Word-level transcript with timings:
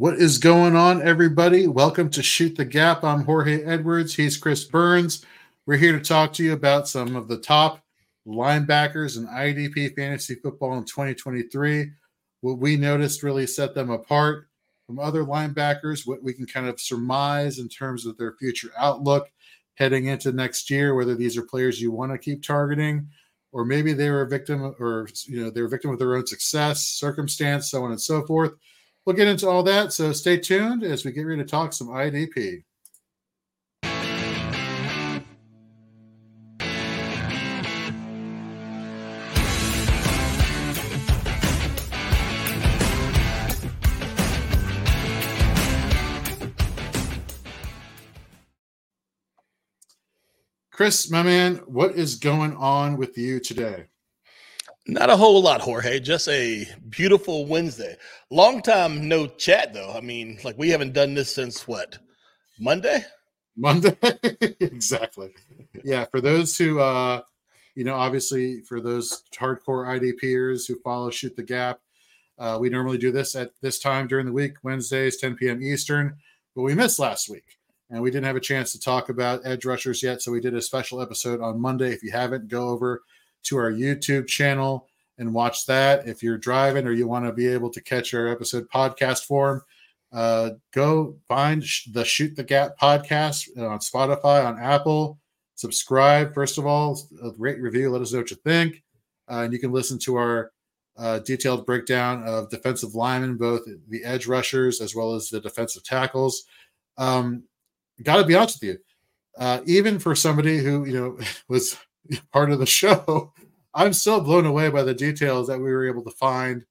What 0.00 0.14
is 0.14 0.38
going 0.38 0.76
on, 0.76 1.06
everybody? 1.06 1.66
Welcome 1.66 2.08
to 2.12 2.22
Shoot 2.22 2.56
the 2.56 2.64
Gap. 2.64 3.04
I'm 3.04 3.22
Jorge 3.24 3.62
Edwards. 3.64 4.14
He's 4.14 4.38
Chris 4.38 4.64
Burns. 4.64 5.26
We're 5.66 5.76
here 5.76 5.92
to 5.92 6.02
talk 6.02 6.32
to 6.32 6.42
you 6.42 6.54
about 6.54 6.88
some 6.88 7.16
of 7.16 7.28
the 7.28 7.36
top 7.36 7.84
linebackers 8.26 9.18
in 9.18 9.26
IDP 9.26 9.94
fantasy 9.94 10.36
football 10.36 10.78
in 10.78 10.84
2023. 10.84 11.90
What 12.40 12.58
we 12.58 12.78
noticed 12.78 13.22
really 13.22 13.46
set 13.46 13.74
them 13.74 13.90
apart 13.90 14.46
from 14.86 14.98
other 14.98 15.22
linebackers, 15.22 16.06
what 16.06 16.22
we 16.22 16.32
can 16.32 16.46
kind 16.46 16.66
of 16.66 16.80
surmise 16.80 17.58
in 17.58 17.68
terms 17.68 18.06
of 18.06 18.16
their 18.16 18.32
future 18.38 18.70
outlook 18.78 19.30
heading 19.74 20.06
into 20.06 20.32
next 20.32 20.70
year, 20.70 20.94
whether 20.94 21.14
these 21.14 21.36
are 21.36 21.42
players 21.42 21.78
you 21.78 21.92
want 21.92 22.10
to 22.10 22.16
keep 22.16 22.42
targeting, 22.42 23.06
or 23.52 23.66
maybe 23.66 23.92
they 23.92 24.08
were 24.08 24.22
a 24.22 24.28
victim 24.30 24.74
or 24.78 25.08
you 25.26 25.44
know, 25.44 25.50
they're 25.50 25.66
a 25.66 25.68
victim 25.68 25.90
of 25.90 25.98
their 25.98 26.16
own 26.16 26.26
success, 26.26 26.88
circumstance, 26.88 27.70
so 27.70 27.84
on 27.84 27.90
and 27.90 28.00
so 28.00 28.24
forth. 28.24 28.52
We'll 29.06 29.16
get 29.16 29.28
into 29.28 29.48
all 29.48 29.62
that. 29.64 29.92
So 29.92 30.12
stay 30.12 30.36
tuned 30.36 30.82
as 30.82 31.04
we 31.04 31.12
get 31.12 31.22
ready 31.22 31.42
to 31.42 31.48
talk 31.48 31.72
some 31.72 31.88
IDP. 31.88 32.64
Chris, 50.80 51.10
my 51.10 51.22
man, 51.22 51.56
what 51.66 51.94
is 51.94 52.14
going 52.14 52.56
on 52.56 52.96
with 52.96 53.18
you 53.18 53.38
today? 53.38 53.84
Not 54.90 55.08
a 55.08 55.16
whole 55.16 55.40
lot, 55.40 55.60
Jorge. 55.60 56.00
Just 56.00 56.26
a 56.28 56.66
beautiful 56.88 57.46
Wednesday. 57.46 57.96
Long 58.28 58.60
time 58.60 59.06
no 59.06 59.28
chat, 59.28 59.72
though. 59.72 59.92
I 59.92 60.00
mean, 60.00 60.40
like 60.42 60.58
we 60.58 60.70
haven't 60.70 60.94
done 60.94 61.14
this 61.14 61.32
since 61.32 61.68
what? 61.68 61.98
Monday? 62.58 63.04
Monday? 63.56 63.96
exactly. 64.60 65.30
Yeah. 65.84 66.06
For 66.06 66.20
those 66.20 66.58
who, 66.58 66.80
uh, 66.80 67.22
you 67.76 67.84
know, 67.84 67.94
obviously 67.94 68.62
for 68.62 68.80
those 68.80 69.22
hardcore 69.32 69.86
IDPers 69.86 70.66
who 70.66 70.76
follow 70.80 71.08
Shoot 71.10 71.36
the 71.36 71.44
Gap, 71.44 71.78
uh, 72.36 72.58
we 72.60 72.68
normally 72.68 72.98
do 72.98 73.12
this 73.12 73.36
at 73.36 73.52
this 73.60 73.78
time 73.78 74.08
during 74.08 74.26
the 74.26 74.32
week, 74.32 74.54
Wednesdays, 74.64 75.18
10 75.18 75.36
p.m. 75.36 75.62
Eastern, 75.62 76.16
but 76.56 76.62
we 76.62 76.74
missed 76.74 76.98
last 76.98 77.28
week 77.28 77.58
and 77.90 78.02
we 78.02 78.10
didn't 78.10 78.26
have 78.26 78.34
a 78.34 78.40
chance 78.40 78.72
to 78.72 78.80
talk 78.80 79.08
about 79.08 79.42
edge 79.44 79.64
rushers 79.64 80.02
yet. 80.02 80.20
So 80.20 80.32
we 80.32 80.40
did 80.40 80.56
a 80.56 80.60
special 80.60 81.00
episode 81.00 81.40
on 81.40 81.60
Monday. 81.60 81.92
If 81.92 82.02
you 82.02 82.10
haven't, 82.10 82.48
go 82.48 82.70
over 82.70 83.02
to 83.44 83.56
our 83.56 83.70
YouTube 83.70 84.26
channel 84.26 84.88
and 85.18 85.32
watch 85.32 85.66
that. 85.66 86.06
If 86.08 86.22
you're 86.22 86.38
driving 86.38 86.86
or 86.86 86.92
you 86.92 87.06
want 87.06 87.26
to 87.26 87.32
be 87.32 87.46
able 87.46 87.70
to 87.70 87.80
catch 87.80 88.14
our 88.14 88.28
episode 88.28 88.68
podcast 88.68 89.24
form, 89.24 89.62
uh, 90.12 90.50
go 90.72 91.16
find 91.28 91.64
the 91.92 92.04
Shoot 92.04 92.36
the 92.36 92.44
Gap 92.44 92.78
podcast 92.80 93.48
on 93.58 93.78
Spotify, 93.78 94.44
on 94.44 94.58
Apple. 94.58 95.18
Subscribe, 95.54 96.34
first 96.34 96.58
of 96.58 96.66
all, 96.66 96.98
rate, 97.36 97.60
review, 97.60 97.90
let 97.90 98.00
us 98.00 98.12
know 98.12 98.20
what 98.20 98.30
you 98.30 98.38
think. 98.44 98.82
Uh, 99.30 99.42
and 99.42 99.52
you 99.52 99.58
can 99.58 99.72
listen 99.72 99.98
to 99.98 100.16
our 100.16 100.52
uh, 100.96 101.18
detailed 101.20 101.66
breakdown 101.66 102.22
of 102.24 102.50
defensive 102.50 102.94
linemen, 102.94 103.36
both 103.36 103.62
the 103.88 104.02
edge 104.04 104.26
rushers 104.26 104.80
as 104.80 104.94
well 104.94 105.14
as 105.14 105.28
the 105.28 105.40
defensive 105.40 105.84
tackles. 105.84 106.44
Um, 106.98 107.44
Got 108.02 108.16
to 108.16 108.24
be 108.24 108.34
honest 108.34 108.62
with 108.62 108.70
you, 108.70 108.78
uh, 109.38 109.60
even 109.66 109.98
for 109.98 110.14
somebody 110.14 110.58
who 110.58 110.86
you 110.86 110.94
know 110.94 111.18
was 111.48 111.76
part 112.32 112.50
of 112.50 112.58
the 112.58 112.66
show, 112.66 113.32
I'm 113.74 113.92
still 113.92 114.20
blown 114.20 114.46
away 114.46 114.68
by 114.68 114.82
the 114.82 114.94
details 114.94 115.48
that 115.48 115.58
we 115.58 115.70
were 115.70 115.86
able 115.86 116.02
to 116.04 116.10
find, 116.10 116.64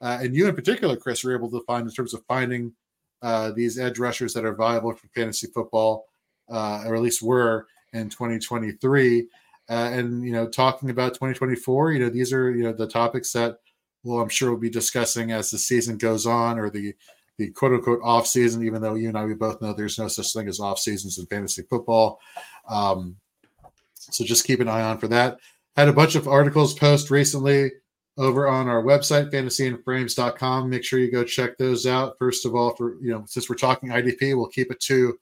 uh, 0.00 0.18
and 0.20 0.34
you 0.34 0.48
in 0.48 0.54
particular, 0.54 0.96
Chris, 0.96 1.24
were 1.24 1.34
able 1.34 1.50
to 1.50 1.64
find 1.66 1.86
in 1.86 1.92
terms 1.92 2.14
of 2.14 2.24
finding 2.26 2.72
uh, 3.22 3.50
these 3.52 3.78
edge 3.78 3.98
rushers 3.98 4.34
that 4.34 4.44
are 4.44 4.54
viable 4.54 4.92
for 4.92 5.08
fantasy 5.08 5.46
football, 5.48 6.06
uh, 6.50 6.84
or 6.86 6.94
at 6.94 7.02
least 7.02 7.22
were 7.22 7.66
in 7.92 8.08
2023. 8.08 9.26
Uh, 9.70 9.72
and 9.72 10.24
you 10.24 10.32
know, 10.32 10.46
talking 10.46 10.90
about 10.90 11.14
2024, 11.14 11.92
you 11.92 11.98
know, 12.00 12.10
these 12.10 12.32
are 12.32 12.50
you 12.54 12.62
know 12.62 12.72
the 12.72 12.86
topics 12.86 13.32
that 13.32 13.58
well, 14.02 14.20
I'm 14.20 14.28
sure 14.28 14.50
we'll 14.50 14.60
be 14.60 14.68
discussing 14.70 15.32
as 15.32 15.50
the 15.50 15.58
season 15.58 15.96
goes 15.96 16.26
on, 16.26 16.58
or 16.58 16.68
the 16.70 16.94
the 17.38 17.50
quote 17.50 17.72
unquote 17.72 18.00
off 18.02 18.26
season, 18.26 18.64
even 18.64 18.82
though 18.82 18.94
you 18.94 19.08
and 19.08 19.18
I 19.18 19.24
we 19.24 19.34
both 19.34 19.60
know 19.60 19.72
there's 19.72 19.98
no 19.98 20.08
such 20.08 20.32
thing 20.32 20.46
as 20.46 20.60
off 20.60 20.78
seasons 20.78 21.18
in 21.18 21.26
fantasy 21.26 21.62
football. 21.62 22.20
Um, 22.68 23.16
so 24.14 24.24
just 24.24 24.46
keep 24.46 24.60
an 24.60 24.68
eye 24.68 24.82
on 24.82 24.98
for 24.98 25.08
that. 25.08 25.38
Had 25.76 25.88
a 25.88 25.92
bunch 25.92 26.14
of 26.14 26.28
articles 26.28 26.74
post 26.74 27.10
recently 27.10 27.72
over 28.16 28.46
on 28.46 28.68
our 28.68 28.82
website, 28.82 29.32
fantasyandframes.com. 29.32 30.70
Make 30.70 30.84
sure 30.84 30.98
you 31.00 31.10
go 31.10 31.24
check 31.24 31.58
those 31.58 31.86
out. 31.86 32.16
First 32.18 32.46
of 32.46 32.54
all, 32.54 32.74
for 32.76 32.96
you 33.00 33.10
know, 33.10 33.24
since 33.26 33.48
we're 33.48 33.56
talking 33.56 33.88
IDP, 33.88 34.36
we'll 34.36 34.46
keep 34.46 34.70
it 34.70 34.80
to 34.80 35.18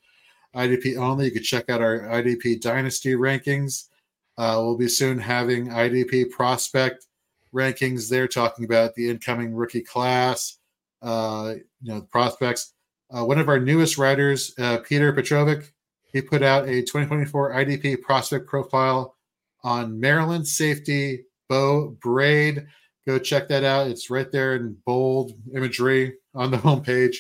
IDP 0.55 0.97
only. 0.99 1.27
You 1.27 1.31
can 1.31 1.43
check 1.43 1.71
out 1.71 1.81
our 1.81 2.01
IDP 2.01 2.61
dynasty 2.61 3.15
rankings. 3.15 3.89
Uh, 4.37 4.57
we'll 4.59 4.77
be 4.77 4.89
soon 4.89 5.19
having 5.19 5.69
IDP 5.69 6.31
prospect 6.31 7.07
rankings 7.55 8.09
there, 8.09 8.29
talking 8.29 8.65
about 8.65 8.95
the 8.95 9.09
incoming 9.09 9.55
rookie 9.55 9.83
class, 9.83 10.59
uh, 11.03 11.55
you 11.83 11.95
know, 11.95 12.03
prospects. 12.03 12.73
Uh, 13.11 13.25
one 13.25 13.39
of 13.39 13.49
our 13.49 13.61
newest 13.61 13.99
writers, 13.99 14.55
uh, 14.59 14.79
Peter 14.79 15.13
Petrovic, 15.13 15.73
he 16.13 16.23
put 16.23 16.43
out 16.43 16.69
a 16.69 16.83
2024 16.83 17.53
IDP 17.53 18.01
prospect 18.03 18.47
profile 18.47 19.17
on 19.65 19.99
Maryland 19.99 20.47
safety 20.47 21.25
Beau 21.49 21.97
Braid. 22.01 22.67
Go 23.07 23.19
check 23.19 23.49
that 23.49 23.65
out. 23.65 23.89
It's 23.89 24.11
right 24.11 24.31
there 24.31 24.55
in 24.55 24.77
bold 24.85 25.33
imagery 25.55 26.15
on 26.35 26.51
the 26.51 26.57
homepage. 26.59 27.17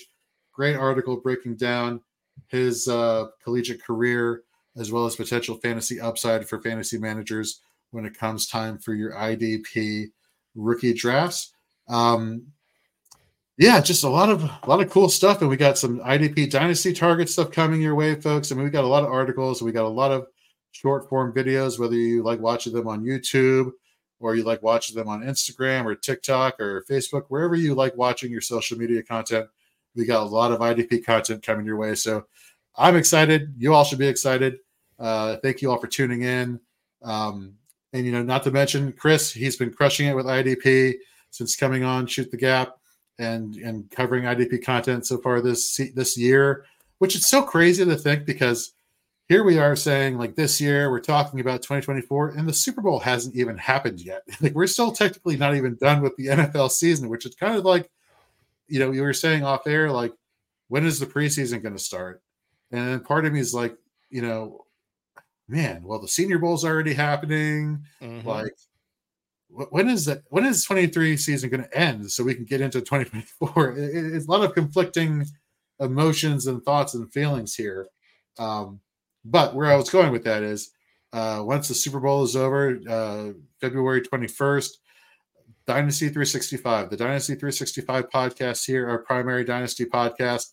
Great 0.52 0.76
article 0.76 1.16
breaking 1.16 1.56
down 1.56 2.00
his 2.48 2.88
uh, 2.88 3.26
collegiate 3.42 3.82
career 3.82 4.42
as 4.76 4.90
well 4.90 5.06
as 5.06 5.16
potential 5.16 5.56
fantasy 5.56 6.00
upside 6.00 6.48
for 6.48 6.60
fantasy 6.60 6.98
managers 6.98 7.60
when 7.90 8.06
it 8.06 8.16
comes 8.16 8.46
time 8.46 8.78
for 8.78 8.94
your 8.94 9.12
IDP 9.12 10.06
rookie 10.54 10.94
drafts. 10.94 11.52
Um, 11.88 12.46
yeah, 13.62 13.80
just 13.80 14.02
a 14.02 14.08
lot 14.08 14.28
of 14.28 14.42
a 14.42 14.60
lot 14.66 14.80
of 14.80 14.90
cool 14.90 15.08
stuff, 15.08 15.40
and 15.40 15.48
we 15.48 15.56
got 15.56 15.78
some 15.78 16.00
IDP 16.00 16.50
Dynasty 16.50 16.92
target 16.92 17.30
stuff 17.30 17.52
coming 17.52 17.80
your 17.80 17.94
way, 17.94 18.20
folks. 18.20 18.50
I 18.50 18.56
mean, 18.56 18.64
we 18.64 18.70
got 18.70 18.82
a 18.82 18.88
lot 18.88 19.04
of 19.04 19.10
articles, 19.10 19.62
we 19.62 19.70
got 19.70 19.84
a 19.84 19.88
lot 19.88 20.10
of 20.10 20.26
short 20.72 21.08
form 21.08 21.32
videos, 21.32 21.78
whether 21.78 21.94
you 21.94 22.24
like 22.24 22.40
watching 22.40 22.72
them 22.72 22.88
on 22.88 23.04
YouTube 23.04 23.70
or 24.18 24.34
you 24.34 24.42
like 24.42 24.64
watching 24.64 24.96
them 24.96 25.06
on 25.06 25.22
Instagram 25.22 25.84
or 25.84 25.94
TikTok 25.94 26.58
or 26.58 26.84
Facebook, 26.90 27.26
wherever 27.28 27.54
you 27.54 27.74
like 27.76 27.96
watching 27.96 28.32
your 28.32 28.40
social 28.40 28.76
media 28.76 29.00
content. 29.00 29.46
We 29.94 30.06
got 30.06 30.24
a 30.24 30.26
lot 30.26 30.50
of 30.50 30.58
IDP 30.58 31.04
content 31.04 31.44
coming 31.44 31.64
your 31.64 31.76
way, 31.76 31.94
so 31.94 32.26
I'm 32.76 32.96
excited. 32.96 33.54
You 33.58 33.74
all 33.74 33.84
should 33.84 34.00
be 34.00 34.08
excited. 34.08 34.58
Uh, 34.98 35.36
thank 35.36 35.62
you 35.62 35.70
all 35.70 35.78
for 35.78 35.86
tuning 35.86 36.22
in. 36.22 36.58
Um, 37.02 37.54
and 37.92 38.04
you 38.04 38.10
know, 38.10 38.24
not 38.24 38.42
to 38.42 38.50
mention 38.50 38.92
Chris, 38.92 39.32
he's 39.32 39.56
been 39.56 39.72
crushing 39.72 40.08
it 40.08 40.16
with 40.16 40.26
IDP 40.26 40.94
since 41.30 41.54
coming 41.54 41.84
on 41.84 42.08
Shoot 42.08 42.32
the 42.32 42.36
Gap 42.36 42.76
and 43.22 43.56
and 43.56 43.90
covering 43.90 44.24
IDP 44.24 44.64
content 44.64 45.06
so 45.06 45.18
far 45.18 45.40
this 45.40 45.80
this 45.94 46.18
year, 46.18 46.64
which 46.98 47.14
is 47.14 47.26
so 47.26 47.42
crazy 47.42 47.84
to 47.84 47.96
think 47.96 48.26
because 48.26 48.72
here 49.28 49.44
we 49.44 49.58
are 49.58 49.76
saying 49.76 50.18
like 50.18 50.34
this 50.34 50.60
year 50.60 50.90
we're 50.90 51.00
talking 51.00 51.40
about 51.40 51.62
2024 51.62 52.30
and 52.30 52.48
the 52.48 52.52
Super 52.52 52.82
Bowl 52.82 52.98
hasn't 52.98 53.36
even 53.36 53.56
happened 53.56 54.00
yet. 54.00 54.22
Like 54.40 54.54
we're 54.54 54.66
still 54.66 54.92
technically 54.92 55.36
not 55.36 55.54
even 55.54 55.76
done 55.76 56.02
with 56.02 56.16
the 56.16 56.26
NFL 56.26 56.70
season, 56.70 57.08
which 57.08 57.24
is 57.24 57.34
kind 57.34 57.56
of 57.56 57.64
like 57.64 57.90
you 58.68 58.80
know 58.80 58.90
you 58.90 59.02
were 59.02 59.12
saying 59.14 59.44
off 59.44 59.66
air 59.66 59.90
like 59.90 60.12
when 60.68 60.84
is 60.84 60.98
the 60.98 61.06
preseason 61.06 61.62
going 61.62 61.76
to 61.76 61.82
start? 61.82 62.22
And 62.70 62.88
then 62.88 63.00
part 63.00 63.24
of 63.24 63.32
me 63.32 63.40
is 63.40 63.54
like 63.54 63.76
you 64.10 64.22
know 64.22 64.66
man, 65.48 65.82
well 65.84 66.00
the 66.00 66.08
Senior 66.08 66.38
Bowl's 66.38 66.64
already 66.64 66.94
happening, 66.94 67.84
mm-hmm. 68.00 68.26
like 68.26 68.56
when 69.70 69.88
is 69.88 70.06
that 70.06 70.22
when 70.28 70.44
is 70.44 70.64
23 70.64 71.16
season 71.16 71.50
going 71.50 71.62
to 71.62 71.78
end 71.78 72.10
so 72.10 72.24
we 72.24 72.34
can 72.34 72.44
get 72.44 72.60
into 72.60 72.80
2024 72.80 73.72
it, 73.78 74.14
it's 74.14 74.26
a 74.26 74.30
lot 74.30 74.44
of 74.44 74.54
conflicting 74.54 75.26
emotions 75.80 76.46
and 76.46 76.62
thoughts 76.62 76.94
and 76.94 77.12
feelings 77.12 77.54
here. 77.54 77.88
Um, 78.38 78.80
but 79.24 79.54
where 79.54 79.70
i 79.70 79.76
was 79.76 79.90
going 79.90 80.10
with 80.10 80.24
that 80.24 80.42
is 80.42 80.70
uh, 81.12 81.42
once 81.44 81.68
the 81.68 81.74
super 81.74 82.00
bowl 82.00 82.24
is 82.24 82.34
over 82.34 82.80
uh, 82.88 83.32
february 83.60 84.00
21st 84.00 84.70
dynasty 85.66 86.06
365 86.06 86.90
the 86.90 86.96
dynasty 86.96 87.34
365 87.34 88.10
podcast 88.10 88.66
here 88.66 88.88
our 88.88 88.98
primary 88.98 89.44
dynasty 89.44 89.84
podcast 89.84 90.50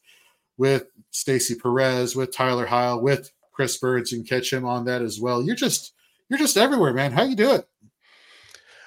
with 0.57 0.87
stacy 1.09 1.55
perez 1.55 2.15
with 2.15 2.31
tyler 2.31 2.67
heil 2.67 3.01
with 3.01 3.31
chris 3.59 3.77
birds 3.77 4.13
and 4.13 4.25
catch 4.25 4.53
him 4.53 4.63
on 4.63 4.85
that 4.85 5.01
as 5.01 5.19
well. 5.19 5.43
You're 5.43 5.53
just 5.53 5.93
you're 6.29 6.39
just 6.39 6.55
everywhere 6.55 6.93
man. 6.93 7.11
How 7.11 7.23
you 7.23 7.35
do 7.35 7.51
it 7.51 7.67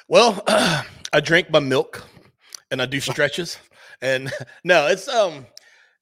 well, 0.08 0.42
I 0.46 1.20
drink 1.22 1.50
my 1.50 1.60
milk 1.60 2.04
and 2.70 2.80
I 2.80 2.86
do 2.86 3.00
stretches. 3.00 3.58
and 4.00 4.32
no, 4.64 4.86
it's 4.86 5.08
um 5.08 5.46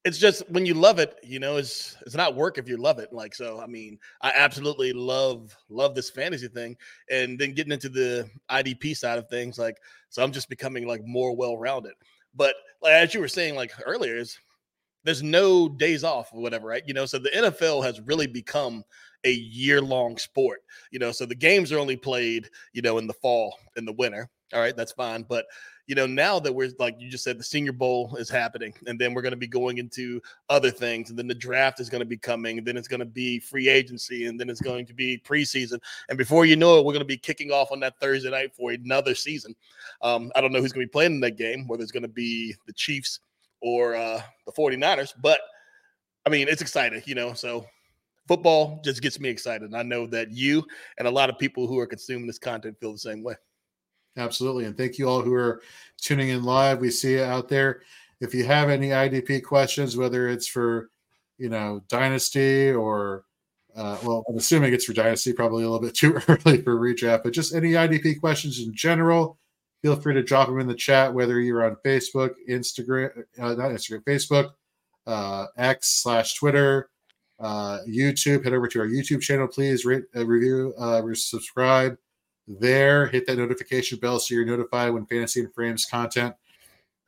it's 0.05 0.17
just 0.19 0.49
when 0.51 0.65
you 0.65 0.73
love 0.73 0.99
it, 0.99 1.19
you 1.23 1.39
know, 1.39 1.57
it's 1.57 1.97
it's 2.07 2.15
not 2.15 2.35
work 2.35 2.57
if 2.57 2.69
you 2.69 2.77
love 2.79 2.99
it. 2.99 3.13
Like 3.13 3.35
so, 3.35 3.61
I 3.61 3.67
mean, 3.67 3.99
I 4.23 4.33
absolutely 4.35 4.93
love 4.93 5.55
love 5.69 5.95
this 5.95 6.11
fantasy 6.11 6.49
thing, 6.49 6.77
and 7.11 7.39
then 7.39 7.55
getting 7.55 7.73
into 7.73 7.91
the 7.91 8.29
IDP 8.51 8.97
side 8.97 9.19
of 9.19 9.29
things, 9.29 9.59
like 9.59 9.77
so, 10.09 10.23
I'm 10.23 10.33
just 10.33 10.49
becoming 10.49 10.87
like 10.87 11.05
more 11.05 11.37
well 11.37 11.59
rounded. 11.59 11.93
But 12.35 12.55
like 12.81 12.95
as 12.95 13.13
you 13.13 13.21
were 13.21 13.29
saying 13.29 13.57
like 13.57 13.73
earlier, 13.85 14.17
is 14.17 14.39
there's 15.05 15.23
no 15.23 15.69
days 15.69 16.05
off 16.05 16.31
or 16.33 16.41
whatever, 16.41 16.69
right? 16.69 16.83
You 16.87 16.95
know, 16.95 17.07
so 17.07 17.19
the 17.19 17.31
NFL 17.31 17.85
has 17.85 18.01
really 18.01 18.27
become 18.27 18.85
a 19.25 19.33
year 19.33 19.81
long 19.81 20.17
sport, 20.17 20.63
you 20.91 20.99
know, 20.99 21.13
so 21.13 21.27
the 21.27 21.35
games 21.35 21.73
are 21.73 21.79
only 21.79 21.97
played, 21.97 22.49
you 22.73 22.83
know, 22.83 22.99
in 22.99 23.07
the 23.07 23.13
fall, 23.13 23.59
in 23.77 23.85
the 23.85 23.93
winter. 23.93 24.29
All 24.53 24.61
right, 24.61 24.77
that's 24.77 24.93
fine. 24.93 25.25
But 25.29 25.47
you 25.87 25.97
know, 25.97 26.07
now 26.07 26.39
that 26.39 26.53
we're 26.53 26.71
like 26.79 26.95
you 27.01 27.11
just 27.11 27.25
said, 27.25 27.37
the 27.37 27.43
Senior 27.43 27.73
Bowl 27.73 28.15
is 28.17 28.31
happening, 28.31 28.73
and 28.87 28.97
then 28.97 29.13
we're 29.13 29.23
going 29.23 29.33
to 29.33 29.37
be 29.37 29.49
going 29.49 29.79
into 29.79 30.21
other 30.49 30.71
things, 30.71 31.11
and 31.11 31.19
then 31.19 31.27
the 31.27 31.35
draft 31.35 31.81
is 31.81 31.91
going 31.91 32.01
to 32.01 32.07
be 32.07 32.17
coming, 32.17 32.59
and 32.59 32.67
then 32.67 32.77
it's 32.77 32.87
going 32.87 33.01
to 33.01 33.07
be 33.07 33.41
free 33.41 33.69
agency, 33.69 34.27
and 34.27 34.39
then 34.39 34.49
it's 34.49 34.61
going 34.61 34.87
to 34.87 34.95
be 34.95 35.19
preseason, 35.19 35.81
and 36.09 36.17
before 36.17 36.47
you 36.47 36.55
know 36.55 36.79
it, 36.79 36.85
we're 36.85 36.93
going 36.93 37.01
to 37.01 37.05
be 37.05 37.17
kicking 37.17 37.51
off 37.51 37.73
on 37.73 37.81
that 37.81 37.99
Thursday 37.99 38.31
night 38.31 38.55
for 38.55 38.71
another 38.71 39.17
season. 39.17 39.53
Um, 40.01 40.31
I 40.37 40.41
don't 40.41 40.53
know 40.53 40.61
who's 40.61 40.73
going 40.73 40.87
to 40.87 40.89
be 40.89 40.93
playing 40.93 41.15
in 41.15 41.21
that 41.21 41.37
game, 41.37 41.67
whether 41.67 41.83
it's 41.83 41.91
going 41.91 42.05
to 42.05 42.09
be 42.09 42.55
the 42.67 42.73
Chiefs 42.73 43.19
or 43.61 43.97
uh, 43.97 44.23
the 44.47 44.53
49ers, 44.53 45.15
but 45.21 45.41
I 46.25 46.31
mean, 46.31 46.47
it's 46.49 46.63
exciting, 46.63 47.03
you 47.07 47.15
know. 47.15 47.33
So 47.33 47.67
football 48.31 48.81
just 48.85 49.03
gets 49.03 49.19
me 49.19 49.29
excited. 49.29 49.63
And 49.63 49.77
I 49.77 49.83
know 49.83 50.07
that 50.07 50.31
you 50.31 50.65
and 50.99 51.09
a 51.09 51.11
lot 51.11 51.31
of 51.31 51.37
people 51.37 51.67
who 51.67 51.81
are 51.81 51.87
consuming 51.87 52.29
this 52.29 52.39
content 52.39 52.79
feel 52.79 52.93
the 52.93 52.99
same 52.99 53.25
way. 53.25 53.35
Absolutely. 54.17 54.67
And 54.67 54.77
thank 54.77 54.99
you 54.99 55.09
all 55.09 55.21
who 55.21 55.35
are 55.35 55.63
tuning 56.01 56.29
in 56.29 56.45
live. 56.45 56.79
We 56.79 56.91
see 56.91 57.15
you 57.15 57.25
out 57.25 57.49
there. 57.49 57.83
If 58.21 58.33
you 58.33 58.45
have 58.45 58.69
any 58.71 58.91
IDP 58.91 59.43
questions, 59.43 59.97
whether 59.97 60.29
it's 60.29 60.47
for, 60.47 60.91
you 61.39 61.49
know, 61.49 61.83
Dynasty 61.89 62.71
or, 62.71 63.25
uh, 63.75 63.99
well, 64.05 64.25
I'm 64.29 64.37
assuming 64.37 64.75
it's 64.75 64.85
for 64.85 64.93
Dynasty, 64.93 65.33
probably 65.33 65.65
a 65.65 65.69
little 65.69 65.85
bit 65.85 65.95
too 65.97 66.21
early 66.29 66.63
for 66.63 66.77
redraft, 66.77 67.25
but 67.25 67.33
just 67.33 67.53
any 67.53 67.73
IDP 67.73 68.21
questions 68.21 68.61
in 68.61 68.73
general, 68.73 69.39
feel 69.83 69.97
free 69.97 70.15
to 70.15 70.23
drop 70.23 70.47
them 70.47 70.61
in 70.61 70.69
the 70.69 70.75
chat, 70.75 71.13
whether 71.13 71.41
you're 71.41 71.65
on 71.65 71.77
Facebook, 71.85 72.35
Instagram, 72.49 73.11
uh, 73.41 73.55
not 73.55 73.73
Instagram, 73.73 74.05
Facebook, 74.05 74.51
uh, 75.09 75.47
X 75.57 76.01
slash 76.03 76.37
Twitter, 76.37 76.91
uh, 77.41 77.79
YouTube. 77.89 78.45
Head 78.45 78.53
over 78.53 78.69
to 78.69 78.81
our 78.81 78.87
YouTube 78.87 79.23
channel, 79.23 79.49
please 79.49 79.85
rate, 79.85 80.05
uh, 80.15 80.27
review, 80.27 80.75
uh, 80.79 81.03
subscribe 81.15 81.97
there. 82.47 83.07
Hit 83.07 83.27
that 83.27 83.39
notification 83.39 83.99
bell 83.99 84.19
so 84.19 84.35
you're 84.35 84.45
notified 84.45 84.93
when 84.93 85.07
Fantasy 85.07 85.41
and 85.41 85.55
Frames 85.55 85.87
content 85.87 86.35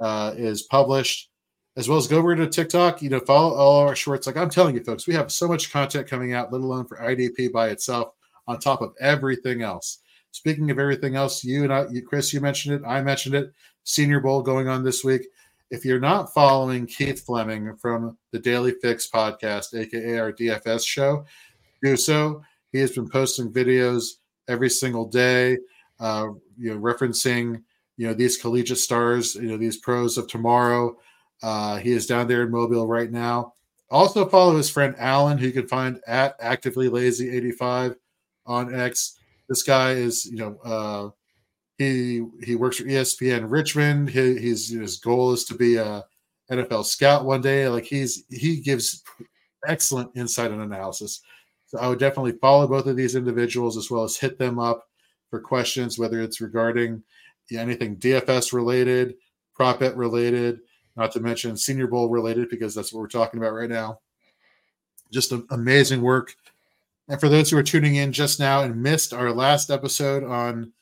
uh, 0.00 0.34
is 0.36 0.62
published. 0.62 1.28
As 1.74 1.88
well 1.88 1.96
as 1.96 2.06
go 2.06 2.18
over 2.18 2.36
to 2.36 2.46
TikTok, 2.46 3.00
you 3.00 3.08
know, 3.08 3.20
follow 3.20 3.54
all 3.54 3.88
our 3.88 3.96
shorts. 3.96 4.26
Like 4.26 4.36
I'm 4.36 4.50
telling 4.50 4.74
you, 4.74 4.84
folks, 4.84 5.06
we 5.06 5.14
have 5.14 5.32
so 5.32 5.48
much 5.48 5.72
content 5.72 6.06
coming 6.06 6.34
out, 6.34 6.52
let 6.52 6.60
alone 6.60 6.84
for 6.84 6.98
IDP 6.98 7.50
by 7.50 7.68
itself, 7.68 8.12
on 8.46 8.58
top 8.58 8.82
of 8.82 8.92
everything 9.00 9.62
else. 9.62 10.00
Speaking 10.32 10.70
of 10.70 10.78
everything 10.78 11.16
else, 11.16 11.42
you 11.42 11.64
and 11.64 11.72
I, 11.72 11.86
you, 11.90 12.02
Chris, 12.02 12.32
you 12.32 12.40
mentioned 12.42 12.74
it. 12.74 12.82
I 12.86 13.00
mentioned 13.00 13.34
it. 13.34 13.52
Senior 13.84 14.20
Bowl 14.20 14.42
going 14.42 14.68
on 14.68 14.84
this 14.84 15.02
week. 15.02 15.22
If 15.72 15.86
you're 15.86 15.98
not 15.98 16.34
following 16.34 16.84
Keith 16.84 17.24
Fleming 17.24 17.74
from 17.78 18.18
the 18.30 18.38
Daily 18.38 18.74
Fix 18.82 19.08
podcast, 19.08 19.72
aka 19.72 20.18
our 20.18 20.30
DFS 20.30 20.86
show, 20.86 21.24
do 21.82 21.96
so. 21.96 22.42
He 22.72 22.78
has 22.80 22.92
been 22.92 23.08
posting 23.08 23.50
videos 23.50 24.18
every 24.48 24.68
single 24.68 25.06
day, 25.06 25.56
uh, 25.98 26.26
you 26.58 26.74
know, 26.74 26.78
referencing 26.78 27.62
you 27.96 28.06
know 28.06 28.12
these 28.12 28.36
collegiate 28.36 28.76
stars, 28.76 29.34
you 29.34 29.48
know 29.48 29.56
these 29.56 29.78
pros 29.78 30.18
of 30.18 30.28
tomorrow. 30.28 30.94
Uh, 31.42 31.78
he 31.78 31.92
is 31.92 32.06
down 32.06 32.28
there 32.28 32.42
in 32.42 32.50
Mobile 32.50 32.86
right 32.86 33.10
now. 33.10 33.54
Also 33.90 34.28
follow 34.28 34.54
his 34.54 34.68
friend 34.68 34.94
Alan, 34.98 35.38
who 35.38 35.46
you 35.46 35.52
can 35.52 35.68
find 35.68 36.00
at 36.06 36.36
actively 36.38 36.90
lazy 36.90 37.34
85 37.34 37.96
on 38.44 38.74
X. 38.74 39.18
This 39.48 39.62
guy 39.62 39.92
is, 39.92 40.26
you 40.26 40.36
know, 40.36 40.58
uh, 40.62 41.10
he 41.82 42.26
he 42.44 42.54
works 42.54 42.76
for 42.76 42.84
ESPN 42.84 43.50
Richmond. 43.50 44.10
He, 44.10 44.36
his 44.36 44.70
his 44.70 44.98
goal 44.98 45.32
is 45.32 45.44
to 45.46 45.54
be 45.54 45.76
a 45.76 46.04
NFL 46.50 46.84
scout 46.84 47.24
one 47.24 47.40
day. 47.40 47.68
Like 47.68 47.84
he's 47.84 48.24
he 48.30 48.60
gives 48.60 49.02
excellent 49.66 50.10
insight 50.16 50.50
and 50.50 50.62
analysis. 50.62 51.22
So 51.66 51.78
I 51.78 51.88
would 51.88 51.98
definitely 51.98 52.32
follow 52.32 52.66
both 52.66 52.86
of 52.86 52.96
these 52.96 53.16
individuals 53.16 53.76
as 53.76 53.90
well 53.90 54.04
as 54.04 54.16
hit 54.16 54.38
them 54.38 54.58
up 54.58 54.88
for 55.30 55.40
questions, 55.40 55.98
whether 55.98 56.20
it's 56.20 56.40
regarding 56.40 57.02
anything 57.50 57.96
DFS 57.96 58.52
related, 58.52 59.14
prop 59.54 59.80
bet 59.80 59.96
related, 59.96 60.60
not 60.96 61.12
to 61.12 61.20
mention 61.20 61.56
Senior 61.56 61.86
Bowl 61.86 62.08
related, 62.08 62.48
because 62.48 62.74
that's 62.74 62.92
what 62.92 63.00
we're 63.00 63.08
talking 63.08 63.38
about 63.38 63.54
right 63.54 63.70
now. 63.70 64.00
Just 65.10 65.32
amazing 65.50 66.02
work. 66.02 66.34
And 67.08 67.20
for 67.20 67.28
those 67.28 67.50
who 67.50 67.58
are 67.58 67.62
tuning 67.62 67.96
in 67.96 68.12
just 68.12 68.40
now 68.40 68.62
and 68.62 68.82
missed 68.82 69.12
our 69.12 69.32
last 69.32 69.70
episode 69.70 70.24
on 70.24 70.72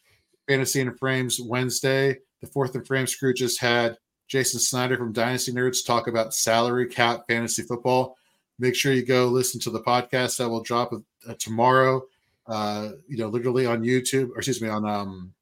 Fantasy 0.50 0.80
and 0.80 0.98
Frames 0.98 1.40
Wednesday, 1.40 2.18
the 2.40 2.46
Fourth 2.48 2.74
and 2.74 2.86
Frames 2.86 3.14
crew 3.14 3.32
just 3.32 3.60
had 3.60 3.96
Jason 4.26 4.58
Snyder 4.60 4.96
from 4.96 5.12
Dynasty 5.12 5.52
Nerds 5.52 5.86
talk 5.86 6.08
about 6.08 6.34
salary 6.34 6.86
cap 6.86 7.22
fantasy 7.28 7.62
football 7.62 8.16
make 8.60 8.74
sure 8.74 8.92
you 8.92 9.04
go 9.04 9.26
listen 9.26 9.58
to 9.62 9.70
the 9.70 9.80
podcast 9.80 10.36
that 10.38 10.48
will 10.48 10.62
drop 10.62 10.92
uh, 10.92 11.34
tomorrow. 11.38 12.02
Uh, 12.46 12.90
you 13.08 13.16
know, 13.16 13.28
literally 13.28 13.66
on 13.66 13.82
YouTube, 13.82 14.30
or 14.30 14.38
excuse 14.38 14.60
me, 14.60 14.68
on 14.68 14.84
um, 14.84 15.32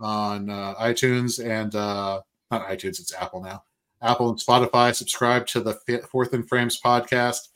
on 0.00 0.48
uh, 0.48 0.74
iTunes 0.76 1.44
and 1.44 1.74
uh, 1.74 2.20
not 2.50 2.66
iTunes, 2.68 3.00
it's 3.00 3.14
Apple 3.14 3.42
now. 3.42 3.62
Apple 4.02 4.30
and 4.30 4.38
Spotify. 4.38 4.94
Subscribe 4.94 5.46
to 5.48 5.60
the 5.60 5.74
Fourth 6.10 6.32
and 6.32 6.48
Frames 6.48 6.80
podcast, 6.80 7.48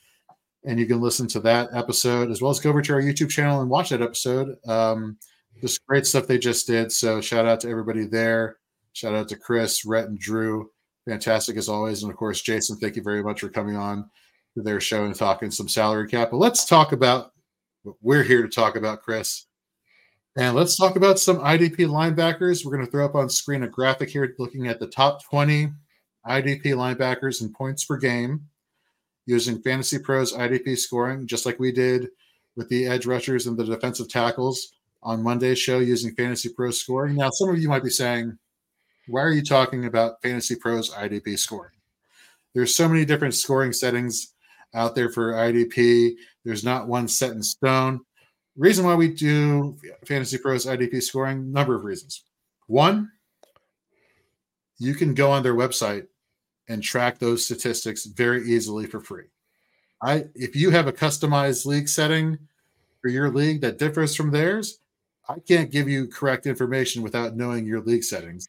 and 0.65 0.79
you 0.79 0.87
can 0.87 1.01
listen 1.01 1.29
to 1.29 1.41
that 1.41 1.69
episode 1.73 2.31
as 2.31 2.43
well 2.43 2.51
as 2.51 2.61
go 2.61 2.71
over 2.71 2.83
to 2.83 2.95
our 2.95 3.03
YouTube 3.03 3.31
channel 3.31 3.61
and 3.61 3.71
watch 3.71 3.91
that 3.91 4.03
episode. 4.03 4.57
Um, 4.67 5.19
just 5.61 5.85
great 5.87 6.07
stuff 6.07 6.27
they 6.27 6.39
just 6.39 6.67
did. 6.67 6.93
So 6.93 7.21
shout 7.21 7.47
out 7.47 7.61
to 7.61 7.69
everybody 7.69 8.07
there. 8.07 8.57
Shout 8.93 9.15
out 9.15 9.29
to 9.29 9.37
Chris, 9.37 9.85
Rhett, 9.85 10.09
and 10.09 10.19
Drew. 10.19 10.71
Fantastic 11.09 11.57
as 11.57 11.69
always, 11.69 12.03
and 12.03 12.11
of 12.11 12.19
course, 12.19 12.43
Jason. 12.43 12.77
Thank 12.77 12.97
you 12.97 13.03
very 13.03 13.23
much 13.23 13.41
for 13.41 13.49
coming 13.49 13.77
on 13.77 14.11
to 14.55 14.63
their 14.63 14.81
show 14.81 15.05
and 15.05 15.15
talking 15.15 15.51
some 15.51 15.69
salary 15.69 16.09
cap. 16.09 16.31
But 16.31 16.39
let's 16.39 16.67
talk 16.67 16.93
about 16.93 17.33
what 17.83 17.97
we're 18.03 18.23
here 18.23 18.43
to 18.43 18.49
talk 18.49 18.77
about, 18.77 19.03
Chris. 19.03 19.47
And 20.37 20.55
let's 20.55 20.77
talk 20.77 20.97
about 20.97 21.19
some 21.19 21.39
IDP 21.39 21.79
linebackers. 21.87 22.65
We're 22.65 22.73
going 22.73 22.85
to 22.85 22.91
throw 22.91 23.05
up 23.05 23.15
on 23.15 23.29
screen 23.29 23.63
a 23.63 23.69
graphic 23.69 24.11
here 24.11 24.35
looking 24.39 24.69
at 24.69 24.79
the 24.79 24.87
top 24.87 25.25
20 25.25 25.73
IDP 26.27 26.65
linebackers 26.67 27.41
in 27.41 27.53
points 27.53 27.85
per 27.85 27.97
game 27.97 28.47
using 29.27 29.61
Fantasy 29.63 29.99
Pros 29.99 30.33
IDP 30.33 30.77
scoring, 30.79 31.27
just 31.27 31.47
like 31.47 31.59
we 31.59 31.73
did 31.73 32.09
with 32.57 32.69
the 32.69 32.87
edge 32.87 33.07
rushers 33.07 33.47
and 33.47 33.57
the 33.57 33.65
defensive 33.65 34.09
tackles 34.09 34.73
on 35.03 35.23
Monday's 35.23 35.59
show 35.59 35.79
using 35.79 36.15
Fantasy 36.15 36.51
Pros 36.51 36.81
scoring. 36.81 37.17
Now, 37.17 37.31
some 37.31 37.49
of 37.49 37.59
you 37.59 37.69
might 37.69 37.85
be 37.85 37.91
saying, 37.91 38.39
why 39.09 39.23
are 39.23 39.33
you 39.33 39.43
talking 39.43 39.87
about 39.87 40.21
Fantasy 40.23 40.57
Pros 40.57 40.91
IDP 40.91 41.39
scoring? 41.39 41.73
There's 42.55 42.75
so 42.75 42.89
many 42.89 43.05
different 43.05 43.35
scoring 43.35 43.73
settings 43.73 44.35
out 44.75 44.95
there 44.95 45.11
for 45.11 45.33
IDP. 45.33 46.15
There's 46.45 46.65
not 46.65 46.89
one 46.89 47.09
set 47.09 47.33
in 47.33 47.43
stone. 47.43 48.01
Reason 48.57 48.85
why 48.85 48.95
we 48.95 49.09
do 49.09 49.77
Fantasy 50.07 50.39
Pros 50.39 50.67
IDP 50.67 51.03
scoring, 51.03 51.53
number 51.53 51.75
of 51.75 51.85
reasons. 51.85 52.25
One, 52.67 53.11
you 54.79 54.95
can 54.95 55.15
go 55.15 55.31
on 55.31 55.43
their 55.43 55.55
website 55.55 56.07
and 56.69 56.83
track 56.83 57.19
those 57.19 57.45
statistics 57.45 58.05
very 58.05 58.49
easily 58.49 58.87
for 58.87 59.01
free. 59.01 59.25
I 60.03 60.27
if 60.35 60.57
you 60.57 60.71
have 60.71 60.87
a 60.87 60.93
customized 60.93 61.67
league 61.67 61.89
setting 61.89 62.39
for 63.03 63.09
your 63.09 63.31
league 63.31 63.61
that 63.61 63.79
differs 63.79 64.15
from 64.15 64.31
theirs, 64.31 64.79
I 65.31 65.39
can't 65.39 65.71
give 65.71 65.89
you 65.89 66.09
correct 66.09 66.47
information 66.47 67.03
without 67.03 67.37
knowing 67.37 67.65
your 67.65 67.81
league 67.81 68.03
settings. 68.03 68.49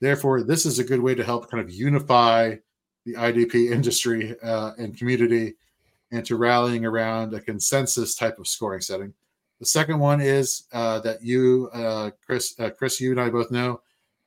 Therefore, 0.00 0.42
this 0.42 0.66
is 0.66 0.78
a 0.78 0.84
good 0.84 1.00
way 1.00 1.14
to 1.14 1.24
help 1.24 1.50
kind 1.50 1.62
of 1.62 1.70
unify 1.70 2.56
the 3.06 3.14
IDP 3.14 3.70
industry 3.72 4.36
uh, 4.42 4.72
and 4.76 4.96
community 4.96 5.54
and 6.12 6.24
to 6.26 6.36
rallying 6.36 6.84
around 6.84 7.32
a 7.32 7.40
consensus 7.40 8.14
type 8.14 8.38
of 8.38 8.46
scoring 8.46 8.82
setting. 8.82 9.14
The 9.58 9.66
second 9.66 9.98
one 9.98 10.20
is 10.20 10.64
uh, 10.72 11.00
that 11.00 11.22
you, 11.22 11.70
uh, 11.72 12.10
Chris, 12.24 12.54
uh, 12.60 12.70
Chris, 12.70 13.00
you 13.00 13.10
and 13.10 13.20
I 13.20 13.30
both 13.30 13.50
know 13.50 13.80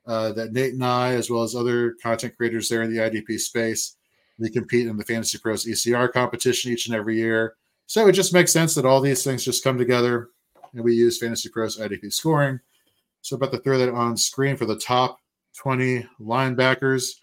uh, 0.08 0.32
that 0.34 0.54
Nate 0.54 0.74
and 0.74 0.84
I, 0.84 1.14
as 1.14 1.30
well 1.30 1.44
as 1.44 1.56
other 1.56 1.96
content 2.02 2.36
creators 2.36 2.68
there 2.68 2.82
in 2.82 2.92
the 2.92 3.00
IDP 3.00 3.40
space, 3.40 3.96
we 4.40 4.50
compete 4.50 4.88
in 4.88 4.98
the 4.98 5.06
Fantasy 5.06 5.38
Pros 5.38 5.66
ECR 5.66 6.12
competition 6.12 6.72
each 6.72 6.88
and 6.88 6.96
every 6.96 7.18
year. 7.18 7.56
So 7.86 8.08
it 8.08 8.14
just 8.14 8.34
makes 8.34 8.52
sense 8.52 8.74
that 8.74 8.86
all 8.86 9.02
these 9.02 9.24
things 9.24 9.46
just 9.46 9.64
come 9.64 9.78
together 9.78 10.30
and 10.74 10.84
we 10.84 10.94
use 10.94 11.18
Fantasy 11.18 11.50
Pros 11.50 11.78
IDP 11.78 12.12
scoring. 12.14 12.60
So 13.22 13.36
about 13.36 13.52
to 13.52 13.60
throw 13.60 13.78
that 13.78 13.90
on 13.90 14.18
screen 14.18 14.58
for 14.58 14.66
the 14.66 14.78
top 14.78 15.20
20 15.58 16.08
linebackers. 16.20 17.16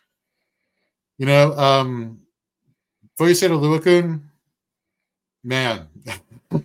You 1.19 1.27
know, 1.27 1.53
um, 1.59 2.21
Foyesade 3.19 3.51
Oluokun, 3.51 4.23
man, 5.43 5.89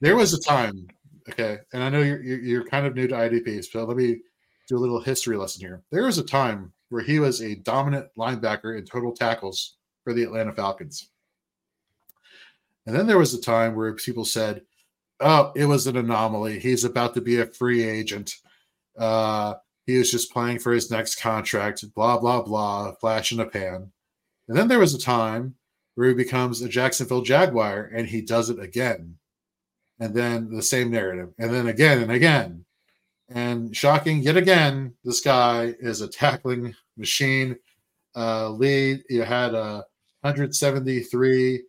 there 0.00 0.14
was 0.14 0.32
a 0.32 0.40
time, 0.40 0.86
okay, 1.28 1.58
and 1.72 1.82
I 1.82 1.88
know 1.88 2.00
you're 2.00 2.22
you're 2.22 2.64
kind 2.64 2.86
of 2.86 2.94
new 2.94 3.08
to 3.08 3.14
IDPs, 3.14 3.72
so 3.72 3.84
let 3.84 3.96
me 3.96 4.20
do 4.68 4.76
a 4.76 4.78
little 4.78 5.00
history 5.00 5.36
lesson 5.36 5.62
here. 5.62 5.82
There 5.90 6.04
was 6.04 6.18
a 6.18 6.24
time 6.24 6.72
where 6.90 7.02
he 7.02 7.18
was 7.18 7.42
a 7.42 7.56
dominant 7.56 8.06
linebacker 8.16 8.78
in 8.78 8.84
total 8.84 9.12
tackles 9.12 9.76
for 10.04 10.12
the 10.12 10.22
Atlanta 10.22 10.52
Falcons. 10.52 11.10
And 12.86 12.96
then 12.96 13.06
there 13.06 13.18
was 13.18 13.34
a 13.34 13.40
time 13.40 13.74
where 13.74 13.92
people 13.94 14.24
said, 14.24 14.62
"Oh, 15.20 15.52
it 15.56 15.66
was 15.66 15.86
an 15.86 15.96
anomaly. 15.96 16.58
He's 16.58 16.84
about 16.84 17.14
to 17.14 17.20
be 17.20 17.40
a 17.40 17.46
free 17.46 17.84
agent. 17.84 18.34
Uh, 18.96 19.54
he 19.86 19.98
was 19.98 20.10
just 20.10 20.32
playing 20.32 20.58
for 20.58 20.72
his 20.72 20.90
next 20.90 21.20
contract. 21.20 21.84
Blah 21.94 22.18
blah 22.18 22.42
blah. 22.42 22.92
Flash 22.92 23.32
in 23.32 23.40
a 23.40 23.46
pan." 23.46 23.92
And 24.48 24.56
then 24.56 24.68
there 24.68 24.78
was 24.78 24.94
a 24.94 24.98
time 24.98 25.54
where 25.94 26.08
he 26.08 26.14
becomes 26.14 26.62
a 26.62 26.68
Jacksonville 26.68 27.22
Jaguar 27.22 27.90
and 27.92 28.06
he 28.06 28.22
does 28.22 28.50
it 28.50 28.60
again. 28.60 29.16
And 30.00 30.14
then 30.14 30.48
the 30.48 30.62
same 30.62 30.92
narrative, 30.92 31.34
and 31.38 31.52
then 31.52 31.66
again 31.66 32.00
and 32.00 32.12
again. 32.12 32.64
And 33.28 33.76
shocking 33.76 34.22
yet 34.22 34.36
again, 34.36 34.94
this 35.04 35.20
guy 35.20 35.74
is 35.80 36.00
a 36.00 36.08
tackling 36.08 36.74
machine. 36.96 37.56
Uh, 38.16 38.50
lead, 38.50 39.02
you 39.10 39.22
had 39.22 39.54
a 39.54 39.84
173 40.20 41.64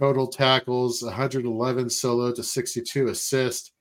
total 0.00 0.26
tackles, 0.26 1.02
111 1.02 1.90
solo 1.90 2.32
to 2.32 2.42
62 2.42 3.08
assists. 3.08 3.72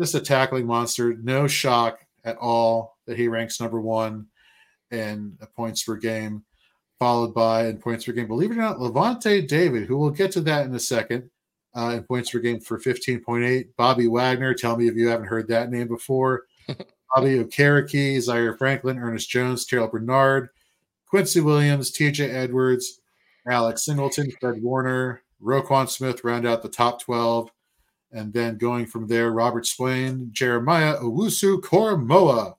Just 0.00 0.14
a 0.14 0.20
tackling 0.20 0.66
monster. 0.66 1.14
No 1.14 1.46
shock 1.46 1.98
at 2.24 2.36
all 2.38 2.96
that 3.06 3.18
he 3.18 3.28
ranks 3.28 3.60
number 3.60 3.80
one 3.80 4.26
in 4.90 5.36
points 5.56 5.82
per 5.82 5.96
game 5.96 6.44
followed 6.98 7.34
by 7.34 7.66
in 7.66 7.78
points 7.78 8.04
per 8.04 8.12
game. 8.12 8.26
Believe 8.26 8.50
it 8.50 8.54
or 8.54 8.62
not, 8.62 8.78
Lavonte 8.78 9.46
David, 9.46 9.86
who 9.86 9.98
we'll 9.98 10.10
get 10.10 10.32
to 10.32 10.40
that 10.42 10.66
in 10.66 10.74
a 10.74 10.80
second, 10.80 11.28
uh, 11.76 11.92
in 11.96 12.02
points 12.04 12.30
per 12.30 12.38
game 12.38 12.60
for 12.60 12.78
15.8. 12.78 13.66
Bobby 13.76 14.08
Wagner, 14.08 14.54
tell 14.54 14.76
me 14.76 14.88
if 14.88 14.94
you 14.94 15.08
haven't 15.08 15.26
heard 15.26 15.48
that 15.48 15.70
name 15.70 15.88
before. 15.88 16.44
Bobby 17.14 17.38
Okereke, 17.38 18.20
Zaire 18.20 18.56
Franklin, 18.56 18.98
Ernest 18.98 19.28
Jones, 19.28 19.66
Terrell 19.66 19.88
Bernard, 19.88 20.48
Quincy 21.06 21.40
Williams, 21.40 21.92
TJ 21.92 22.32
Edwards, 22.32 23.00
Alex 23.46 23.84
Singleton, 23.84 24.32
Fred 24.40 24.62
Warner, 24.62 25.22
Roquan 25.42 25.88
Smith 25.88 26.24
round 26.24 26.46
out 26.46 26.62
the 26.62 26.68
top 26.68 27.02
12. 27.02 27.50
And 28.12 28.32
then 28.32 28.58
going 28.58 28.86
from 28.86 29.08
there, 29.08 29.32
Robert 29.32 29.66
Spillane, 29.66 30.28
Jeremiah 30.32 30.96
Owusu 30.98 31.60
Koramoah, 31.60 32.54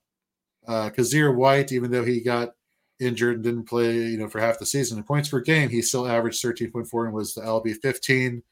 uh, 0.67 0.89
Kyzir 0.89 1.33
White, 1.33 1.71
even 1.71 1.91
though 1.91 2.03
he 2.03 2.19
got 2.19 2.51
injured 2.99 3.35
and 3.35 3.43
didn't 3.43 3.63
play, 3.63 3.93
you 3.93 4.17
know, 4.17 4.27
for 4.27 4.39
half 4.39 4.59
the 4.59 4.65
season. 4.65 4.97
In 4.97 5.03
points 5.03 5.29
per 5.29 5.39
game, 5.39 5.69
he 5.69 5.81
still 5.81 6.07
averaged 6.07 6.43
13.4 6.43 7.05
and 7.05 7.13
was 7.13 7.33
the 7.33 7.41
LB 7.41 7.77
15. 7.81 8.43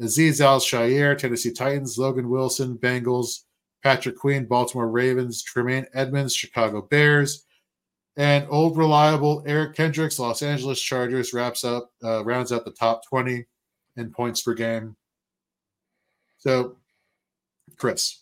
Azeez 0.00 0.40
Al-Shaair, 0.40 1.16
Tennessee 1.16 1.52
Titans, 1.52 1.96
Logan 1.96 2.28
Wilson, 2.28 2.76
Bengals, 2.76 3.44
Patrick 3.82 4.16
Queen, 4.16 4.44
Baltimore 4.46 4.88
Ravens, 4.88 5.42
Tremaine 5.42 5.86
Edmunds, 5.94 6.34
Chicago 6.34 6.82
Bears, 6.82 7.44
and 8.16 8.46
old 8.50 8.76
reliable 8.76 9.42
Eric 9.46 9.74
Kendricks, 9.74 10.18
Los 10.18 10.42
Angeles 10.42 10.80
Chargers, 10.80 11.32
wraps 11.32 11.64
up 11.64 11.90
uh, 12.04 12.24
rounds 12.24 12.52
out 12.52 12.64
the 12.64 12.72
top 12.72 13.06
20 13.08 13.44
in 13.96 14.10
points 14.10 14.42
per 14.42 14.54
game. 14.54 14.96
So, 16.38 16.76
Chris, 17.76 18.18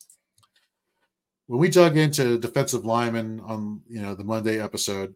when 1.47 1.61
we 1.61 1.69
dug 1.69 1.97
into 1.97 2.39
defensive 2.39 2.85
linemen 2.85 3.41
on 3.41 3.83
you 3.89 4.01
know 4.03 4.15
the 4.15 4.25
Monday 4.25 4.61
episode, 4.61 5.15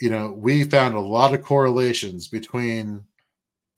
you 0.00 0.10
know, 0.10 0.32
we 0.32 0.64
found 0.64 0.94
a 0.94 1.00
lot 1.00 1.34
of 1.34 1.42
correlations 1.42 2.28
between 2.28 3.04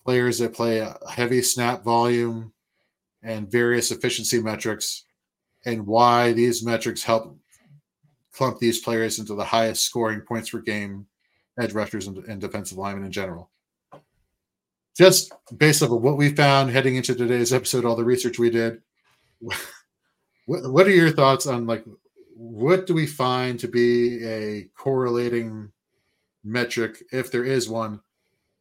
players 0.05 0.39
that 0.39 0.55
play 0.55 0.79
a 0.79 0.97
heavy 1.11 1.43
snap 1.43 1.83
volume 1.85 2.53
and 3.23 3.51
various 3.51 3.91
efficiency 3.91 4.41
metrics 4.41 5.05
and 5.67 5.87
why 5.87 6.33
these 6.33 6.65
metrics 6.65 7.03
help 7.03 7.37
clump 8.33 8.59
these 8.59 8.79
players 8.79 9.19
into 9.19 9.35
the 9.35 9.45
highest 9.45 9.85
scoring 9.85 10.21
points 10.21 10.51
per 10.51 10.61
game 10.61 11.07
edge 11.61 11.73
rushers 11.73 12.07
and, 12.07 12.19
and 12.25 12.41
defensive 12.41 12.79
linemen 12.79 13.05
in 13.05 13.13
general. 13.13 13.51
Just 14.99 15.33
based 15.57 15.81
of 15.83 15.91
what 15.91 16.17
we 16.17 16.35
found 16.35 16.71
heading 16.71 16.97
into 16.97 17.15
today's 17.15 17.53
episode, 17.53 17.85
all 17.85 17.95
the 17.95 18.05
research 18.05 18.39
we 18.39 18.51
did, 18.51 18.83
what, 19.39 20.71
what 20.73 20.87
are 20.87 20.91
your 20.91 21.13
thoughts 21.13 21.47
on 21.47 21.67
like 21.67 21.85
what 22.35 22.87
do 22.87 22.95
we 22.95 23.07
find 23.07 23.59
to 23.61 23.69
be 23.69 24.25
a 24.25 24.69
correlating 24.77 25.71
metric, 26.45 27.03
if 27.13 27.31
there 27.31 27.45
is 27.45 27.69
one, 27.69 28.01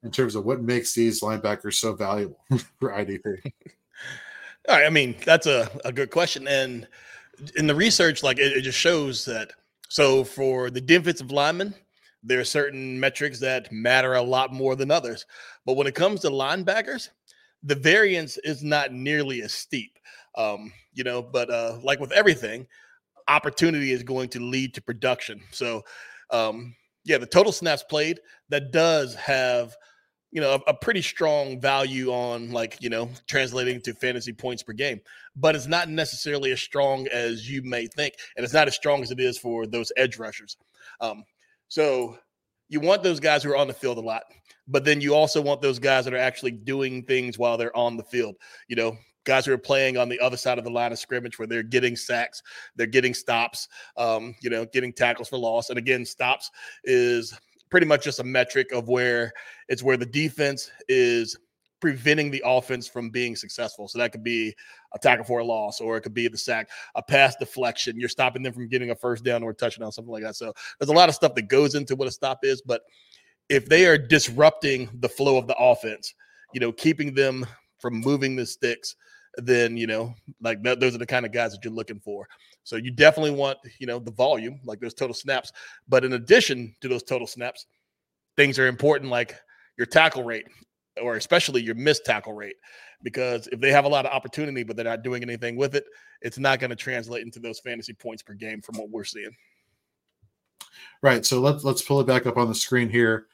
in 0.04 0.12
terms 0.12 0.36
of 0.36 0.46
what 0.46 0.62
makes 0.62 0.94
these 0.94 1.22
linebackers 1.22 1.76
so 1.76 1.94
valuable 1.94 2.40
for 2.80 2.92
IDP? 2.92 3.52
All 4.70 4.76
right, 4.76 4.86
I 4.86 4.90
mean 4.90 5.16
that's 5.26 5.48
a, 5.48 5.70
a 5.86 5.92
good 5.92 6.12
question, 6.12 6.48
and 6.48 6.88
in 7.56 7.68
the 7.68 7.76
research, 7.76 8.24
like 8.24 8.40
it, 8.40 8.58
it 8.58 8.62
just 8.62 8.78
shows 8.78 9.26
that. 9.26 9.54
So 9.90 10.24
for 10.24 10.70
the 10.70 10.82
defensive 10.82 11.32
lineman, 11.32 11.74
there 12.24 12.40
are 12.40 12.46
certain 12.46 13.00
metrics 13.00 13.40
that 13.40 13.72
matter 13.72 14.16
a 14.16 14.22
lot 14.22 14.54
more 14.54 14.76
than 14.76 14.92
others, 14.92 15.26
but 15.66 15.76
when 15.76 15.88
it 15.88 15.96
comes 15.96 16.22
to 16.22 16.30
linebackers, 16.30 17.10
the 17.64 17.76
variance 17.76 18.38
is 18.44 18.64
not 18.64 18.94
nearly 18.94 19.42
as 19.42 19.54
steep. 19.54 19.98
Um, 20.36 20.72
you 20.94 21.04
know, 21.04 21.22
but 21.22 21.50
uh, 21.50 21.80
like 21.84 22.00
with 22.00 22.12
everything, 22.12 22.68
opportunity 23.28 23.92
is 23.92 24.04
going 24.04 24.30
to 24.30 24.40
lead 24.40 24.74
to 24.76 24.82
production. 24.82 25.42
So 25.52 25.84
um, 26.30 26.76
yeah, 27.06 27.18
the 27.18 27.26
total 27.26 27.52
snaps 27.52 27.84
played 27.84 28.20
that 28.50 28.72
does 28.72 29.16
have 29.16 29.76
you 30.32 30.42
know 30.42 30.54
a, 30.56 30.72
a, 30.72 30.74
pretty 30.74 31.02
strong 31.02 31.60
value 31.60 32.12
on 32.12 32.52
like 32.52 32.78
you 32.82 32.90
know 32.90 33.10
translating 33.28 33.82
to 33.82 33.94
fantasy 33.94 34.34
points 34.34 34.62
per 34.62 34.74
game 34.74 35.00
but 35.38 35.56
it's 35.56 35.68
not 35.68 35.88
necessarily 35.88 36.52
as 36.52 36.60
strong 36.60 37.08
as 37.08 37.50
you 37.50 37.62
may 37.64 37.88
think 37.88 38.14
and 38.36 38.44
it's 38.44 38.54
not 38.54 38.68
as 38.68 38.76
strong 38.76 39.02
as 39.02 39.10
it 39.10 39.22
is 39.22 39.38
for 39.38 39.66
those 39.66 39.90
edge 39.96 40.20
rushers 40.20 40.58
um, 41.00 41.24
so 41.68 42.18
you 42.70 42.80
want 42.80 43.04
those 43.04 43.20
guys 43.20 43.44
who 43.44 43.52
are 43.52 43.58
on 43.58 43.68
the 43.68 43.74
field 43.74 43.98
a 43.98 44.02
lot 44.02 44.24
but 44.68 44.84
then 44.84 45.00
you 45.00 45.16
also 45.16 45.42
want 45.42 45.62
those 45.62 45.80
guys 45.80 46.06
that 46.06 46.14
are 46.14 46.18
actually 46.18 46.52
doing 46.52 47.04
things 47.04 47.38
while 47.38 47.58
they're 47.58 47.76
on 47.76 47.98
the 47.98 48.04
field 48.04 48.36
you 48.68 48.76
know 48.76 48.98
guys 49.28 49.46
who 49.46 49.54
are 49.54 49.58
playing 49.60 49.98
on 49.98 50.10
the 50.10 50.20
other 50.20 50.38
side 50.38 50.58
of 50.58 50.64
the 50.64 50.70
line 50.72 50.92
of 50.92 50.98
scrimmage 50.98 51.38
where 51.38 51.48
they're 51.48 51.62
getting 51.62 51.96
sacks, 51.96 52.42
they're 52.78 52.88
getting 52.88 53.14
stops, 53.14 53.68
um, 53.98 54.34
you 54.42 54.50
know, 54.50 54.66
getting 54.72 54.94
tackles 54.94 55.28
for 55.28 55.38
loss. 55.38 55.70
And 55.70 55.78
again, 55.78 56.06
stops 56.06 56.50
is 56.86 57.38
pretty 57.70 57.86
much 57.86 58.06
just 58.06 58.20
a 58.20 58.24
metric 58.24 58.72
of 58.72 58.88
where 58.88 59.32
it's 59.68 59.84
where 59.84 59.98
the 59.98 60.06
defense 60.06 60.72
is 60.88 61.38
preventing 61.80 62.32
the 62.32 62.42
offense 62.46 62.88
from 62.88 63.10
being 63.10 63.36
successful. 63.36 63.88
So 63.88 64.00
that 64.00 64.12
could 64.12 64.24
be 64.24 64.56
a 64.94 65.00
tackle 65.00 65.26
for 65.26 65.40
a 65.40 65.46
loss, 65.46 65.80
or 65.80 65.98
it 65.98 66.02
could 66.02 66.14
be 66.14 66.28
the 66.28 66.38
sack, 66.38 66.70
a 66.96 67.04
pass 67.04 67.36
deflection. 67.36 68.00
You're 68.00 68.10
stopping 68.10 68.44
them 68.44 68.54
from 68.54 68.68
getting 68.68 68.92
a 68.92 68.96
first 68.96 69.24
down 69.24 69.44
or 69.44 69.52
a 69.52 69.56
touchdown, 69.56 69.92
something 69.92 70.12
like 70.12 70.24
that. 70.24 70.36
So 70.36 70.54
there's 70.80 70.90
a 70.90 70.94
lot 70.94 71.10
of 71.10 71.16
stuff 71.16 71.36
that 71.36 71.50
goes 71.50 71.76
into 71.76 71.96
what 71.96 72.08
a 72.08 72.12
stop 72.12 72.40
is. 72.44 72.62
But 72.62 72.82
if 73.50 73.68
they 73.68 73.86
are 73.86 73.98
disrupting 73.98 74.90
the 75.00 75.10
flow 75.10 75.38
of 75.38 75.48
the 75.48 75.56
offense, 75.58 76.14
you 76.54 76.60
know, 76.60 76.72
keeping 76.72 77.14
them 77.14 77.46
from 77.80 78.00
moving 78.00 78.36
the 78.36 78.46
sticks, 78.46 78.96
then 79.38 79.78
you 79.78 79.86
know 79.86 80.14
like 80.42 80.62
that, 80.64 80.80
those 80.80 80.96
are 80.96 81.00
the 81.00 81.06
kind 81.06 81.26
of 81.26 81.32
guys 81.32 81.52
that 81.52 81.64
you're 81.64 81.74
looking 81.74 82.00
for 82.00 82.28
so 82.64 82.76
you 82.76 82.92
definitely 82.92 83.32
want 83.32 83.58
you 83.80 83.86
know 83.86 84.00
the 84.00 84.12
volume 84.12 84.60
like 84.66 84.80
those 84.80 84.94
total 84.94 85.14
snaps 85.14 85.52
but 85.88 86.04
in 86.04 86.14
addition 86.14 86.76
to 86.82 86.88
those 86.88 87.04
total 87.04 87.28
snaps 87.28 87.68
things 88.36 88.58
are 88.58 88.68
important 88.68 89.12
like 89.12 89.36
your 89.78 89.86
tackle 89.86 90.24
rate 90.24 90.46
or 91.02 91.16
especially 91.16 91.62
your 91.62 91.76
missed 91.76 92.06
tackle 92.06 92.34
rate 92.34 92.56
because 93.04 93.48
if 93.52 93.60
they 93.60 93.72
have 93.72 93.86
a 93.86 93.90
lot 93.90 94.06
of 94.06 94.12
opportunity 94.12 94.64
but 94.64 94.76
they're 94.76 94.86
not 94.86 95.04
doing 95.04 95.22
anything 95.24 95.56
with 95.56 95.76
it 95.76 95.86
it's 96.22 96.38
not 96.38 96.60
going 96.60 96.70
to 96.70 96.76
translate 96.76 97.24
into 97.24 97.40
those 97.40 97.60
fantasy 97.60 97.94
points 97.94 98.24
per 98.24 98.34
game 98.34 98.62
from 98.62 98.78
what 98.78 98.90
we're 98.90 99.04
seeing 99.04 99.36
right 101.02 101.26
so 101.26 101.40
let's 101.40 101.64
let's 101.64 101.82
pull 101.82 102.00
it 102.00 102.08
back 102.08 102.26
up 102.26 102.38
on 102.38 102.48
the 102.48 102.56
screen 102.56 102.90
here 102.90 103.28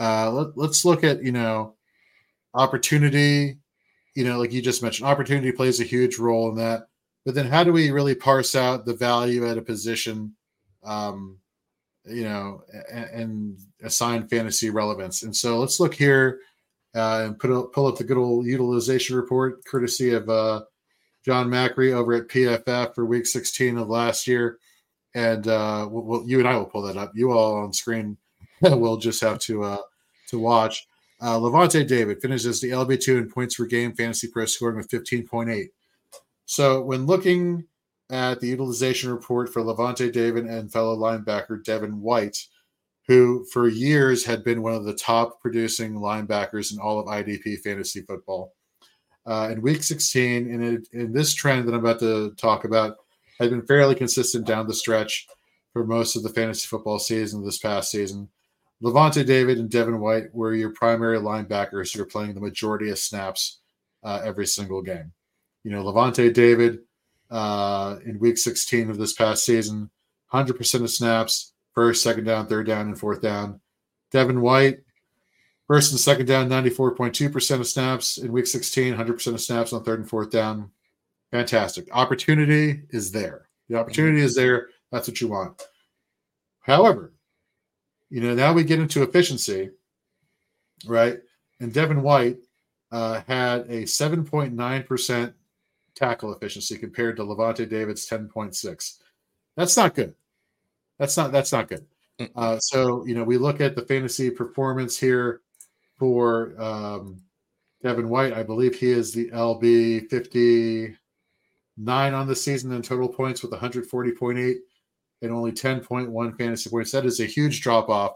uh 0.00 0.30
let, 0.30 0.56
let's 0.56 0.84
look 0.84 1.04
at 1.04 1.22
you 1.22 1.32
know 1.32 1.74
opportunity 2.54 3.58
you 4.14 4.24
know, 4.24 4.38
like 4.38 4.52
you 4.52 4.60
just 4.60 4.82
mentioned, 4.82 5.08
opportunity 5.08 5.52
plays 5.52 5.80
a 5.80 5.84
huge 5.84 6.18
role 6.18 6.48
in 6.50 6.56
that. 6.56 6.88
But 7.24 7.34
then, 7.34 7.46
how 7.46 7.64
do 7.64 7.72
we 7.72 7.90
really 7.90 8.14
parse 8.14 8.54
out 8.54 8.84
the 8.84 8.94
value 8.94 9.48
at 9.48 9.58
a 9.58 9.62
position, 9.62 10.34
um, 10.82 11.38
you 12.04 12.24
know, 12.24 12.62
and, 12.92 13.04
and 13.10 13.58
assign 13.82 14.28
fantasy 14.28 14.70
relevance? 14.70 15.22
And 15.22 15.34
so, 15.34 15.58
let's 15.58 15.80
look 15.80 15.94
here 15.94 16.40
uh, 16.94 17.22
and 17.24 17.38
put 17.38 17.50
a, 17.50 17.62
pull 17.64 17.86
up 17.86 17.96
the 17.96 18.04
good 18.04 18.18
old 18.18 18.46
utilization 18.46 19.16
report, 19.16 19.64
courtesy 19.64 20.12
of 20.12 20.28
uh, 20.28 20.62
John 21.24 21.48
Macri 21.48 21.92
over 21.92 22.14
at 22.14 22.28
PFF 22.28 22.94
for 22.94 23.06
Week 23.06 23.26
16 23.26 23.78
of 23.78 23.88
last 23.88 24.26
year. 24.26 24.58
And 25.14 25.46
uh, 25.46 25.88
we'll, 25.90 26.26
you 26.26 26.38
and 26.38 26.48
I 26.48 26.56
will 26.56 26.66
pull 26.66 26.82
that 26.82 26.96
up. 26.96 27.12
You 27.14 27.32
all 27.32 27.54
on 27.56 27.72
screen 27.72 28.16
will 28.62 28.96
just 28.96 29.20
have 29.20 29.38
to 29.40 29.62
uh, 29.64 29.82
to 30.28 30.38
watch. 30.38 30.86
Uh, 31.20 31.38
Lavonte 31.38 31.86
David 31.86 32.20
finishes 32.20 32.60
the 32.60 32.70
LB2 32.70 33.18
in 33.18 33.30
points 33.30 33.54
per 33.54 33.66
game 33.66 33.94
fantasy 33.94 34.28
pro 34.28 34.44
scoring 34.44 34.76
with 34.76 34.88
15.8. 34.88 35.66
So 36.46 36.82
when 36.82 37.06
looking 37.06 37.64
at 38.10 38.40
the 38.40 38.48
utilization 38.48 39.10
report 39.10 39.52
for 39.52 39.62
Lavonte 39.62 40.12
David 40.12 40.46
and 40.46 40.72
fellow 40.72 40.96
linebacker 40.96 41.62
Devin 41.64 42.00
White, 42.00 42.36
who 43.06 43.44
for 43.52 43.68
years 43.68 44.24
had 44.24 44.44
been 44.44 44.62
one 44.62 44.74
of 44.74 44.84
the 44.84 44.94
top 44.94 45.40
producing 45.40 45.94
linebackers 45.94 46.72
in 46.72 46.78
all 46.78 46.98
of 46.98 47.06
IDP 47.06 47.58
fantasy 47.60 48.02
football. 48.02 48.54
Uh, 49.26 49.50
in 49.52 49.62
week 49.62 49.82
16, 49.82 50.48
in, 50.48 50.84
in 50.92 51.12
this 51.12 51.34
trend 51.34 51.66
that 51.66 51.74
I'm 51.74 51.80
about 51.80 52.00
to 52.00 52.32
talk 52.36 52.64
about, 52.64 52.96
had 53.38 53.50
been 53.50 53.66
fairly 53.66 53.94
consistent 53.94 54.46
down 54.46 54.66
the 54.66 54.74
stretch 54.74 55.26
for 55.72 55.84
most 55.84 56.16
of 56.16 56.22
the 56.22 56.28
fantasy 56.28 56.66
football 56.66 56.98
season 56.98 57.44
this 57.44 57.58
past 57.58 57.90
season. 57.90 58.28
Lavonte 58.82 59.24
David 59.24 59.58
and 59.58 59.70
Devin 59.70 60.00
White 60.00 60.34
were 60.34 60.54
your 60.54 60.70
primary 60.70 61.18
linebackers 61.18 61.94
who 61.94 62.02
are 62.02 62.06
playing 62.06 62.34
the 62.34 62.40
majority 62.40 62.90
of 62.90 62.98
snaps 62.98 63.60
uh, 64.02 64.20
every 64.24 64.46
single 64.46 64.82
game. 64.82 65.12
You 65.62 65.70
know, 65.70 65.84
Lavonte 65.84 66.32
David 66.34 66.80
uh, 67.30 67.96
in 68.04 68.18
week 68.18 68.38
16 68.38 68.90
of 68.90 68.98
this 68.98 69.12
past 69.12 69.44
season, 69.44 69.90
100% 70.32 70.82
of 70.82 70.90
snaps, 70.90 71.51
first, 71.72 72.02
second 72.02 72.24
down, 72.24 72.46
third 72.46 72.66
down, 72.66 72.88
and 72.88 72.98
fourth 72.98 73.20
down. 73.20 73.60
Devin 74.10 74.40
White, 74.40 74.80
First 75.72 75.92
and 75.92 76.00
second 76.00 76.26
down, 76.26 76.50
94.2% 76.50 77.60
of 77.60 77.66
snaps. 77.66 78.18
In 78.18 78.30
week 78.30 78.46
16, 78.46 78.94
100% 78.94 79.26
of 79.28 79.40
snaps 79.40 79.72
on 79.72 79.82
third 79.82 80.00
and 80.00 80.08
fourth 80.08 80.30
down. 80.30 80.70
Fantastic. 81.30 81.88
Opportunity 81.92 82.82
is 82.90 83.10
there. 83.10 83.48
The 83.70 83.78
opportunity 83.78 84.20
is 84.20 84.34
there. 84.34 84.68
That's 84.90 85.08
what 85.08 85.20
you 85.22 85.28
want. 85.28 85.62
However, 86.60 87.14
you 88.10 88.20
know, 88.20 88.34
now 88.34 88.52
we 88.52 88.64
get 88.64 88.80
into 88.80 89.02
efficiency, 89.02 89.70
right? 90.84 91.20
And 91.60 91.72
Devin 91.72 92.02
White 92.02 92.36
uh, 92.90 93.22
had 93.26 93.62
a 93.62 93.84
7.9% 93.84 95.32
tackle 95.94 96.34
efficiency 96.34 96.76
compared 96.76 97.16
to 97.16 97.22
Lavonte 97.22 97.66
David's 97.66 98.06
10.6. 98.06 98.98
That's 99.56 99.76
not 99.78 99.94
good. 99.94 100.14
That's 101.02 101.16
not 101.16 101.32
that's 101.32 101.50
not 101.50 101.66
good. 101.66 101.84
Uh, 102.36 102.60
so 102.60 103.04
you 103.04 103.16
know, 103.16 103.24
we 103.24 103.36
look 103.36 103.60
at 103.60 103.74
the 103.74 103.82
fantasy 103.82 104.30
performance 104.30 104.96
here 104.96 105.40
for 105.98 106.54
um, 106.62 107.20
Devin 107.82 108.08
White. 108.08 108.32
I 108.32 108.44
believe 108.44 108.76
he 108.76 108.92
is 108.92 109.12
the 109.12 109.28
LB 109.30 110.08
59 110.10 110.94
on 112.14 112.26
the 112.28 112.36
season 112.36 112.70
in 112.70 112.82
total 112.82 113.08
points 113.08 113.42
with 113.42 113.50
140.8 113.50 114.54
and 115.22 115.32
only 115.32 115.50
10.1 115.50 116.38
fantasy 116.38 116.70
points. 116.70 116.92
That 116.92 117.04
is 117.04 117.18
a 117.18 117.26
huge 117.26 117.62
drop 117.62 117.88
off 117.88 118.12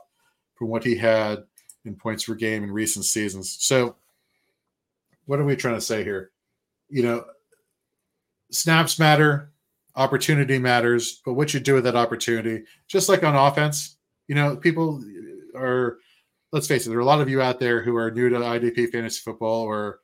from 0.55 0.69
what 0.69 0.85
he 0.85 0.95
had 0.95 1.43
in 1.87 1.97
points 1.97 2.27
per 2.27 2.35
game 2.35 2.63
in 2.63 2.71
recent 2.71 3.05
seasons. 3.05 3.57
So, 3.59 3.97
what 5.25 5.41
are 5.41 5.45
we 5.45 5.57
trying 5.57 5.75
to 5.75 5.81
say 5.81 6.05
here? 6.05 6.31
You 6.89 7.03
know, 7.03 7.25
snaps 8.53 9.01
matter, 9.01 9.51
opportunity 9.97 10.59
matters, 10.59 11.21
but 11.25 11.35
what 11.35 11.55
you 11.55 11.61
do 11.61 11.75
with 11.75 11.85
that 11.85 11.97
opportunity, 11.97 12.65
just 12.87 13.09
like 13.09 13.25
on 13.25 13.35
offense, 13.35 13.97
you 14.29 14.35
know, 14.35 14.57
people 14.57 15.03
are, 15.55 15.99
let's 16.53 16.67
face 16.67 16.87
it, 16.87 16.91
there 16.91 16.99
are 16.99 17.03
a 17.03 17.07
lot 17.07 17.21
of 17.21 17.29
you 17.29 17.41
out 17.41 17.59
there 17.59 17.83
who 17.83 17.97
are 17.97 18.11
new 18.11 18.29
to 18.29 18.37
IDP 18.37 18.91
fantasy 18.91 19.21
football 19.25 19.63
or 19.63 20.01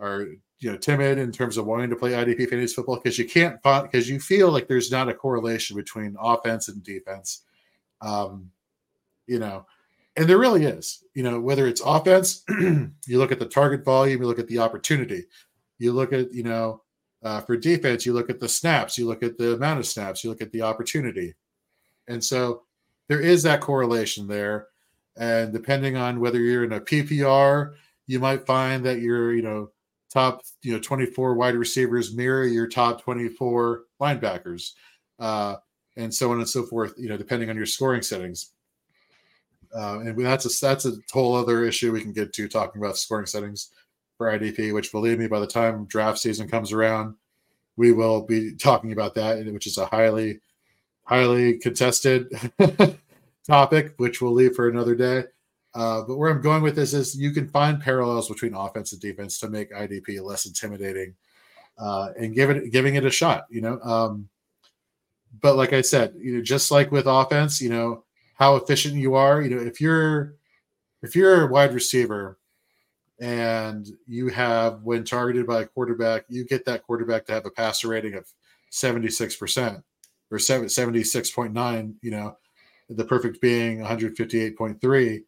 are, 0.00 0.26
you 0.58 0.70
know, 0.70 0.76
timid 0.76 1.18
in 1.18 1.30
terms 1.30 1.56
of 1.56 1.66
wanting 1.66 1.90
to 1.90 1.96
play 1.96 2.12
IDP 2.12 2.48
fantasy 2.48 2.74
football 2.74 2.96
because 2.96 3.18
you 3.18 3.26
can't, 3.26 3.62
because 3.62 4.08
you 4.08 4.18
feel 4.18 4.50
like 4.50 4.66
there's 4.66 4.90
not 4.90 5.08
a 5.08 5.14
correlation 5.14 5.76
between 5.76 6.16
offense 6.20 6.68
and 6.68 6.82
defense. 6.82 7.42
Um, 8.00 8.50
you 9.26 9.38
know, 9.38 9.66
and 10.16 10.28
there 10.28 10.38
really 10.38 10.64
is, 10.64 11.04
you 11.14 11.22
know, 11.22 11.40
whether 11.40 11.66
it's 11.66 11.82
offense, 11.82 12.42
you 12.48 12.92
look 13.06 13.32
at 13.32 13.38
the 13.38 13.46
target 13.46 13.84
volume, 13.84 14.20
you 14.20 14.26
look 14.26 14.38
at 14.38 14.48
the 14.48 14.58
opportunity, 14.58 15.24
you 15.78 15.92
look 15.92 16.12
at, 16.12 16.32
you 16.32 16.42
know, 16.42 16.82
uh, 17.26 17.40
for 17.40 17.56
defense, 17.56 18.06
you 18.06 18.12
look 18.12 18.30
at 18.30 18.38
the 18.38 18.48
snaps, 18.48 18.96
you 18.96 19.04
look 19.04 19.24
at 19.24 19.36
the 19.36 19.54
amount 19.54 19.80
of 19.80 19.86
snaps, 19.86 20.22
you 20.22 20.30
look 20.30 20.40
at 20.40 20.52
the 20.52 20.62
opportunity. 20.62 21.34
And 22.06 22.22
so 22.22 22.62
there 23.08 23.20
is 23.20 23.42
that 23.42 23.60
correlation 23.60 24.28
there. 24.28 24.68
And 25.16 25.52
depending 25.52 25.96
on 25.96 26.20
whether 26.20 26.38
you're 26.38 26.62
in 26.62 26.74
a 26.74 26.80
PPR, 26.80 27.74
you 28.06 28.20
might 28.20 28.46
find 28.46 28.86
that 28.86 29.00
your, 29.00 29.34
you 29.34 29.42
know, 29.42 29.70
top, 30.08 30.42
you 30.62 30.72
know, 30.72 30.78
24 30.78 31.34
wide 31.34 31.56
receivers 31.56 32.14
mirror 32.14 32.44
your 32.44 32.68
top 32.68 33.02
24 33.02 33.82
linebackers, 34.00 34.74
uh, 35.18 35.56
and 35.96 36.14
so 36.14 36.30
on 36.30 36.38
and 36.38 36.48
so 36.48 36.62
forth, 36.62 36.94
you 36.96 37.08
know, 37.08 37.16
depending 37.16 37.50
on 37.50 37.56
your 37.56 37.66
scoring 37.66 38.02
settings. 38.02 38.52
Uh, 39.76 39.98
and 39.98 40.16
that's 40.24 40.44
a 40.44 40.64
that's 40.64 40.86
a 40.86 40.92
whole 41.12 41.34
other 41.34 41.64
issue 41.64 41.90
we 41.90 42.00
can 42.00 42.12
get 42.12 42.32
to 42.34 42.46
talking 42.46 42.80
about 42.80 42.96
scoring 42.96 43.26
settings 43.26 43.72
for 44.16 44.26
IDP, 44.26 44.72
which 44.72 44.92
believe 44.92 45.18
me, 45.18 45.26
by 45.26 45.40
the 45.40 45.46
time 45.46 45.84
draft 45.86 46.18
season 46.18 46.48
comes 46.48 46.72
around, 46.72 47.14
we 47.76 47.92
will 47.92 48.22
be 48.22 48.54
talking 48.54 48.92
about 48.92 49.14
that, 49.14 49.44
which 49.52 49.66
is 49.66 49.78
a 49.78 49.86
highly, 49.86 50.40
highly 51.04 51.58
contested 51.58 52.28
topic, 53.46 53.94
which 53.98 54.20
we'll 54.20 54.32
leave 54.32 54.54
for 54.54 54.68
another 54.68 54.94
day. 54.94 55.24
Uh, 55.74 56.02
but 56.02 56.16
where 56.16 56.30
I'm 56.30 56.40
going 56.40 56.62
with 56.62 56.74
this 56.74 56.94
is 56.94 57.14
you 57.14 57.32
can 57.32 57.48
find 57.48 57.80
parallels 57.80 58.28
between 58.28 58.54
offense 58.54 58.92
and 58.92 59.00
defense 59.00 59.38
to 59.40 59.50
make 59.50 59.72
IDP 59.72 60.22
less 60.22 60.46
intimidating 60.46 61.14
uh, 61.78 62.08
and 62.18 62.34
give 62.34 62.48
it 62.48 62.72
giving 62.72 62.94
it 62.94 63.04
a 63.04 63.10
shot. 63.10 63.44
You 63.50 63.60
know, 63.60 63.80
um, 63.82 64.28
but 65.42 65.56
like 65.56 65.74
I 65.74 65.82
said, 65.82 66.14
you 66.16 66.36
know, 66.36 66.42
just 66.42 66.70
like 66.70 66.90
with 66.90 67.06
offense, 67.06 67.60
you 67.60 67.68
know 67.68 68.04
how 68.36 68.56
efficient 68.56 68.94
you 68.94 69.14
are. 69.14 69.42
You 69.42 69.50
know, 69.54 69.62
if 69.62 69.78
you're 69.78 70.36
if 71.02 71.14
you're 71.14 71.42
a 71.42 71.52
wide 71.52 71.74
receiver 71.74 72.38
and 73.20 73.88
you 74.06 74.28
have 74.28 74.82
when 74.82 75.04
targeted 75.04 75.46
by 75.46 75.62
a 75.62 75.66
quarterback, 75.66 76.24
you 76.28 76.44
get 76.44 76.64
that 76.66 76.82
quarterback 76.82 77.26
to 77.26 77.32
have 77.32 77.46
a 77.46 77.50
passer 77.50 77.88
rating 77.88 78.14
of 78.14 78.26
76% 78.72 79.82
or 80.30 80.38
76.9, 80.38 81.94
you 82.02 82.10
know, 82.10 82.36
the 82.90 83.04
perfect 83.04 83.40
being 83.40 83.80
158.3. 83.80 85.22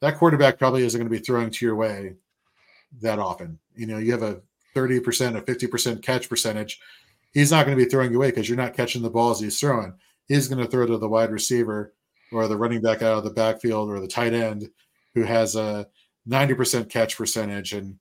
That 0.00 0.16
quarterback 0.18 0.58
probably 0.58 0.84
isn't 0.84 0.98
going 0.98 1.10
to 1.10 1.18
be 1.18 1.24
throwing 1.24 1.50
to 1.50 1.64
your 1.64 1.76
way 1.76 2.14
that 3.00 3.18
often. 3.18 3.58
You 3.74 3.86
know, 3.86 3.98
you 3.98 4.12
have 4.12 4.22
a 4.22 4.40
30%, 4.74 5.36
a 5.36 5.42
50% 5.42 6.02
catch 6.02 6.28
percentage. 6.28 6.80
He's 7.32 7.50
not 7.50 7.64
going 7.64 7.76
to 7.76 7.84
be 7.84 7.88
throwing 7.88 8.10
you 8.10 8.18
away 8.18 8.30
because 8.30 8.48
you're 8.48 8.58
not 8.58 8.74
catching 8.74 9.02
the 9.02 9.10
balls 9.10 9.40
he's 9.40 9.58
throwing. 9.58 9.94
He's 10.26 10.48
going 10.48 10.62
to 10.62 10.70
throw 10.70 10.86
to 10.86 10.98
the 10.98 11.08
wide 11.08 11.30
receiver 11.30 11.94
or 12.32 12.48
the 12.48 12.56
running 12.56 12.80
back 12.80 13.02
out 13.02 13.18
of 13.18 13.24
the 13.24 13.30
backfield 13.30 13.88
or 13.88 14.00
the 14.00 14.08
tight 14.08 14.32
end 14.32 14.68
who 15.14 15.22
has 15.22 15.56
a 15.56 15.86
90% 16.28 16.90
catch 16.90 17.16
percentage. 17.16 17.72
And 17.72 17.98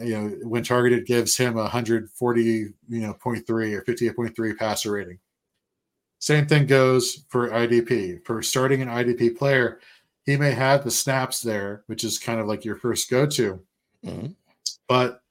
you 0.00 0.18
know 0.18 0.28
when 0.42 0.62
targeted 0.62 1.06
gives 1.06 1.36
him 1.36 1.54
140 1.54 2.42
you 2.42 2.74
know 2.88 3.14
0.3 3.14 3.74
or 3.74 3.82
58.3 3.82 4.56
passer 4.56 4.92
rating. 4.92 5.18
Same 6.18 6.46
thing 6.46 6.66
goes 6.66 7.24
for 7.28 7.50
idp 7.50 8.24
for 8.24 8.42
starting 8.42 8.80
an 8.80 8.88
idp 8.88 9.36
player 9.36 9.80
he 10.24 10.36
may 10.36 10.52
have 10.52 10.84
the 10.84 10.90
snaps 10.90 11.42
there 11.42 11.82
which 11.86 12.04
is 12.04 12.18
kind 12.18 12.40
of 12.40 12.46
like 12.46 12.64
your 12.64 12.76
first 12.76 13.10
go-to. 13.10 13.60
Mm-hmm. 14.04 14.28
but 14.88 15.22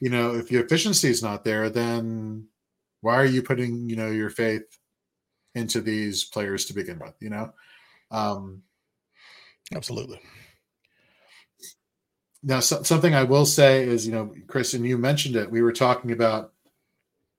you 0.00 0.10
know 0.10 0.34
if 0.34 0.50
your 0.52 0.64
efficiency 0.64 1.08
is 1.08 1.22
not 1.22 1.44
there 1.44 1.70
then 1.70 2.46
why 3.00 3.16
are 3.16 3.24
you 3.24 3.42
putting 3.42 3.88
you 3.88 3.96
know 3.96 4.10
your 4.10 4.30
faith 4.30 4.78
into 5.54 5.80
these 5.80 6.24
players 6.24 6.64
to 6.66 6.74
begin 6.74 6.98
with 6.98 7.14
you 7.20 7.30
know? 7.30 7.52
Um 8.10 8.62
absolutely 9.74 10.20
now, 12.44 12.60
so, 12.60 12.82
something 12.82 13.14
I 13.14 13.22
will 13.22 13.46
say 13.46 13.82
is, 13.82 14.06
you 14.06 14.12
know, 14.12 14.34
Chris, 14.46 14.74
and 14.74 14.86
you 14.86 14.98
mentioned 14.98 15.34
it. 15.34 15.50
We 15.50 15.62
were 15.62 15.72
talking 15.72 16.12
about 16.12 16.52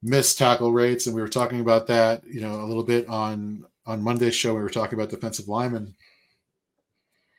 missed 0.01 0.37
tackle 0.37 0.73
rates, 0.73 1.05
and 1.05 1.15
we 1.15 1.21
were 1.21 1.29
talking 1.29 1.61
about 1.61 1.87
that, 1.87 2.23
you 2.25 2.41
know, 2.41 2.61
a 2.61 2.65
little 2.65 2.83
bit 2.83 3.07
on 3.07 3.65
on 3.85 4.01
Monday's 4.01 4.35
show. 4.35 4.55
We 4.55 4.61
were 4.61 4.69
talking 4.69 4.97
about 4.97 5.11
defensive 5.11 5.47
linemen. 5.47 5.93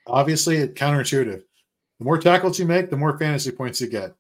Obviously, 0.07 0.59
it's 0.59 0.81
counterintuitive. 0.81 1.43
The 1.99 2.05
more 2.05 2.19
tackles 2.19 2.59
you 2.59 2.67
make, 2.67 2.89
the 2.89 2.97
more 2.97 3.19
fantasy 3.19 3.51
points 3.51 3.81
you 3.81 3.89
get. 3.89 4.15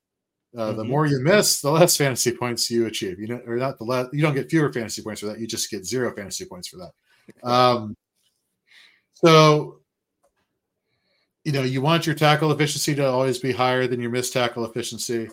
Uh, 0.56 0.68
mm-hmm. 0.68 0.78
The 0.78 0.84
more 0.84 1.06
you 1.06 1.20
miss, 1.20 1.60
the 1.60 1.70
less 1.70 1.96
fantasy 1.98 2.32
points 2.32 2.68
you 2.68 2.86
achieve. 2.86 3.20
You 3.20 3.28
know, 3.28 3.40
or 3.46 3.56
not 3.56 3.78
the 3.78 3.84
less. 3.84 4.08
You 4.12 4.22
don't 4.22 4.34
get 4.34 4.50
fewer 4.50 4.72
fantasy 4.72 5.02
points 5.02 5.20
for 5.20 5.26
that. 5.26 5.38
You 5.38 5.46
just 5.46 5.70
get 5.70 5.86
zero 5.86 6.12
fantasy 6.12 6.46
points 6.46 6.66
for 6.66 6.78
that. 6.78 7.48
Um, 7.48 7.96
so 9.14 9.80
you 11.46 11.52
know, 11.52 11.62
you 11.62 11.80
want 11.80 12.06
your 12.06 12.16
tackle 12.16 12.50
efficiency 12.50 12.92
to 12.96 13.06
always 13.06 13.38
be 13.38 13.52
higher 13.52 13.86
than 13.86 14.00
your 14.00 14.10
missed 14.10 14.32
tackle 14.32 14.64
efficiency. 14.64 15.28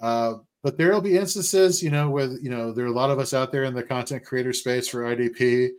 Uh, 0.00 0.34
but 0.62 0.78
there 0.78 0.92
will 0.92 1.00
be 1.00 1.18
instances, 1.18 1.82
you 1.82 1.90
know, 1.90 2.08
where 2.08 2.28
you 2.38 2.48
know 2.48 2.70
there 2.70 2.84
are 2.84 2.88
a 2.88 2.92
lot 2.92 3.10
of 3.10 3.18
us 3.18 3.34
out 3.34 3.50
there 3.50 3.64
in 3.64 3.74
the 3.74 3.82
content 3.82 4.24
creator 4.24 4.52
space 4.52 4.86
for 4.86 5.02
IDP 5.02 5.70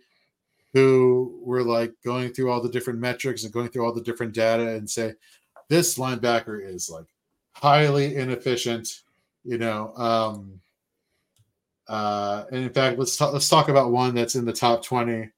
who 0.74 1.40
were 1.42 1.64
like 1.64 1.94
going 2.04 2.34
through 2.34 2.52
all 2.52 2.62
the 2.62 2.68
different 2.68 3.00
metrics 3.00 3.46
and 3.46 3.54
going 3.54 3.70
through 3.70 3.86
all 3.86 3.94
the 3.94 4.02
different 4.02 4.34
data 4.34 4.76
and 4.76 4.90
say 4.90 5.14
this 5.70 5.98
linebacker 5.98 6.62
is 6.62 6.90
like 6.90 7.06
highly 7.54 8.18
inefficient, 8.18 9.04
you 9.46 9.58
know. 9.58 9.96
Um, 9.96 10.60
uh, 11.88 12.44
and 12.52 12.66
in 12.66 12.74
fact, 12.74 13.00
let's 13.00 13.16
talk, 13.16 13.32
let's 13.32 13.48
talk 13.48 13.70
about 13.70 13.94
one 13.94 14.16
that's 14.16 14.36
in 14.36 14.44
the 14.44 14.52
top 14.52 14.84
twenty 14.84 15.30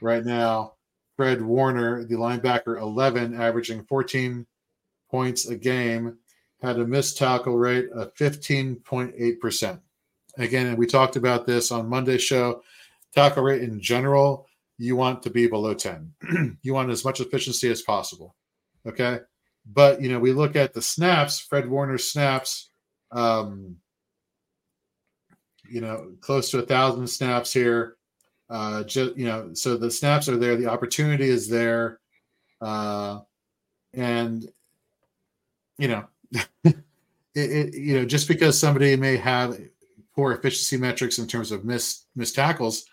right 0.00 0.24
now. 0.24 0.73
Fred 1.16 1.42
Warner, 1.42 2.04
the 2.04 2.16
linebacker, 2.16 2.80
11, 2.80 3.40
averaging 3.40 3.84
14 3.84 4.46
points 5.10 5.46
a 5.48 5.56
game, 5.56 6.18
had 6.60 6.78
a 6.78 6.86
missed 6.86 7.18
tackle 7.18 7.56
rate 7.56 7.90
of 7.92 8.14
15.8%. 8.14 9.80
Again, 10.38 10.76
we 10.76 10.86
talked 10.86 11.16
about 11.16 11.46
this 11.46 11.70
on 11.70 11.88
Monday's 11.88 12.22
show. 12.22 12.62
Tackle 13.14 13.44
rate 13.44 13.62
in 13.62 13.80
general, 13.80 14.48
you 14.78 14.96
want 14.96 15.22
to 15.22 15.30
be 15.30 15.46
below 15.46 15.74
10. 15.74 16.58
you 16.62 16.74
want 16.74 16.90
as 16.90 17.04
much 17.04 17.20
efficiency 17.20 17.70
as 17.70 17.82
possible. 17.82 18.34
Okay. 18.86 19.20
But, 19.66 20.02
you 20.02 20.08
know, 20.08 20.18
we 20.18 20.32
look 20.32 20.56
at 20.56 20.74
the 20.74 20.82
snaps, 20.82 21.38
Fred 21.38 21.68
Warner's 21.68 22.10
snaps, 22.10 22.70
um, 23.12 23.76
you 25.70 25.80
know, 25.80 26.12
close 26.20 26.50
to 26.50 26.58
a 26.58 26.66
thousand 26.66 27.06
snaps 27.06 27.52
here. 27.52 27.96
Uh, 28.54 28.84
just 28.84 29.16
you 29.16 29.26
know, 29.26 29.52
so 29.52 29.76
the 29.76 29.90
snaps 29.90 30.28
are 30.28 30.36
there, 30.36 30.54
the 30.56 30.66
opportunity 30.66 31.28
is 31.28 31.48
there, 31.48 31.98
uh, 32.60 33.18
and 33.92 34.48
you 35.76 35.88
know, 35.88 36.04
it, 36.64 36.76
it, 37.34 37.74
you 37.74 37.98
know, 37.98 38.04
just 38.04 38.28
because 38.28 38.58
somebody 38.58 38.94
may 38.94 39.16
have 39.16 39.58
poor 40.14 40.32
efficiency 40.32 40.76
metrics 40.76 41.18
in 41.18 41.26
terms 41.26 41.50
of 41.50 41.64
missed 41.64 42.06
missed 42.14 42.36
tackles, 42.36 42.84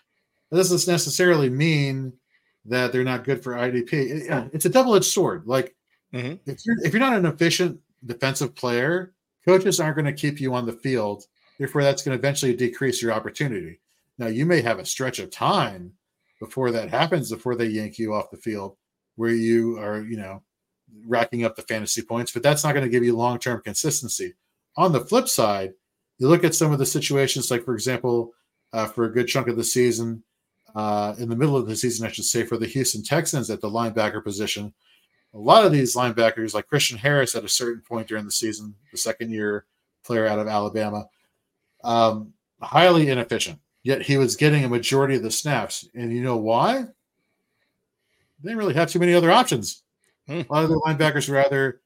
that 0.50 0.56
doesn't 0.56 0.90
necessarily 0.90 1.48
mean 1.48 2.12
that 2.64 2.92
they're 2.92 3.04
not 3.04 3.24
good 3.24 3.42
for 3.42 3.54
IDP. 3.54 3.92
It, 3.92 4.50
it's 4.52 4.64
a 4.64 4.70
double 4.70 4.96
edged 4.96 5.04
sword. 5.04 5.46
Like 5.46 5.76
Mm-hmm. 6.12 6.50
If 6.50 6.58
you're 6.64 6.76
if 6.84 6.92
you're 6.92 7.00
not 7.00 7.16
an 7.16 7.26
efficient 7.26 7.80
defensive 8.04 8.54
player, 8.54 9.12
coaches 9.44 9.80
aren't 9.80 9.96
going 9.96 10.06
to 10.06 10.12
keep 10.12 10.40
you 10.40 10.54
on 10.54 10.66
the 10.66 10.72
field. 10.72 11.24
Therefore, 11.58 11.82
that's 11.82 12.02
going 12.02 12.16
to 12.16 12.18
eventually 12.18 12.54
decrease 12.54 13.00
your 13.00 13.12
opportunity. 13.12 13.80
Now, 14.18 14.26
you 14.26 14.46
may 14.46 14.60
have 14.60 14.78
a 14.78 14.84
stretch 14.84 15.18
of 15.18 15.30
time 15.30 15.92
before 16.40 16.70
that 16.72 16.90
happens, 16.90 17.30
before 17.30 17.54
they 17.54 17.66
yank 17.66 17.98
you 17.98 18.14
off 18.14 18.30
the 18.30 18.36
field, 18.36 18.76
where 19.16 19.30
you 19.30 19.78
are, 19.78 20.02
you 20.02 20.16
know, 20.16 20.42
racking 21.06 21.44
up 21.44 21.56
the 21.56 21.62
fantasy 21.62 22.02
points, 22.02 22.32
but 22.32 22.42
that's 22.42 22.64
not 22.64 22.72
going 22.72 22.84
to 22.84 22.90
give 22.90 23.04
you 23.04 23.16
long 23.16 23.38
term 23.38 23.60
consistency. 23.62 24.34
On 24.76 24.92
the 24.92 25.04
flip 25.04 25.28
side, 25.28 25.72
you 26.18 26.28
look 26.28 26.44
at 26.44 26.54
some 26.54 26.72
of 26.72 26.78
the 26.78 26.86
situations, 26.86 27.50
like, 27.50 27.64
for 27.64 27.74
example, 27.74 28.32
uh, 28.72 28.86
for 28.86 29.04
a 29.04 29.12
good 29.12 29.28
chunk 29.28 29.48
of 29.48 29.56
the 29.56 29.64
season, 29.64 30.22
uh, 30.74 31.14
in 31.18 31.28
the 31.28 31.36
middle 31.36 31.56
of 31.56 31.66
the 31.66 31.76
season, 31.76 32.06
I 32.06 32.10
should 32.10 32.24
say, 32.24 32.44
for 32.44 32.56
the 32.56 32.66
Houston 32.66 33.02
Texans 33.02 33.50
at 33.50 33.60
the 33.60 33.68
linebacker 33.68 34.22
position. 34.22 34.72
A 35.34 35.38
lot 35.38 35.64
of 35.64 35.72
these 35.72 35.96
linebackers, 35.96 36.54
like 36.54 36.66
Christian 36.66 36.98
Harris, 36.98 37.34
at 37.34 37.44
a 37.44 37.48
certain 37.48 37.82
point 37.86 38.08
during 38.08 38.24
the 38.24 38.32
season, 38.32 38.74
the 38.90 38.98
second 38.98 39.30
year 39.30 39.66
player 40.04 40.26
out 40.26 40.38
of 40.38 40.48
Alabama, 40.48 41.08
um, 41.84 42.32
highly 42.60 43.08
inefficient. 43.08 43.58
Yet 43.82 44.02
he 44.02 44.16
was 44.16 44.36
getting 44.36 44.64
a 44.64 44.68
majority 44.68 45.16
of 45.16 45.22
the 45.22 45.30
snaps, 45.30 45.88
and 45.94 46.12
you 46.12 46.22
know 46.22 46.36
why? 46.36 46.82
They 46.82 48.48
didn't 48.48 48.58
really 48.58 48.74
have 48.74 48.90
too 48.90 48.98
many 48.98 49.14
other 49.14 49.30
options. 49.30 49.82
Hmm. 50.28 50.42
A 50.48 50.52
lot 50.52 50.64
of 50.64 50.70
the 50.70 50.80
linebackers 50.86 51.28
were 51.28 51.44
either 51.44 51.80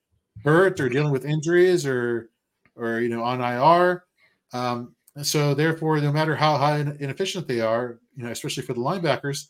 hurt 0.45 0.79
or 0.81 0.89
dealing 0.89 1.13
with 1.13 1.25
injuries 1.25 1.87
or, 1.87 2.31
or 2.75 3.01
you 3.01 3.09
know, 3.09 3.23
on 3.23 3.41
IR. 3.41 4.05
Um, 4.53 4.95
so 5.23 5.55
therefore, 5.55 5.99
no 6.01 6.13
matter 6.13 6.37
how 6.37 6.57
high 6.59 6.81
inefficient 6.81 7.49
they 7.49 7.61
are, 7.61 7.99
you 8.15 8.25
know, 8.25 8.31
especially 8.31 8.63
for 8.63 8.75
the 8.75 8.81
linebackers, 8.81 9.49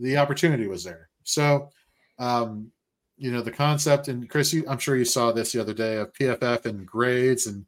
the 0.00 0.16
opportunity 0.16 0.68
was 0.68 0.84
there. 0.84 1.08
So, 1.24 1.70
um, 2.18 2.70
you 3.16 3.32
know, 3.32 3.42
the 3.42 3.50
concept, 3.50 4.08
and 4.08 4.28
Chris, 4.28 4.52
you, 4.52 4.64
I'm 4.68 4.78
sure 4.78 4.96
you 4.96 5.04
saw 5.04 5.32
this 5.32 5.52
the 5.52 5.60
other 5.60 5.74
day 5.74 5.96
of 5.96 6.12
PFF 6.12 6.66
and 6.66 6.86
grades, 6.86 7.46
and 7.46 7.66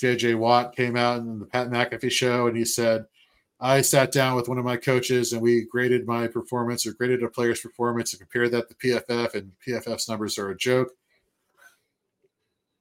JJ 0.00 0.36
Watt 0.38 0.76
came 0.76 0.96
out 0.96 1.18
in 1.18 1.38
the 1.38 1.46
Pat 1.46 1.70
McAfee 1.70 2.10
show, 2.10 2.46
and 2.46 2.56
he 2.56 2.64
said, 2.64 3.06
I 3.58 3.80
sat 3.80 4.12
down 4.12 4.36
with 4.36 4.48
one 4.48 4.58
of 4.58 4.64
my 4.64 4.76
coaches 4.76 5.32
and 5.32 5.40
we 5.40 5.64
graded 5.64 6.06
my 6.06 6.26
performance 6.26 6.86
or 6.86 6.92
graded 6.92 7.22
a 7.22 7.28
player's 7.28 7.60
performance 7.60 8.12
and 8.12 8.20
compared 8.20 8.50
that 8.52 8.68
to 8.68 8.74
PFF, 8.74 9.34
and 9.34 9.52
PFF's 9.66 10.08
numbers 10.08 10.38
are 10.38 10.50
a 10.50 10.56
joke. 10.56 10.90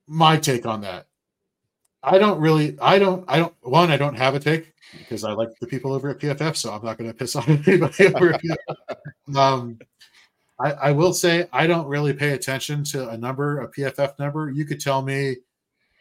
My 0.07 0.37
take 0.37 0.65
on 0.65 0.81
that 0.81 1.07
I 2.05 2.19
don't 2.19 2.39
really, 2.39 2.77
I 2.79 2.99
don't, 2.99 3.25
I 3.27 3.39
don't, 3.39 3.53
one, 3.61 3.89
I 3.89 3.97
don't 3.97 4.15
have 4.15 4.35
a 4.35 4.39
take 4.39 4.73
because 4.97 5.23
I 5.23 5.31
like 5.31 5.49
the 5.59 5.65
people 5.65 5.91
over 5.91 6.09
at 6.09 6.19
PFF, 6.19 6.55
so 6.55 6.71
I'm 6.71 6.85
not 6.85 6.99
going 6.99 7.09
to 7.09 7.15
piss 7.15 7.35
off 7.35 7.49
anybody 7.67 8.07
over 8.07 8.33
at 8.33 8.41
PFF. 8.41 9.35
Um, 9.35 9.79
I, 10.59 10.71
I 10.71 10.91
will 10.91 11.13
say 11.13 11.47
I 11.51 11.65
don't 11.65 11.87
really 11.87 12.13
pay 12.13 12.31
attention 12.31 12.83
to 12.85 13.09
a 13.09 13.17
number, 13.17 13.61
a 13.61 13.67
PFF 13.67 14.19
number. 14.19 14.51
You 14.51 14.65
could 14.65 14.79
tell 14.79 15.01
me, 15.01 15.37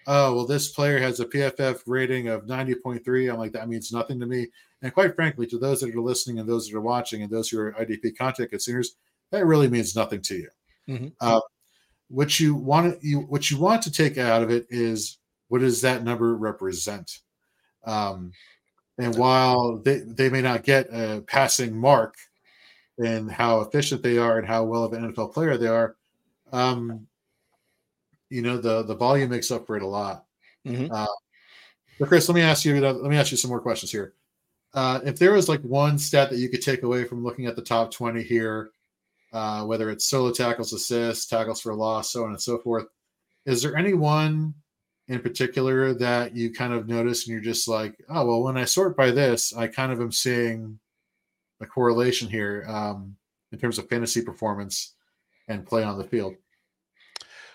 oh, 0.06 0.34
well, 0.34 0.46
this 0.46 0.70
player 0.70 0.98
has 0.98 1.20
a 1.20 1.26
PFF 1.26 1.82
rating 1.86 2.28
of 2.28 2.46
90.3. 2.46 3.32
I'm 3.32 3.38
like, 3.38 3.52
that 3.52 3.68
means 3.68 3.92
nothing 3.92 4.20
to 4.20 4.26
me. 4.26 4.48
And 4.82 4.92
quite 4.92 5.14
frankly, 5.14 5.46
to 5.46 5.58
those 5.58 5.80
that 5.80 5.94
are 5.94 6.00
listening 6.00 6.38
and 6.38 6.48
those 6.48 6.68
that 6.68 6.76
are 6.76 6.82
watching 6.82 7.22
and 7.22 7.30
those 7.30 7.48
who 7.48 7.58
are 7.58 7.72
IDP 7.72 8.16
content 8.16 8.50
consumers, 8.50 8.96
that 9.30 9.46
really 9.46 9.68
means 9.68 9.96
nothing 9.96 10.20
to 10.22 10.34
you. 10.34 10.48
Mm-hmm. 10.88 11.08
Uh, 11.20 11.40
what 12.08 12.38
you 12.38 12.54
want 12.54 13.02
you 13.02 13.20
what 13.20 13.50
you 13.50 13.58
want 13.58 13.82
to 13.82 13.90
take 13.90 14.18
out 14.18 14.42
of 14.42 14.50
it 14.50 14.66
is 14.68 15.18
what 15.48 15.60
does 15.60 15.80
that 15.80 16.04
number 16.04 16.36
represent? 16.36 17.20
Um, 17.84 18.32
and 18.98 19.16
while 19.16 19.78
they, 19.78 20.00
they 20.00 20.28
may 20.28 20.42
not 20.42 20.62
get 20.62 20.86
a 20.92 21.22
passing 21.26 21.76
mark 21.76 22.14
in 22.98 23.28
how 23.28 23.60
efficient 23.60 24.02
they 24.02 24.18
are 24.18 24.38
and 24.38 24.46
how 24.46 24.64
well 24.64 24.84
of 24.84 24.92
an 24.92 25.12
NFL 25.12 25.32
player 25.32 25.56
they 25.56 25.66
are, 25.66 25.96
um, 26.52 27.06
you 28.30 28.42
know 28.42 28.56
the 28.56 28.82
the 28.82 28.94
volume 28.94 29.30
makes 29.30 29.50
up 29.50 29.66
for 29.66 29.76
it 29.76 29.82
a 29.82 29.86
lot. 29.86 30.24
Mm-hmm. 30.66 30.92
Uh, 30.92 31.06
but 31.98 32.08
Chris, 32.08 32.28
let 32.28 32.34
me 32.34 32.42
ask 32.42 32.64
you 32.64 32.80
let 32.80 33.10
me 33.10 33.16
ask 33.16 33.30
you 33.30 33.36
some 33.36 33.50
more 33.50 33.60
questions 33.60 33.92
here. 33.92 34.14
Uh, 34.72 35.00
if 35.04 35.18
there 35.18 35.32
was 35.32 35.48
like 35.48 35.60
one 35.60 35.98
stat 35.98 36.30
that 36.30 36.38
you 36.38 36.48
could 36.48 36.62
take 36.62 36.82
away 36.82 37.04
from 37.04 37.22
looking 37.22 37.46
at 37.46 37.56
the 37.56 37.62
top 37.62 37.92
twenty 37.92 38.22
here, 38.22 38.70
uh, 39.32 39.64
whether 39.64 39.90
it's 39.90 40.06
solo 40.06 40.32
tackles, 40.32 40.72
assists, 40.72 41.26
tackles 41.26 41.60
for 41.60 41.74
loss, 41.74 42.12
so 42.12 42.24
on 42.24 42.30
and 42.30 42.42
so 42.42 42.58
forth, 42.58 42.86
is 43.46 43.62
there 43.62 43.76
any 43.76 43.94
one 43.94 44.54
in 45.08 45.20
particular 45.20 45.92
that 45.94 46.34
you 46.34 46.52
kind 46.52 46.72
of 46.72 46.88
notice 46.88 47.26
and 47.26 47.32
you're 47.32 47.42
just 47.42 47.68
like, 47.68 47.94
oh, 48.08 48.26
well, 48.26 48.42
when 48.42 48.56
I 48.56 48.64
sort 48.64 48.96
by 48.96 49.10
this, 49.10 49.54
I 49.54 49.66
kind 49.66 49.92
of 49.92 50.00
am 50.00 50.12
seeing 50.12 50.78
a 51.60 51.66
correlation 51.66 52.28
here 52.28 52.64
um, 52.68 53.16
in 53.52 53.58
terms 53.58 53.78
of 53.78 53.88
fantasy 53.88 54.22
performance 54.22 54.94
and 55.48 55.66
play 55.66 55.82
on 55.82 55.98
the 55.98 56.04
field? 56.04 56.34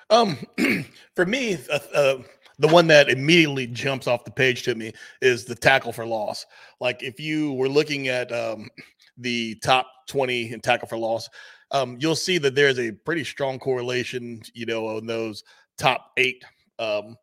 Um, 0.10 0.38
for 1.16 1.26
me, 1.26 1.58
uh, 1.72 1.80
uh, 1.94 2.18
the 2.58 2.68
one 2.68 2.88
that 2.88 3.10
immediately 3.10 3.68
jumps 3.68 4.08
off 4.08 4.26
the 4.26 4.32
page 4.32 4.64
to 4.64 4.76
me 4.76 4.92
is 5.22 5.46
the 5.46 5.56
tackle 5.56 5.94
for 5.94 6.06
loss. 6.06 6.46
Like 6.80 7.04
if 7.04 7.20
you 7.20 7.54
were 7.54 7.70
looking 7.70 8.08
at 8.08 8.32
um, 8.32 8.70
the 9.18 9.56
top 9.64 9.88
20 10.08 10.52
in 10.54 10.60
tackle 10.60 10.88
for 10.88 10.98
loss, 10.98 11.30
um, 11.72 11.98
you'll 12.00 12.16
see 12.16 12.38
that 12.40 12.56
there's 12.56 12.80
a 12.80 12.92
pretty 12.92 13.24
strong 13.24 13.60
correlation, 13.60 14.42
you 14.54 14.66
know, 14.66 14.88
on 14.88 15.06
those 15.06 15.44
top 15.78 16.12
eight 16.18 16.44
um, 16.80 17.16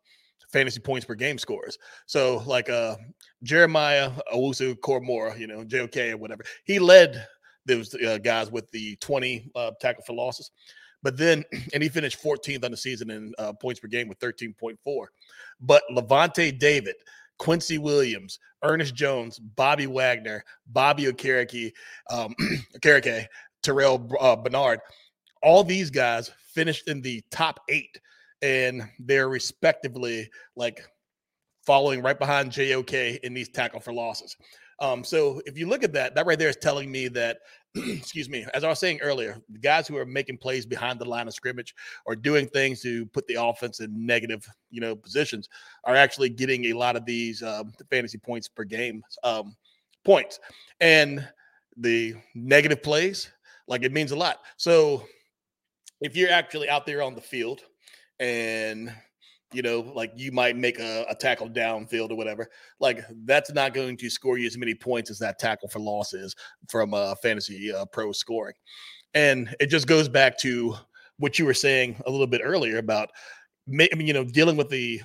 fantasy 0.51 0.79
points 0.79 1.05
per 1.05 1.15
game 1.15 1.37
scores. 1.37 1.77
So 2.05 2.41
like 2.45 2.69
uh 2.69 2.95
Jeremiah 3.43 4.11
Owusu 4.33 4.75
Koramoah, 4.79 5.37
you 5.37 5.47
know, 5.47 5.63
JOK 5.63 5.97
or 6.13 6.17
whatever, 6.17 6.43
he 6.63 6.79
led 6.79 7.27
those 7.65 7.93
uh, 7.95 8.17
guys 8.23 8.49
with 8.49 8.71
the 8.71 8.95
20 8.95 9.51
uh, 9.55 9.71
tackle 9.79 10.03
for 10.03 10.13
losses. 10.13 10.51
But 11.07 11.15
then, 11.15 11.45
and 11.73 11.81
he 11.81 11.87
finished 11.87 12.21
14th 12.21 12.65
on 12.65 12.71
the 12.71 12.75
season 12.75 13.09
in 13.11 13.33
uh, 13.37 13.53
points 13.53 13.79
per 13.79 13.87
game 13.87 14.09
with 14.09 14.19
13.4. 14.19 14.75
But 15.61 15.81
Lavonte 15.89 16.59
David, 16.59 16.95
Quincy 17.39 17.77
Williams, 17.77 18.39
Ernest 18.61 18.93
Jones, 18.93 19.39
Bobby 19.39 19.87
Wagner, 19.87 20.43
Bobby 20.67 21.05
Okereke, 21.05 21.71
um, 22.09 22.35
Terrell 23.63 24.11
uh, 24.19 24.35
Bernard, 24.35 24.81
all 25.41 25.63
these 25.63 25.89
guys 25.89 26.29
finished 26.53 26.89
in 26.89 27.01
the 27.01 27.23
top 27.31 27.61
eight 27.69 28.01
and 28.41 28.83
they're 28.99 29.29
respectively 29.29 30.29
like 30.57 30.85
following 31.65 32.01
right 32.01 32.19
behind 32.19 32.51
JOK 32.51 32.93
in 33.23 33.33
these 33.33 33.47
tackle 33.47 33.79
for 33.79 33.93
losses. 33.93 34.35
Um, 34.79 35.03
so 35.03 35.41
if 35.45 35.57
you 35.57 35.67
look 35.67 35.83
at 35.83 35.93
that, 35.93 36.15
that 36.15 36.25
right 36.25 36.37
there 36.37 36.49
is 36.49 36.57
telling 36.57 36.91
me 36.91 37.07
that, 37.09 37.39
excuse 37.75 38.29
me, 38.29 38.45
as 38.53 38.63
I 38.63 38.69
was 38.69 38.79
saying 38.79 38.99
earlier, 39.01 39.41
the 39.49 39.59
guys 39.59 39.87
who 39.87 39.97
are 39.97 40.05
making 40.05 40.37
plays 40.37 40.65
behind 40.65 40.99
the 40.99 41.05
line 41.05 41.27
of 41.27 41.33
scrimmage 41.33 41.73
or 42.05 42.15
doing 42.15 42.47
things 42.47 42.81
to 42.81 43.05
put 43.07 43.25
the 43.27 43.41
offense 43.41 43.79
in 43.79 44.05
negative, 44.05 44.47
you 44.69 44.81
know, 44.81 44.95
positions 44.95 45.49
are 45.83 45.95
actually 45.95 46.29
getting 46.29 46.65
a 46.65 46.73
lot 46.73 46.95
of 46.95 47.05
these 47.05 47.41
um, 47.41 47.73
fantasy 47.89 48.17
points 48.17 48.47
per 48.47 48.63
game 48.63 49.01
um, 49.23 49.55
points. 50.05 50.39
And 50.79 51.27
the 51.75 52.15
negative 52.35 52.83
plays, 52.83 53.31
like 53.67 53.83
it 53.83 53.91
means 53.91 54.11
a 54.11 54.15
lot. 54.15 54.41
So 54.57 55.03
if 56.01 56.15
you're 56.15 56.31
actually 56.31 56.69
out 56.69 56.85
there 56.85 57.01
on 57.01 57.15
the 57.15 57.21
field 57.21 57.61
and 58.19 58.93
you 59.53 59.61
know, 59.61 59.79
like 59.95 60.11
you 60.15 60.31
might 60.31 60.57
make 60.57 60.79
a, 60.79 61.05
a, 61.09 61.15
tackle 61.15 61.49
downfield 61.49 62.11
or 62.11 62.15
whatever. 62.15 62.49
Like 62.79 63.05
that's 63.23 63.51
not 63.53 63.73
going 63.73 63.95
to 63.97 64.09
score 64.09 64.37
you 64.37 64.45
as 64.45 64.57
many 64.57 64.75
points 64.75 65.09
as 65.09 65.19
that 65.19 65.39
tackle 65.39 65.69
for 65.69 65.79
loss 65.79 66.13
is 66.13 66.35
from 66.67 66.93
a 66.93 67.15
fantasy 67.21 67.71
uh, 67.73 67.85
pro 67.85 68.11
scoring. 68.11 68.55
And 69.13 69.55
it 69.59 69.67
just 69.67 69.87
goes 69.87 70.09
back 70.09 70.37
to 70.39 70.75
what 71.17 71.39
you 71.39 71.45
were 71.45 71.53
saying 71.53 72.01
a 72.05 72.11
little 72.11 72.27
bit 72.27 72.41
earlier 72.43 72.77
about, 72.77 73.09
I 73.67 73.95
mean, 73.95 74.05
you 74.05 74.13
know, 74.13 74.25
dealing 74.25 74.57
with 74.57 74.69
the 74.69 75.01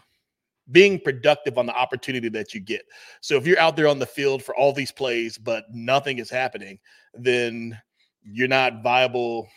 being 0.71 1.01
productive 1.01 1.59
on 1.59 1.67
the 1.67 1.75
opportunity 1.75 2.29
that 2.29 2.55
you 2.55 2.61
get. 2.61 2.83
So 3.21 3.37
if 3.37 3.47
you're 3.47 3.59
out 3.59 3.77
there 3.77 3.89
on 3.89 3.99
the 3.99 4.07
field 4.07 4.43
for 4.43 4.57
all 4.57 4.73
these 4.73 4.93
plays, 4.93 5.39
but 5.39 5.65
nothing 5.73 6.19
is 6.19 6.31
happening, 6.31 6.79
then 7.15 7.79
you're 8.23 8.49
not 8.49 8.83
viable 8.83 9.49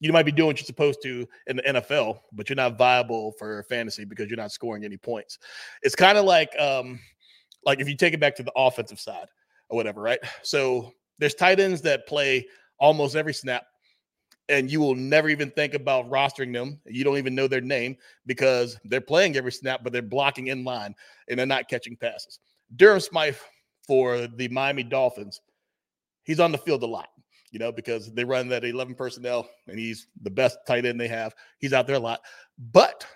you 0.00 0.12
might 0.12 0.24
be 0.24 0.32
doing 0.32 0.48
what 0.48 0.58
you're 0.58 0.66
supposed 0.66 1.02
to 1.02 1.26
in 1.46 1.56
the 1.56 1.62
NFL, 1.62 2.20
but 2.32 2.48
you're 2.48 2.56
not 2.56 2.78
viable 2.78 3.32
for 3.38 3.62
fantasy 3.64 4.04
because 4.04 4.28
you're 4.28 4.36
not 4.36 4.50
scoring 4.50 4.84
any 4.84 4.96
points. 4.96 5.38
It's 5.82 5.94
kind 5.94 6.18
of 6.18 6.24
like 6.24 6.58
um 6.58 6.98
like 7.64 7.80
if 7.80 7.88
you 7.88 7.96
take 7.96 8.14
it 8.14 8.20
back 8.20 8.34
to 8.36 8.42
the 8.42 8.52
offensive 8.56 8.98
side 8.98 9.26
or 9.68 9.76
whatever, 9.76 10.00
right? 10.00 10.18
So 10.42 10.92
there's 11.18 11.34
tight 11.34 11.60
ends 11.60 11.82
that 11.82 12.06
play 12.06 12.46
almost 12.78 13.14
every 13.14 13.34
snap 13.34 13.64
and 14.48 14.70
you 14.70 14.80
will 14.80 14.94
never 14.94 15.28
even 15.28 15.50
think 15.50 15.74
about 15.74 16.10
rostering 16.10 16.52
them. 16.52 16.80
You 16.86 17.04
don't 17.04 17.18
even 17.18 17.34
know 17.34 17.46
their 17.46 17.60
name 17.60 17.96
because 18.26 18.78
they're 18.84 19.00
playing 19.00 19.36
every 19.36 19.52
snap, 19.52 19.84
but 19.84 19.92
they're 19.92 20.02
blocking 20.02 20.48
in 20.48 20.64
line 20.64 20.94
and 21.28 21.38
they're 21.38 21.46
not 21.46 21.68
catching 21.68 21.94
passes. 21.94 22.40
Durham 22.74 23.00
Smythe 23.00 23.36
for 23.86 24.26
the 24.26 24.48
Miami 24.48 24.82
Dolphins, 24.82 25.40
he's 26.24 26.40
on 26.40 26.52
the 26.52 26.58
field 26.58 26.82
a 26.82 26.86
lot 26.86 27.08
you 27.50 27.58
know, 27.58 27.72
because 27.72 28.12
they 28.12 28.24
run 28.24 28.48
that 28.48 28.64
11 28.64 28.94
personnel 28.94 29.48
and 29.66 29.78
he's 29.78 30.06
the 30.22 30.30
best 30.30 30.58
tight 30.66 30.86
end 30.86 31.00
they 31.00 31.08
have. 31.08 31.34
He's 31.58 31.72
out 31.72 31.86
there 31.86 31.96
a 31.96 32.00
lot, 32.00 32.20
but 32.72 33.06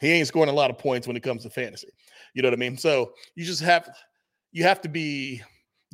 he 0.00 0.12
ain't 0.12 0.28
scoring 0.28 0.50
a 0.50 0.54
lot 0.54 0.70
of 0.70 0.78
points 0.78 1.06
when 1.06 1.16
it 1.16 1.22
comes 1.22 1.42
to 1.42 1.50
fantasy. 1.50 1.88
You 2.34 2.42
know 2.42 2.48
what 2.48 2.54
I 2.54 2.60
mean? 2.60 2.76
So 2.76 3.12
you 3.34 3.44
just 3.44 3.62
have 3.62 3.88
you 4.52 4.62
have 4.62 4.80
to 4.82 4.88
be 4.88 5.42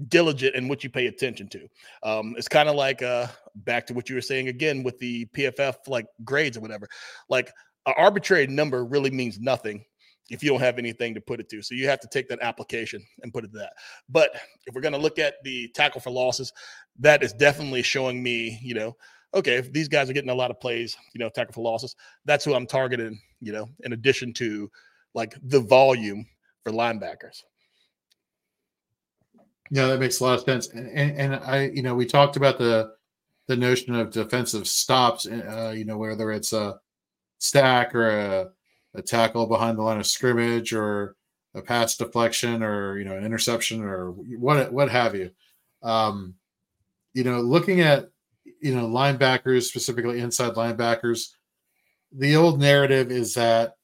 diligent 0.09 0.55
in 0.55 0.69
what 0.69 0.83
you 0.83 0.91
pay 0.91 1.07
attention 1.07 1.49
to. 1.49 1.69
Um, 2.03 2.35
it's 2.37 2.49
kind 2.49 2.69
of 2.69 2.77
like 2.77 3.03
uh, 3.03 3.27
back 3.57 3.87
to 3.89 3.95
what 3.95 4.09
you 4.09 4.15
were 4.15 4.21
saying 4.21 4.49
again 4.49 4.83
with 4.83 4.99
the 4.99 5.27
PFF 5.27 5.77
like 5.87 6.07
grades 6.25 6.57
or 6.57 6.61
whatever. 6.61 6.89
Like 7.29 7.53
an 7.87 7.95
arbitrary 7.97 8.47
number 8.47 8.85
really 8.85 9.11
means 9.11 9.39
nothing 9.39 9.85
if 10.33 10.43
you 10.43 10.51
don't 10.51 10.61
have 10.61 10.79
anything 10.79 11.15
to 11.15 11.21
put 11.21 11.41
it 11.41 11.49
to. 11.51 11.63
So 11.63 11.75
you 11.75 11.87
have 11.89 12.01
to 12.01 12.09
take 12.09 12.27
that 12.29 12.41
application 12.41 13.05
and 13.23 13.33
put 13.33 13.45
it 13.45 13.53
to 13.53 13.59
that. 13.59 13.75
But 14.09 14.35
if 14.67 14.75
we're 14.75 14.81
going 14.81 14.95
to 14.95 14.99
look 14.99 15.19
at 15.19 15.35
the 15.45 15.69
tackle 15.69 16.01
for 16.01 16.11
losses, 16.11 16.53
that 16.99 17.23
is 17.23 17.33
definitely 17.35 17.83
showing 17.83 18.23
me, 18.23 18.59
you 18.63 18.75
know, 18.75 18.97
okay, 19.35 19.55
if 19.55 19.73
these 19.73 19.89
guys 19.89 20.09
are 20.09 20.15
getting 20.15 20.31
a 20.31 20.35
lot 20.35 20.51
of 20.51 20.59
plays, 20.59 20.97
you 21.15 21.19
know, 21.19 21.29
tackle 21.29 21.53
for 21.53 21.63
losses, 21.63 21.95
that's 22.25 22.45
who 22.45 22.55
I'm 22.55 22.67
targeting, 22.67 23.21
you 23.41 23.53
know, 23.53 23.69
in 23.81 23.93
addition 23.93 24.33
to 24.35 24.71
like 25.15 25.37
the 25.43 25.61
volume 25.61 26.27
for 26.65 26.73
linebackers. 26.73 27.43
Yeah, 29.71 29.87
that 29.87 30.01
makes 30.01 30.21
a 30.21 30.25
lot 30.25 30.39
of 30.39 30.45
sense. 30.45 30.69
And, 30.71 30.89
and, 30.91 31.19
and 31.19 31.35
I, 31.37 31.71
you 31.75 31.83
know, 31.83 31.95
we 31.95 32.07
talked 32.07 32.37
about 32.37 32.59
the 32.59 32.93
the 33.49 33.57
notion 33.57 33.95
of 33.95 34.13
defensive 34.13 34.69
stops, 34.69 35.27
uh, 35.27 35.75
you 35.77 35.85
know, 35.85 35.99
whether 35.99 36.31
it's 36.31 36.53
a 36.53 36.79
stack 37.39 37.95
or 37.95 38.09
a, 38.09 38.47
a 38.95 39.03
tackle 39.03 39.47
behind 39.47 39.79
the 39.79 39.83
line 39.83 39.99
of 39.99 40.07
scrimmage 40.07 40.73
or 40.73 41.17
a 41.55 41.63
pass 41.63 41.97
deflection 41.97 42.63
or 42.63 42.99
you 42.99 43.05
know 43.05 43.17
an 43.17 43.25
interception 43.25 43.83
or 43.83 44.11
what 44.11 44.73
what 44.73 44.91
have 44.91 45.15
you. 45.15 45.31
Um, 45.83 46.35
you 47.15 47.25
know, 47.25 47.41
looking 47.41 47.81
at 47.81 48.11
you 48.61 48.75
know 48.75 48.87
linebackers, 48.87 49.65
specifically 49.65 50.21
inside 50.21 50.55
linebackers, 50.55 51.31
the 52.13 52.37
old 52.37 52.61
narrative 52.61 53.11
is 53.11 53.35
that 53.35 53.77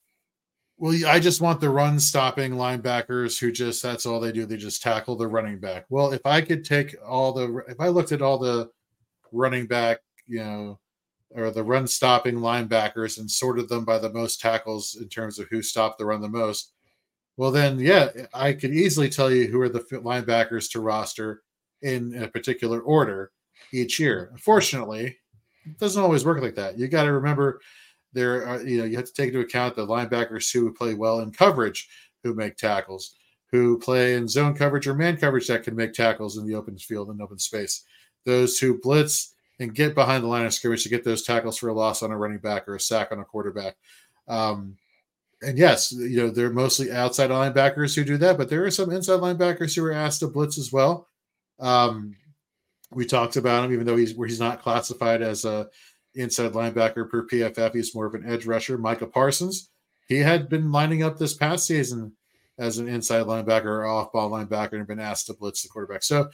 well, 0.79 0.95
I 1.07 1.19
just 1.19 1.41
want 1.41 1.61
the 1.61 1.71
run 1.71 1.99
stopping 1.99 2.53
linebackers 2.53 3.39
who 3.39 3.51
just 3.51 3.83
that's 3.83 4.07
all 4.07 4.21
they 4.21 4.31
do. 4.31 4.47
They 4.47 4.57
just 4.57 4.81
tackle 4.81 5.17
the 5.17 5.27
running 5.27 5.59
back. 5.59 5.87
Well, 5.89 6.13
if 6.13 6.25
I 6.25 6.41
could 6.41 6.65
take 6.65 6.95
all 7.05 7.33
the 7.33 7.65
if 7.69 7.81
I 7.81 7.89
looked 7.89 8.13
at 8.13 8.23
all 8.23 8.39
the 8.39 8.71
running 9.33 9.67
back, 9.67 9.99
you 10.29 10.39
know, 10.39 10.79
or 11.31 11.51
the 11.51 11.63
run 11.63 11.87
stopping 11.87 12.37
linebackers 12.37 13.19
and 13.19 13.31
sorted 13.31 13.69
them 13.69 13.85
by 13.85 13.99
the 13.99 14.13
most 14.13 14.41
tackles 14.41 14.97
in 15.01 15.09
terms 15.09 15.39
of 15.39 15.47
who 15.49 15.63
stopped 15.63 15.99
the 15.99 16.07
run 16.07 16.21
the 16.21 16.29
most, 16.29 16.73
well, 17.37 17.51
then, 17.51 17.79
yeah, 17.79 18.09
I 18.35 18.53
could 18.53 18.73
easily 18.73 19.09
tell 19.09 19.31
you 19.31 19.47
who 19.47 19.61
are 19.61 19.69
the 19.69 19.81
linebackers 19.81 20.71
to 20.73 20.81
roster 20.81 21.43
in 21.83 22.21
a 22.23 22.29
particular 22.29 22.81
order 22.81 23.31
each 23.73 24.01
year. 24.01 24.31
Unfortunately, 24.33 25.17
it 25.65 25.79
doesn't 25.79 26.03
always 26.03 26.25
work 26.25 26.43
like 26.43 26.57
that. 26.57 26.79
You 26.79 26.89
got 26.89 27.05
to 27.05 27.13
remember 27.13 27.61
there 28.13 28.47
are, 28.47 28.63
you 28.63 28.79
know, 28.79 28.85
you 28.85 28.97
have 28.97 29.07
to 29.07 29.13
take 29.13 29.29
into 29.29 29.41
account 29.41 29.77
the 29.77 29.87
linebackers 29.87 30.53
who 30.53 30.73
play 30.73 30.95
well 30.95 31.21
in 31.21 31.31
coverage, 31.31 31.89
who 32.25 32.35
make 32.35 32.57
tackles, 32.57 33.15
who 33.53 33.79
play 33.79 34.15
in 34.15 34.27
zone 34.27 34.55
coverage 34.55 34.89
or 34.89 34.95
man 34.95 35.17
coverage 35.17 35.47
that 35.47 35.63
can 35.63 35.77
make 35.77 35.93
tackles 35.93 36.39
in 36.39 36.47
the 36.47 36.55
open 36.55 36.77
field 36.77 37.11
and 37.11 37.23
open 37.23 37.39
space. 37.39 37.85
Those 38.25 38.59
who 38.59 38.81
blitz 38.81 39.35
and 39.61 39.75
get 39.75 39.95
behind 39.95 40.23
the 40.23 40.29
line 40.29 40.47
of 40.47 40.55
scrimmage 40.55 40.83
to 40.85 40.89
get 40.89 41.05
those 41.05 41.23
tackles 41.23 41.59
for 41.59 41.69
a 41.69 41.73
loss 41.73 42.03
on 42.03 42.11
a 42.11 42.17
running 42.17 42.39
back 42.39 42.69
or 42.69 42.77
a 42.77 42.81
sack 42.81 43.11
on 43.11 43.19
a 43.19 43.25
quarterback. 43.25 43.77
Um, 44.29 44.77
and 45.43 45.59
yes, 45.59 45.93
you 45.93 46.17
know, 46.17 46.31
they're 46.31 46.51
mostly 46.51 46.91
outside 46.91 47.31
linebackers 47.31 47.95
who 47.95 48.05
do 48.05 48.17
that, 48.19 48.39
but 48.39 48.49
there 48.49 48.65
are 48.65 48.71
some 48.71 48.91
inside 48.91 49.21
linebackers 49.21 49.75
who 49.75 49.85
are 49.85 49.93
asked 49.93 50.21
to 50.21 50.29
blitz 50.29 50.59
as 50.59 50.73
well. 50.73 51.09
Um, 51.61 52.17
we 52.91 53.05
talked 53.05 53.37
about 53.37 53.65
him, 53.65 53.73
even 53.73 53.87
though 53.87 53.97
he's 53.97 54.15
where 54.15 54.29
he's 54.29 54.41
not 54.41 54.63
classified 54.63 55.23
as 55.23 55.45
a 55.45 55.69
inside 56.15 56.53
linebacker 56.53 57.09
per 57.09 57.27
PFF. 57.27 57.75
He's 57.75 57.95
more 57.95 58.07
of 58.07 58.15
an 58.15 58.29
edge 58.29 58.47
rusher. 58.47 58.79
Micah 58.79 59.07
Parsons, 59.07 59.71
he 60.09 60.19
had 60.19 60.49
been 60.49 60.73
lining 60.73 61.03
up 61.03 61.19
this 61.19 61.35
past 61.35 61.67
season 61.67 62.13
as 62.59 62.79
an 62.79 62.89
inside 62.89 63.27
linebacker 63.27 63.67
or 63.67 63.87
off 63.87 64.13
ball 64.13 64.31
linebacker 64.31 64.75
and 64.75 64.87
been 64.87 64.99
asked 64.99 65.27
to 65.27 65.35
blitz 65.35 65.63
the 65.63 65.69
quarterback. 65.69 66.03
So 66.03 66.29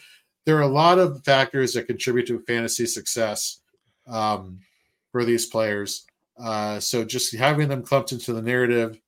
there 0.46 0.57
are 0.59 0.62
a 0.62 0.66
lot 0.66 0.98
of 0.98 1.24
factors 1.24 1.72
that 1.72 1.87
contribute 1.87 2.26
to 2.26 2.40
fantasy 2.40 2.87
success 2.87 3.61
um, 4.07 4.59
for 5.12 5.24
these 5.24 5.46
players. 5.46 6.04
Uh, 6.38 6.80
so 6.80 7.04
just 7.04 7.35
having 7.35 7.68
them 7.68 7.83
clumped 7.83 8.12
into 8.12 8.33
the 8.33 8.42
narrative 8.42 8.98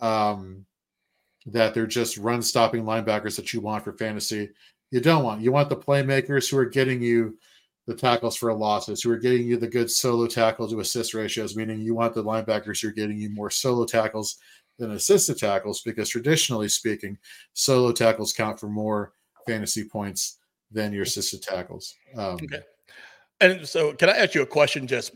um, 0.00 0.64
that 1.46 1.74
they're 1.74 1.86
just 1.86 2.18
run 2.18 2.42
stopping 2.42 2.84
linebackers 2.84 3.36
that 3.36 3.52
you 3.52 3.60
want 3.60 3.82
for 3.82 3.92
fantasy, 3.94 4.50
you 4.90 5.00
don't 5.00 5.24
want. 5.24 5.40
You 5.40 5.52
want 5.52 5.68
the 5.68 5.76
playmakers 5.76 6.50
who 6.50 6.58
are 6.58 6.66
getting 6.66 7.02
you 7.02 7.38
the 7.86 7.94
tackles 7.94 8.36
for 8.36 8.52
losses, 8.52 9.02
who 9.02 9.10
are 9.10 9.18
getting 9.18 9.46
you 9.46 9.56
the 9.56 9.68
good 9.68 9.90
solo 9.90 10.26
tackle 10.26 10.68
to 10.68 10.80
assist 10.80 11.14
ratios, 11.14 11.56
meaning 11.56 11.80
you 11.80 11.94
want 11.94 12.14
the 12.14 12.22
linebackers 12.22 12.82
who 12.82 12.88
are 12.88 12.92
getting 12.92 13.16
you 13.16 13.30
more 13.30 13.50
solo 13.50 13.84
tackles 13.84 14.38
than 14.78 14.90
assisted 14.90 15.38
tackles, 15.38 15.82
because 15.82 16.08
traditionally 16.08 16.68
speaking, 16.68 17.16
solo 17.54 17.92
tackles 17.92 18.32
count 18.32 18.58
for 18.58 18.68
more 18.68 19.12
fantasy 19.46 19.84
points 19.84 20.38
than 20.76 20.92
your 20.92 21.02
assisted 21.02 21.42
tackles. 21.42 21.94
Um, 22.16 22.34
okay. 22.34 22.60
And 23.40 23.66
so, 23.66 23.94
can 23.94 24.08
I 24.08 24.12
ask 24.12 24.34
you 24.34 24.42
a 24.42 24.46
question? 24.46 24.86
Just 24.86 25.12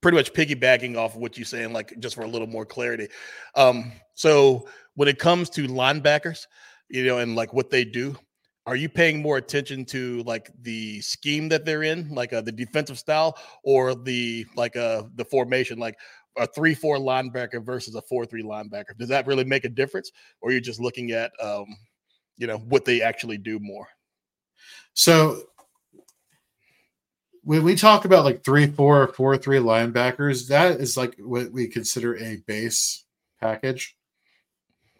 pretty 0.00 0.16
much 0.16 0.32
piggybacking 0.32 0.96
off 0.96 1.14
of 1.14 1.20
what 1.20 1.38
you're 1.38 1.44
saying, 1.44 1.72
like 1.72 1.94
just 2.00 2.16
for 2.16 2.22
a 2.22 2.26
little 2.26 2.48
more 2.48 2.66
clarity. 2.66 3.08
Um, 3.54 3.92
so, 4.14 4.66
when 4.94 5.08
it 5.08 5.18
comes 5.18 5.48
to 5.50 5.68
linebackers, 5.68 6.46
you 6.88 7.04
know, 7.04 7.18
and 7.18 7.36
like 7.36 7.52
what 7.52 7.70
they 7.70 7.84
do, 7.84 8.16
are 8.66 8.76
you 8.76 8.88
paying 8.88 9.22
more 9.22 9.36
attention 9.36 9.84
to 9.86 10.22
like 10.24 10.50
the 10.62 11.00
scheme 11.02 11.48
that 11.50 11.64
they're 11.64 11.82
in, 11.82 12.08
like 12.08 12.32
uh, 12.32 12.40
the 12.40 12.52
defensive 12.52 12.98
style, 12.98 13.38
or 13.64 13.94
the 13.94 14.46
like 14.56 14.76
uh 14.76 15.04
the 15.14 15.24
formation, 15.26 15.78
like 15.78 15.96
a 16.38 16.46
three 16.46 16.74
four 16.74 16.96
linebacker 16.96 17.64
versus 17.64 17.94
a 17.94 18.02
four 18.02 18.24
three 18.24 18.42
linebacker? 18.42 18.96
Does 18.98 19.08
that 19.10 19.26
really 19.26 19.44
make 19.44 19.64
a 19.64 19.68
difference, 19.68 20.10
or 20.40 20.52
you're 20.52 20.60
just 20.60 20.80
looking 20.80 21.10
at 21.12 21.32
um, 21.40 21.66
you 22.38 22.46
know, 22.46 22.58
what 22.58 22.84
they 22.84 23.02
actually 23.02 23.38
do 23.38 23.58
more? 23.60 23.86
So 24.94 25.42
when 27.44 27.64
we 27.64 27.74
talk 27.74 28.04
about 28.04 28.24
like 28.24 28.44
three, 28.44 28.66
four, 28.66 29.02
or 29.02 29.08
four, 29.08 29.36
three 29.36 29.58
linebackers, 29.58 30.48
that 30.48 30.80
is 30.80 30.96
like 30.96 31.16
what 31.18 31.50
we 31.50 31.66
consider 31.66 32.16
a 32.16 32.36
base 32.46 33.04
package. 33.40 33.96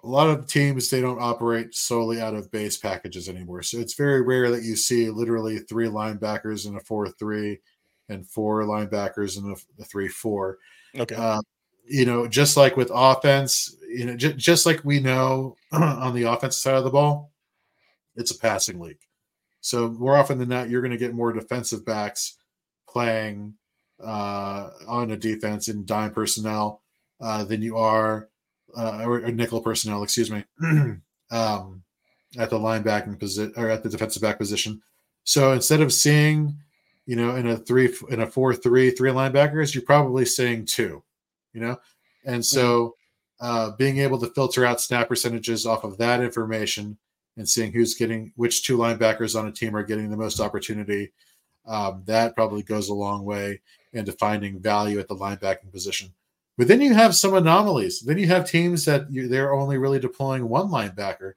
A 0.03 0.09
lot 0.09 0.29
of 0.29 0.49
teams 0.49 0.91
they 0.91 1.01
don't 1.01 1.23
operate 1.23 1.75
solely 1.75 2.21
out 2.21 2.35
of 2.35 2.51
base 2.51 2.77
packages 2.77 3.29
anymore. 3.29 3.63
So 3.63 3.79
it's 3.79 3.95
very 3.95 4.23
rare 4.23 4.51
that 4.51 4.65
you 4.65 4.75
see 4.75 5.09
literally 5.11 5.61
three 5.61 5.87
linebackers 5.87 6.67
in 6.67 6.77
a 6.77 6.81
four-three 6.81 7.61
and 8.09 8.27
four 8.27 8.65
linebackers 8.65 9.39
in 9.39 9.55
a, 9.81 9.85
three-four. 9.85 10.59
Okay. 10.99 11.15
Uh, 11.15 11.41
you 11.87 12.05
know, 12.05 12.27
just 12.27 12.57
like 12.57 12.77
with 12.77 12.91
offense, 12.93 13.77
you 13.89 14.07
know, 14.07 14.17
j- 14.17 14.33
just 14.33 14.67
like 14.67 14.85
we 14.85 14.99
know 14.99 15.57
on 15.73 16.15
the 16.15 16.25
offensive 16.25 16.61
side 16.61 16.75
of 16.75 16.85
the 16.85 16.91
ball, 16.91 17.31
it's 18.17 18.33
a 18.33 18.39
passing 18.39 18.81
league. 18.81 18.99
So 19.63 19.89
more 19.89 20.17
often 20.17 20.39
than 20.39 20.51
not, 20.51 20.69
you're 20.69 20.83
going 20.83 20.91
to 20.91 20.99
get 20.99 21.15
more 21.15 21.33
defensive 21.33 21.87
backs 21.87 22.37
playing 22.89 23.55
uh, 24.03 24.71
on 24.87 25.13
a 25.13 25.17
defense 25.17 25.69
in 25.69 25.87
dime 25.87 26.13
personnel 26.13 26.83
uh, 27.21 27.45
than 27.45 27.63
you 27.63 27.79
are 27.79 28.29
uh, 28.77 29.03
or, 29.05 29.25
or, 29.25 29.31
nickel 29.31 29.61
personnel, 29.61 30.03
excuse 30.03 30.31
me, 30.31 30.45
um, 31.31 31.83
at 32.37 32.51
the 32.51 32.59
linebacking 32.59 33.19
position 33.19 33.53
or 33.57 33.69
at 33.69 33.83
the 33.83 33.89
defensive 33.89 34.23
back 34.23 34.39
position. 34.39 34.83
So 35.25 35.53
instead 35.53 35.81
of 35.81 35.93
seeing, 35.93 36.57
you 37.07 37.15
know, 37.15 37.37
in 37.37 37.47
a 37.47 37.57
three 37.57 37.95
in 38.11 38.21
a 38.21 38.27
four 38.27 38.55
three 38.55 38.91
three 38.91 39.11
linebackers, 39.11 39.75
you're 39.75 39.85
probably 39.85 40.25
seeing 40.25 40.65
two, 40.67 41.03
you 41.53 41.61
know, 41.61 41.79
and 42.25 42.45
so 42.45 42.97
uh, 43.41 43.71
being 43.73 43.99
able 43.99 44.19
to 44.19 44.29
filter 44.29 44.65
out 44.65 44.81
snap 44.81 45.09
percentages 45.09 45.67
off 45.67 45.85
of 45.85 45.99
that 45.99 46.21
information 46.21 46.97
and 47.37 47.49
seeing 47.49 47.73
who's 47.73 47.95
getting 47.95 48.33
which 48.37 48.65
two 48.65 48.77
linebackers 48.77 49.39
on 49.39 49.47
a 49.47 49.53
team 49.53 49.75
are 49.77 49.83
getting 49.83 50.11
the 50.11 50.17
most 50.17 50.41
opportunity. 50.41 51.13
Um, 51.67 52.03
that 52.07 52.35
probably 52.35 52.63
goes 52.63 52.89
a 52.89 52.95
long 52.95 53.25
way 53.25 53.61
into 53.93 54.13
finding 54.13 54.61
value 54.61 54.99
at 54.99 55.09
the 55.09 55.17
linebacking 55.17 55.71
position. 55.71 56.13
But 56.59 56.69
then 56.69 56.81
you 56.81 56.93
have 56.95 57.15
some 57.15 57.35
anomalies. 57.35 58.01
Then 58.01 58.19
you 58.19 58.27
have 58.27 58.49
teams 58.49 58.85
that 58.85 59.11
you, 59.11 59.29
they're 59.29 59.55
only 59.55 59.79
really 59.79 59.99
deploying 59.99 60.49
one 60.49 60.69
linebacker. 60.69 61.33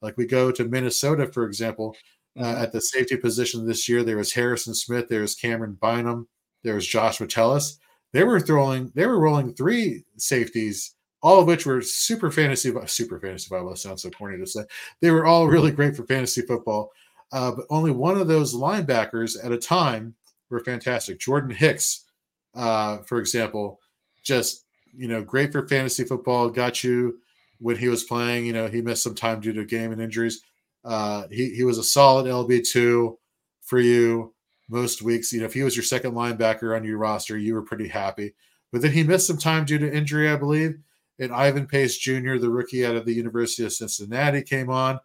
Like 0.00 0.16
we 0.16 0.26
go 0.26 0.52
to 0.52 0.64
Minnesota, 0.64 1.26
for 1.26 1.44
example, 1.44 1.96
uh, 2.38 2.42
mm-hmm. 2.42 2.62
at 2.62 2.72
the 2.72 2.80
safety 2.80 3.16
position 3.16 3.66
this 3.66 3.88
year, 3.88 4.02
there 4.04 4.16
was 4.16 4.32
Harrison 4.32 4.74
Smith, 4.74 5.08
there 5.08 5.22
was 5.22 5.36
Camryn 5.36 5.78
Bynum, 5.78 6.28
there 6.62 6.74
was 6.74 6.86
Josh 6.86 7.20
Metellus. 7.20 7.78
They 8.12 8.24
were 8.24 8.40
throwing, 8.40 8.92
they 8.94 9.06
were 9.06 9.20
rolling 9.20 9.54
three 9.54 10.04
safeties 10.16 10.94
all 11.22 11.40
of 11.40 11.46
which 11.46 11.66
were 11.66 11.82
super 11.82 12.30
fantasy, 12.30 12.72
super 12.86 13.20
fantasy 13.20 13.48
football. 13.48 13.76
Sounds 13.76 14.02
so 14.02 14.10
corny 14.10 14.38
to 14.38 14.46
say. 14.46 14.62
They 15.00 15.10
were 15.10 15.26
all 15.26 15.48
really 15.48 15.70
great 15.70 15.96
for 15.96 16.04
fantasy 16.04 16.42
football, 16.42 16.90
uh, 17.32 17.52
but 17.52 17.66
only 17.70 17.90
one 17.90 18.18
of 18.18 18.28
those 18.28 18.54
linebackers 18.54 19.36
at 19.44 19.52
a 19.52 19.58
time 19.58 20.14
were 20.48 20.60
fantastic. 20.60 21.18
Jordan 21.18 21.50
Hicks, 21.50 22.06
uh, 22.54 22.98
for 22.98 23.18
example, 23.18 23.80
just 24.22 24.64
you 24.96 25.08
know, 25.08 25.22
great 25.22 25.52
for 25.52 25.68
fantasy 25.68 26.04
football. 26.04 26.50
Got 26.50 26.82
you 26.82 27.20
when 27.58 27.76
he 27.76 27.88
was 27.88 28.04
playing. 28.04 28.46
You 28.46 28.52
know, 28.52 28.66
he 28.66 28.82
missed 28.82 29.02
some 29.02 29.14
time 29.14 29.40
due 29.40 29.52
to 29.52 29.64
game 29.64 29.92
and 29.92 30.00
injuries. 30.00 30.42
Uh, 30.84 31.24
he 31.30 31.50
he 31.50 31.64
was 31.64 31.78
a 31.78 31.84
solid 31.84 32.26
LB 32.26 32.68
two 32.68 33.18
for 33.60 33.78
you 33.78 34.34
most 34.68 35.02
weeks. 35.02 35.32
You 35.32 35.40
know, 35.40 35.46
if 35.46 35.54
he 35.54 35.62
was 35.62 35.76
your 35.76 35.84
second 35.84 36.12
linebacker 36.12 36.74
on 36.74 36.84
your 36.84 36.98
roster, 36.98 37.36
you 37.36 37.54
were 37.54 37.62
pretty 37.62 37.88
happy. 37.88 38.34
But 38.72 38.82
then 38.82 38.92
he 38.92 39.02
missed 39.02 39.26
some 39.26 39.38
time 39.38 39.64
due 39.64 39.78
to 39.78 39.92
injury, 39.92 40.30
I 40.30 40.36
believe 40.36 40.78
and 41.20 41.32
Ivan 41.32 41.66
Pace 41.66 41.98
Jr., 41.98 42.38
the 42.38 42.50
rookie 42.50 42.84
out 42.84 42.96
of 42.96 43.04
the 43.04 43.14
University 43.14 43.64
of 43.64 43.72
Cincinnati, 43.72 44.42
came 44.42 44.70
on, 44.70 44.98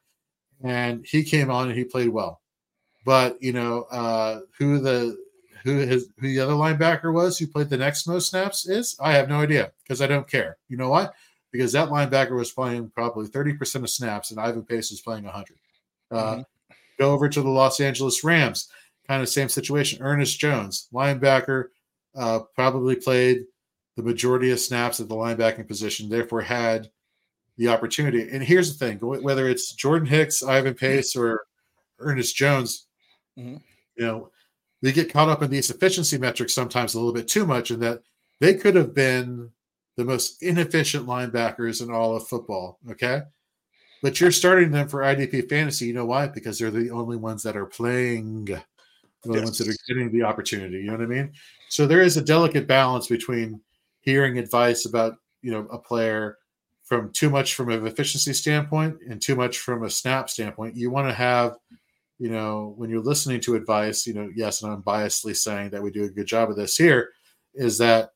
and 0.63 1.05
he 1.05 1.23
came 1.23 1.51
on 1.51 1.67
and 1.67 1.77
he 1.77 1.83
played 1.83 2.09
well. 2.09 2.41
but 3.05 3.41
you 3.41 3.53
know 3.53 3.83
uh, 3.91 4.41
who 4.57 4.79
the 4.79 5.17
who 5.63 5.77
his 5.77 6.09
who 6.19 6.27
the 6.27 6.39
other 6.39 6.53
linebacker 6.53 7.13
was 7.13 7.37
who 7.37 7.47
played 7.47 7.69
the 7.69 7.77
next 7.77 8.07
most 8.07 8.29
snaps 8.29 8.67
is 8.67 8.97
I 8.99 9.13
have 9.13 9.29
no 9.29 9.41
idea 9.41 9.71
because 9.83 10.01
I 10.01 10.07
don't 10.07 10.27
care. 10.27 10.57
You 10.67 10.77
know 10.77 10.89
what? 10.89 11.13
Because 11.51 11.71
that 11.71 11.89
linebacker 11.89 12.35
was 12.35 12.51
playing 12.51 12.91
probably 12.95 13.27
thirty 13.27 13.53
percent 13.53 13.83
of 13.83 13.89
snaps, 13.89 14.31
and 14.31 14.39
Ivan 14.39 14.63
Pace 14.63 14.91
was 14.91 15.01
playing 15.01 15.25
hundred. 15.25 15.57
Uh, 16.11 16.23
mm-hmm. 16.23 16.41
Go 16.97 17.11
over 17.11 17.29
to 17.29 17.41
the 17.41 17.49
Los 17.49 17.79
Angeles 17.79 18.23
Rams, 18.23 18.69
kind 19.07 19.21
of 19.21 19.29
same 19.29 19.49
situation. 19.49 20.01
Ernest 20.01 20.39
Jones, 20.39 20.87
linebacker, 20.93 21.65
uh, 22.15 22.39
probably 22.55 22.95
played 22.95 23.45
the 23.95 24.03
majority 24.03 24.51
of 24.51 24.59
snaps 24.59 24.99
at 24.99 25.07
the 25.07 25.15
linebacking 25.15 25.67
position, 25.67 26.09
therefore 26.09 26.41
had 26.41 26.89
the 27.57 27.69
opportunity. 27.69 28.29
And 28.29 28.43
here's 28.43 28.75
the 28.75 28.85
thing: 28.85 28.97
whether 28.99 29.47
it's 29.47 29.73
Jordan 29.73 30.07
Hicks, 30.07 30.43
Ivan 30.43 30.73
Pace, 30.73 31.15
or 31.15 31.45
Ernest 31.99 32.35
Jones, 32.35 32.87
mm-hmm. 33.37 33.57
you 33.97 34.05
know, 34.05 34.31
they 34.81 34.91
get 34.91 35.11
caught 35.11 35.29
up 35.29 35.41
in 35.41 35.49
these 35.49 35.69
efficiency 35.69 36.17
metrics 36.17 36.53
sometimes 36.53 36.93
a 36.93 36.99
little 36.99 37.13
bit 37.13 37.27
too 37.27 37.45
much, 37.45 37.71
in 37.71 37.79
that 37.79 38.01
they 38.39 38.53
could 38.53 38.75
have 38.75 38.93
been 38.93 39.51
the 39.95 40.05
most 40.05 40.43
inefficient 40.43 41.07
linebackers 41.07 41.81
in 41.81 41.89
all 41.89 42.15
of 42.15 42.27
football. 42.27 42.79
Okay. 42.91 43.21
But 44.01 44.19
you're 44.19 44.31
starting 44.31 44.71
them 44.71 44.87
for 44.87 44.99
IDP 44.99 45.49
fantasy. 45.49 45.87
You 45.87 45.93
know 45.93 46.05
why? 46.05 46.27
Because 46.27 46.59
they're 46.59 46.69
the 46.69 46.91
only 46.91 47.17
ones 47.17 47.41
that 47.43 47.55
are 47.55 47.65
playing, 47.65 48.45
the 48.45 48.61
yes. 49.25 49.43
ones 49.43 49.57
that 49.57 49.69
are 49.69 49.75
getting 49.87 50.11
the 50.11 50.23
opportunity. 50.23 50.77
You 50.77 50.87
know 50.87 50.97
what 50.97 51.01
I 51.01 51.07
mean? 51.07 51.31
So 51.69 51.87
there 51.87 52.01
is 52.01 52.17
a 52.17 52.21
delicate 52.21 52.67
balance 52.67 53.07
between 53.07 53.61
hearing 54.05 54.37
advice 54.37 54.85
about 54.85 55.17
you 55.41 55.51
know 55.51 55.67
a 55.71 55.77
player 55.77 56.37
from 56.85 57.11
too 57.11 57.29
much 57.29 57.55
from 57.55 57.69
an 57.69 57.85
efficiency 57.85 58.31
standpoint 58.31 58.97
and 59.09 59.21
too 59.21 59.35
much 59.35 59.57
from 59.57 59.83
a 59.83 59.89
snap 59.89 60.29
standpoint. 60.29 60.75
You 60.75 60.91
want 60.91 61.07
to 61.09 61.13
have, 61.13 61.57
you 62.19 62.29
know, 62.29 62.75
when 62.77 62.91
you're 62.91 63.01
listening 63.01 63.41
to 63.41 63.55
advice, 63.55 64.05
you 64.05 64.13
know, 64.13 64.29
yes, 64.35 64.61
and 64.61 64.71
I'm 64.71 64.83
biasedly 64.83 65.35
saying 65.35 65.71
that 65.71 65.81
we 65.81 65.89
do 65.89 66.03
a 66.03 66.09
good 66.09 66.27
job 66.27 66.51
of 66.51 66.55
this 66.55 66.77
here, 66.77 67.09
is 67.55 67.79
that 67.79 68.11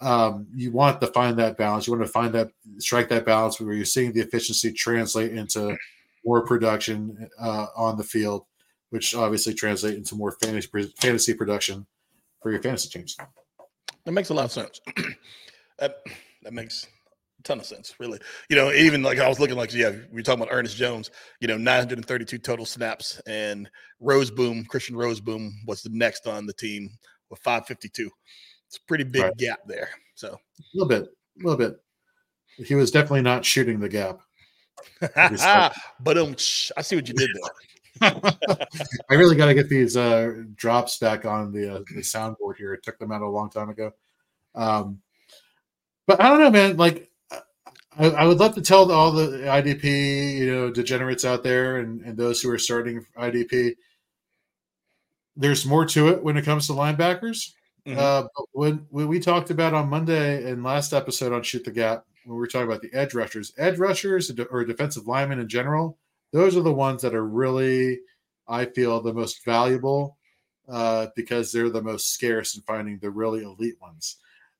um, 0.00 0.46
you 0.56 0.72
want 0.72 1.02
to 1.02 1.06
find 1.08 1.38
that 1.38 1.58
balance. 1.58 1.86
You 1.86 1.92
want 1.92 2.06
to 2.06 2.12
find 2.12 2.32
that 2.34 2.48
strike 2.78 3.10
that 3.10 3.26
balance 3.26 3.60
where 3.60 3.74
you're 3.74 3.84
seeing 3.84 4.12
the 4.12 4.22
efficiency 4.22 4.72
translate 4.72 5.32
into 5.32 5.76
more 6.24 6.46
production 6.46 7.28
uh, 7.38 7.66
on 7.76 7.98
the 7.98 8.04
field, 8.04 8.46
which 8.88 9.14
obviously 9.14 9.52
translate 9.52 9.96
into 9.96 10.14
more 10.14 10.32
fantasy 10.32 10.68
fantasy 10.98 11.34
production 11.34 11.86
for 12.42 12.50
your 12.50 12.62
fantasy 12.62 12.88
teams. 12.88 13.16
That 14.04 14.12
makes 14.12 14.30
a 14.30 14.34
lot 14.34 14.44
of 14.44 14.52
sense. 14.52 14.80
that 15.78 15.96
that 16.42 16.52
makes 16.52 16.86
a 17.38 17.42
ton 17.42 17.58
of 17.58 17.66
sense, 17.66 17.94
really. 17.98 18.20
You 18.48 18.56
know, 18.56 18.70
even 18.72 19.02
like 19.02 19.18
I 19.18 19.28
was 19.28 19.40
looking 19.40 19.56
like, 19.56 19.72
yeah, 19.72 19.92
we 20.12 20.20
are 20.20 20.22
talking 20.22 20.42
about 20.42 20.54
Ernest 20.54 20.76
Jones, 20.76 21.10
you 21.40 21.48
know, 21.48 21.56
932 21.56 22.38
total 22.38 22.66
snaps, 22.66 23.20
and 23.26 23.70
Rozeboom, 24.02 24.66
Christian 24.68 24.96
Rozeboom 24.96 25.50
was 25.66 25.82
the 25.82 25.90
next 25.90 26.26
on 26.26 26.46
the 26.46 26.52
team 26.52 26.90
with 27.30 27.40
552. 27.40 28.10
It's 28.66 28.76
a 28.76 28.80
pretty 28.86 29.04
big 29.04 29.22
right. 29.22 29.36
gap 29.36 29.60
there. 29.66 29.88
So 30.14 30.28
a 30.28 30.62
little 30.74 30.88
bit, 30.88 31.04
a 31.04 31.44
little 31.44 31.58
bit. 31.58 31.76
He 32.56 32.74
was 32.74 32.90
definitely 32.90 33.22
not 33.22 33.44
shooting 33.44 33.80
the 33.80 33.88
gap. 33.88 34.20
but 35.00 36.18
um, 36.18 36.36
I 36.76 36.82
see 36.82 36.96
what 36.96 37.08
you 37.08 37.14
did 37.14 37.30
there. 37.34 37.50
I 38.00 39.14
really 39.14 39.36
got 39.36 39.46
to 39.46 39.54
get 39.54 39.68
these 39.68 39.96
uh, 39.96 40.42
drops 40.54 40.98
back 40.98 41.24
on 41.24 41.52
the, 41.52 41.76
uh, 41.76 41.78
the 41.94 42.00
soundboard 42.00 42.56
here. 42.56 42.74
It 42.74 42.82
took 42.82 42.98
them 42.98 43.12
out 43.12 43.22
a 43.22 43.28
long 43.28 43.50
time 43.50 43.68
ago. 43.68 43.92
Um, 44.54 45.00
but 46.06 46.20
I 46.20 46.28
don't 46.28 46.40
know, 46.40 46.50
man. 46.50 46.76
Like, 46.76 47.10
I, 47.96 48.06
I, 48.06 48.24
would 48.26 48.38
love 48.38 48.54
to 48.56 48.62
tell 48.62 48.90
all 48.90 49.12
the 49.12 49.38
IDP, 49.38 50.36
you 50.36 50.52
know, 50.52 50.70
degenerates 50.70 51.24
out 51.24 51.42
there 51.42 51.78
and, 51.78 52.00
and 52.02 52.16
those 52.16 52.40
who 52.42 52.50
are 52.50 52.58
starting 52.58 53.06
IDP, 53.16 53.76
there's 55.36 55.64
more 55.64 55.86
to 55.86 56.08
it 56.08 56.22
when 56.22 56.36
it 56.36 56.44
comes 56.44 56.66
to 56.66 56.72
linebackers. 56.72 57.52
Mm-hmm. 57.86 57.98
Uh, 57.98 58.24
when, 58.52 58.86
when 58.90 59.08
we 59.08 59.20
talked 59.20 59.50
about 59.50 59.74
on 59.74 59.88
Monday 59.88 60.50
and 60.50 60.64
last 60.64 60.92
episode 60.92 61.32
on 61.32 61.42
Shoot 61.42 61.64
the 61.64 61.70
Gap, 61.70 62.04
when 62.24 62.34
we 62.34 62.40
were 62.40 62.46
talking 62.46 62.66
about 62.66 62.82
the 62.82 62.92
edge 62.92 63.14
rushers, 63.14 63.52
edge 63.58 63.78
rushers 63.78 64.32
or 64.50 64.64
defensive 64.64 65.06
linemen 65.06 65.38
in 65.38 65.48
general, 65.48 65.98
those 66.34 66.56
are 66.56 66.62
the 66.62 66.72
ones 66.72 67.00
that 67.02 67.14
are 67.14 67.24
really, 67.24 68.00
I 68.48 68.64
feel, 68.64 69.00
the 69.00 69.14
most 69.14 69.44
valuable 69.44 70.18
uh, 70.68 71.06
because 71.14 71.52
they're 71.52 71.70
the 71.70 71.80
most 71.80 72.12
scarce 72.12 72.56
in 72.56 72.62
finding 72.62 72.98
the 72.98 73.10
really 73.10 73.44
elite 73.44 73.80
ones. 73.80 74.16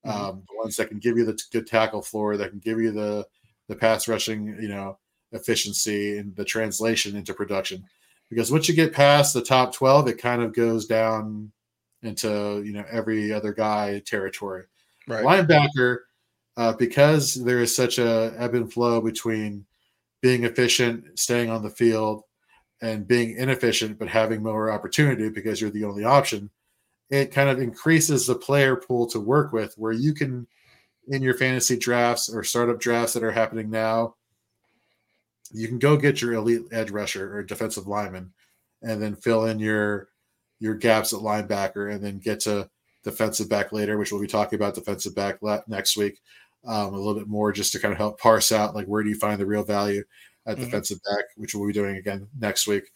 Mm-hmm. 0.06 0.24
Um, 0.24 0.42
the 0.48 0.56
ones 0.56 0.76
that 0.76 0.88
can 0.88 1.00
give 1.00 1.18
you 1.18 1.24
the 1.24 1.36
good 1.50 1.66
tackle 1.66 2.00
floor, 2.00 2.36
that 2.36 2.50
can 2.50 2.60
give 2.60 2.80
you 2.80 2.92
the 2.92 3.26
the 3.66 3.74
pass 3.74 4.06
rushing, 4.06 4.46
you 4.60 4.68
know, 4.68 4.98
efficiency 5.32 6.18
and 6.18 6.36
the 6.36 6.44
translation 6.44 7.16
into 7.16 7.34
production. 7.34 7.84
Because 8.30 8.52
once 8.52 8.68
you 8.68 8.74
get 8.74 8.92
past 8.92 9.34
the 9.34 9.42
top 9.42 9.74
12, 9.74 10.08
it 10.08 10.18
kind 10.18 10.42
of 10.42 10.54
goes 10.54 10.86
down 10.86 11.50
into, 12.02 12.62
you 12.64 12.72
know, 12.72 12.84
every 12.88 13.32
other 13.32 13.52
guy 13.52 14.00
territory. 14.06 14.64
Right. 15.08 15.24
Linebacker, 15.24 15.98
uh, 16.56 16.74
because 16.74 17.34
there 17.34 17.60
is 17.60 17.74
such 17.74 17.98
a 17.98 18.34
ebb 18.38 18.54
and 18.54 18.72
flow 18.72 19.00
between 19.00 19.64
being 20.24 20.44
efficient, 20.44 21.04
staying 21.18 21.50
on 21.50 21.62
the 21.62 21.68
field, 21.68 22.22
and 22.80 23.06
being 23.06 23.36
inefficient 23.36 23.98
but 23.98 24.08
having 24.08 24.42
more 24.42 24.72
opportunity 24.72 25.28
because 25.28 25.60
you're 25.60 25.68
the 25.68 25.84
only 25.84 26.02
option, 26.02 26.48
it 27.10 27.30
kind 27.30 27.50
of 27.50 27.60
increases 27.60 28.26
the 28.26 28.34
player 28.34 28.74
pool 28.74 29.06
to 29.06 29.20
work 29.20 29.52
with 29.52 29.74
where 29.76 29.92
you 29.92 30.14
can 30.14 30.46
in 31.08 31.20
your 31.20 31.34
fantasy 31.34 31.76
drafts 31.76 32.30
or 32.32 32.42
startup 32.42 32.80
drafts 32.80 33.12
that 33.12 33.22
are 33.22 33.30
happening 33.30 33.68
now, 33.68 34.14
you 35.52 35.68
can 35.68 35.78
go 35.78 35.94
get 35.94 36.22
your 36.22 36.32
elite 36.32 36.62
edge 36.72 36.90
rusher 36.90 37.36
or 37.36 37.42
defensive 37.42 37.86
lineman 37.86 38.32
and 38.80 39.02
then 39.02 39.14
fill 39.14 39.44
in 39.44 39.58
your 39.58 40.08
your 40.58 40.74
gaps 40.74 41.12
at 41.12 41.20
linebacker 41.20 41.92
and 41.92 42.02
then 42.02 42.18
get 42.18 42.40
to 42.40 42.66
defensive 43.02 43.50
back 43.50 43.72
later, 43.72 43.98
which 43.98 44.10
we'll 44.10 44.22
be 44.22 44.26
talking 44.26 44.56
about 44.58 44.74
defensive 44.74 45.14
back 45.14 45.38
next 45.68 45.98
week 45.98 46.18
um, 46.66 46.94
a 46.94 46.96
little 46.96 47.14
bit 47.14 47.28
more 47.28 47.52
just 47.52 47.72
to 47.72 47.78
kind 47.78 47.92
of 47.92 47.98
help 47.98 48.18
parse 48.18 48.52
out 48.52 48.74
like 48.74 48.86
where 48.86 49.02
do 49.02 49.08
you 49.08 49.16
find 49.16 49.40
the 49.40 49.46
real 49.46 49.64
value 49.64 50.02
at 50.46 50.56
mm-hmm. 50.56 50.64
defensive 50.64 50.98
back, 51.04 51.24
which 51.36 51.54
we'll 51.54 51.66
be 51.66 51.72
doing 51.72 51.96
again 51.96 52.28
next 52.38 52.66
week. 52.66 52.90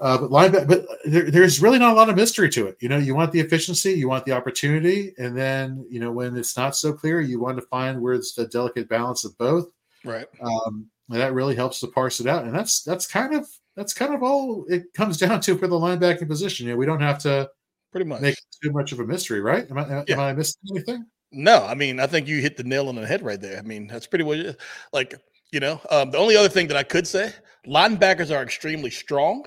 Uh, 0.00 0.18
but 0.18 0.30
linebacker, 0.30 0.66
but 0.66 0.84
there, 1.04 1.30
there's 1.30 1.62
really 1.62 1.78
not 1.78 1.92
a 1.92 1.94
lot 1.94 2.08
of 2.08 2.16
mystery 2.16 2.48
to 2.50 2.66
it. 2.66 2.76
You 2.80 2.88
know, 2.88 2.98
you 2.98 3.14
want 3.14 3.30
the 3.30 3.38
efficiency, 3.38 3.92
you 3.92 4.08
want 4.08 4.24
the 4.24 4.32
opportunity, 4.32 5.14
and 5.18 5.36
then 5.36 5.86
you 5.88 6.00
know 6.00 6.10
when 6.10 6.36
it's 6.36 6.56
not 6.56 6.74
so 6.74 6.92
clear, 6.92 7.20
you 7.20 7.38
want 7.38 7.56
to 7.58 7.66
find 7.66 8.00
where 8.00 8.14
it's 8.14 8.34
the 8.34 8.46
delicate 8.46 8.88
balance 8.88 9.24
of 9.24 9.36
both. 9.38 9.68
Right. 10.04 10.26
Um, 10.40 10.90
and 11.08 11.20
that 11.20 11.34
really 11.34 11.54
helps 11.54 11.78
to 11.80 11.86
parse 11.86 12.18
it 12.18 12.26
out, 12.26 12.44
and 12.44 12.54
that's 12.54 12.82
that's 12.82 13.06
kind 13.06 13.34
of 13.34 13.48
that's 13.76 13.94
kind 13.94 14.12
of 14.12 14.22
all 14.22 14.64
it 14.68 14.92
comes 14.94 15.18
down 15.18 15.40
to 15.42 15.56
for 15.56 15.68
the 15.68 15.78
linebacking 15.78 16.26
position. 16.26 16.66
You 16.66 16.72
know, 16.72 16.78
we 16.78 16.86
don't 16.86 17.00
have 17.00 17.18
to 17.20 17.48
pretty 17.92 18.06
much 18.06 18.22
make 18.22 18.36
too 18.62 18.72
much 18.72 18.90
of 18.90 18.98
a 18.98 19.06
mystery, 19.06 19.40
right? 19.40 19.70
Am 19.70 19.78
I, 19.78 19.88
yeah. 19.88 20.14
am 20.14 20.20
I 20.20 20.32
missing 20.32 20.60
anything? 20.74 21.06
No, 21.32 21.64
I 21.64 21.74
mean, 21.74 21.98
I 21.98 22.06
think 22.06 22.28
you 22.28 22.40
hit 22.40 22.56
the 22.56 22.64
nail 22.64 22.88
on 22.88 22.94
the 22.94 23.06
head 23.06 23.22
right 23.22 23.40
there. 23.40 23.58
I 23.58 23.62
mean, 23.62 23.86
that's 23.86 24.06
pretty 24.06 24.28
it 24.28 24.46
is. 24.46 24.56
Like, 24.92 25.14
you 25.50 25.60
know, 25.60 25.80
um, 25.90 26.10
the 26.10 26.18
only 26.18 26.36
other 26.36 26.48
thing 26.48 26.68
that 26.68 26.76
I 26.76 26.82
could 26.82 27.06
say 27.06 27.32
linebackers 27.66 28.34
are 28.34 28.42
extremely 28.42 28.90
strong. 28.90 29.44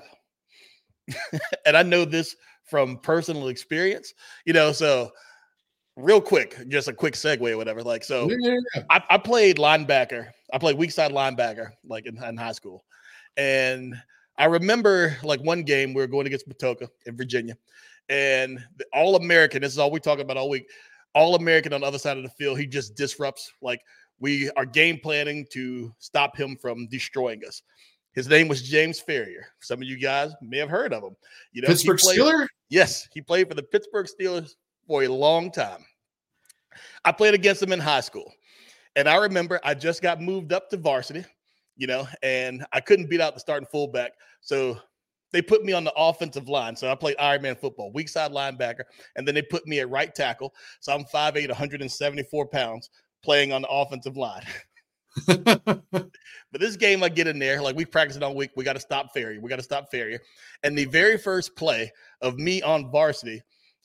and 1.66 1.76
I 1.76 1.82
know 1.82 2.04
this 2.04 2.34
from 2.64 2.98
personal 2.98 3.48
experience, 3.48 4.12
you 4.44 4.52
know, 4.52 4.72
so 4.72 5.10
real 5.96 6.20
quick, 6.20 6.68
just 6.68 6.88
a 6.88 6.92
quick 6.92 7.14
segue 7.14 7.50
or 7.50 7.56
whatever. 7.56 7.82
Like, 7.82 8.02
so 8.02 8.28
yeah, 8.28 8.56
yeah. 8.74 8.82
I, 8.90 9.02
I, 9.10 9.18
played 9.18 9.58
linebacker, 9.58 10.28
I 10.52 10.58
played 10.58 10.76
weak 10.76 10.90
side 10.90 11.12
linebacker, 11.12 11.70
like 11.84 12.06
in, 12.06 12.22
in 12.22 12.36
high 12.36 12.52
school. 12.52 12.84
And 13.36 13.94
I 14.36 14.46
remember 14.46 15.16
like 15.22 15.40
one 15.40 15.62
game 15.62 15.94
we 15.94 16.00
were 16.00 16.08
going 16.08 16.26
against 16.26 16.48
Matoaca 16.48 16.88
in 17.06 17.16
Virginia, 17.16 17.56
and 18.08 18.58
the 18.76 18.84
All 18.92 19.16
American, 19.16 19.62
this 19.62 19.72
is 19.72 19.78
all 19.78 19.90
we 19.90 20.00
talk 20.00 20.18
about 20.18 20.36
all 20.36 20.50
week 20.50 20.68
all 21.16 21.34
American 21.34 21.72
on 21.72 21.80
the 21.80 21.86
other 21.86 21.98
side 21.98 22.18
of 22.18 22.22
the 22.22 22.28
field. 22.28 22.58
He 22.58 22.66
just 22.66 22.94
disrupts. 22.94 23.50
Like 23.62 23.80
we 24.20 24.50
are 24.50 24.66
game 24.66 25.00
planning 25.02 25.46
to 25.52 25.92
stop 25.98 26.36
him 26.36 26.56
from 26.56 26.86
destroying 26.88 27.40
us. 27.46 27.62
His 28.12 28.28
name 28.28 28.48
was 28.48 28.62
James 28.62 29.02
Farrior. 29.02 29.44
Some 29.60 29.80
of 29.80 29.88
you 29.88 29.98
guys 29.98 30.32
may 30.42 30.58
have 30.58 30.68
heard 30.68 30.92
of 30.92 31.02
him. 31.02 31.16
You 31.52 31.62
know, 31.62 31.68
Pittsburgh 31.68 31.98
played, 31.98 32.18
Steeler. 32.18 32.46
Yes, 32.68 33.08
he 33.12 33.22
played 33.22 33.48
for 33.48 33.54
the 33.54 33.62
Pittsburgh 33.62 34.06
Steelers 34.06 34.52
for 34.86 35.04
a 35.04 35.08
long 35.08 35.50
time. 35.50 35.84
I 37.04 37.12
played 37.12 37.34
against 37.34 37.62
him 37.62 37.72
in 37.72 37.80
high 37.80 38.00
school, 38.00 38.30
and 38.94 39.08
I 39.08 39.16
remember 39.16 39.58
I 39.64 39.72
just 39.74 40.02
got 40.02 40.20
moved 40.20 40.52
up 40.52 40.68
to 40.70 40.76
varsity. 40.76 41.24
You 41.78 41.86
know, 41.86 42.08
and 42.22 42.64
I 42.72 42.80
couldn't 42.80 43.10
beat 43.10 43.20
out 43.20 43.34
the 43.34 43.40
starting 43.40 43.68
fullback, 43.70 44.12
so 44.40 44.78
they 45.36 45.42
put 45.42 45.62
me 45.62 45.74
on 45.74 45.84
the 45.84 45.92
offensive 45.98 46.48
line. 46.48 46.74
So 46.74 46.90
I 46.90 46.94
played 46.94 47.18
Ironman 47.18 47.60
football, 47.60 47.92
weak 47.92 48.08
side 48.08 48.32
linebacker. 48.32 48.84
And 49.16 49.28
then 49.28 49.34
they 49.34 49.42
put 49.42 49.66
me 49.66 49.80
at 49.80 49.90
right 49.90 50.14
tackle. 50.14 50.54
So 50.80 50.94
I'm 50.94 51.04
5'8, 51.04 51.48
174 51.48 52.46
pounds 52.46 52.88
playing 53.22 53.52
on 53.52 53.60
the 53.60 53.68
offensive 53.68 54.16
line. 54.16 54.46
but 55.26 56.10
this 56.52 56.76
game, 56.76 57.02
I 57.02 57.10
get 57.10 57.26
in 57.26 57.38
there, 57.38 57.60
like 57.60 57.76
we 57.76 57.84
practice 57.84 58.16
it 58.16 58.22
all 58.22 58.34
week. 58.34 58.52
We 58.56 58.64
got 58.64 58.76
to 58.76 58.80
stop 58.80 59.14
Farrior. 59.14 59.42
We 59.42 59.50
got 59.50 59.56
to 59.56 59.62
stop 59.62 59.92
Farrior. 59.92 60.20
And 60.62 60.76
the 60.76 60.86
very 60.86 61.18
first 61.18 61.54
play 61.54 61.92
of 62.22 62.38
me 62.38 62.62
on 62.62 62.90
varsity, 62.90 63.42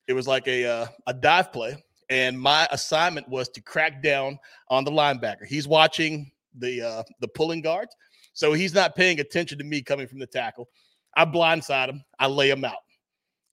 it 0.07 0.13
was 0.13 0.27
like 0.27 0.47
a 0.47 0.65
uh, 0.65 0.85
a 1.07 1.13
dive 1.13 1.51
play, 1.51 1.81
and 2.09 2.39
my 2.39 2.67
assignment 2.71 3.27
was 3.27 3.49
to 3.49 3.61
crack 3.61 4.01
down 4.01 4.39
on 4.69 4.83
the 4.83 4.91
linebacker. 4.91 5.45
He's 5.45 5.67
watching 5.67 6.31
the 6.57 6.81
uh, 6.81 7.03
the 7.19 7.27
pulling 7.29 7.61
guards, 7.61 7.95
so 8.33 8.53
he's 8.53 8.73
not 8.73 8.95
paying 8.95 9.19
attention 9.19 9.57
to 9.57 9.63
me 9.63 9.81
coming 9.81 10.07
from 10.07 10.19
the 10.19 10.27
tackle. 10.27 10.67
I 11.15 11.25
blindside 11.25 11.89
him. 11.89 12.03
I 12.19 12.27
lay 12.27 12.49
him 12.49 12.63
out. 12.65 12.77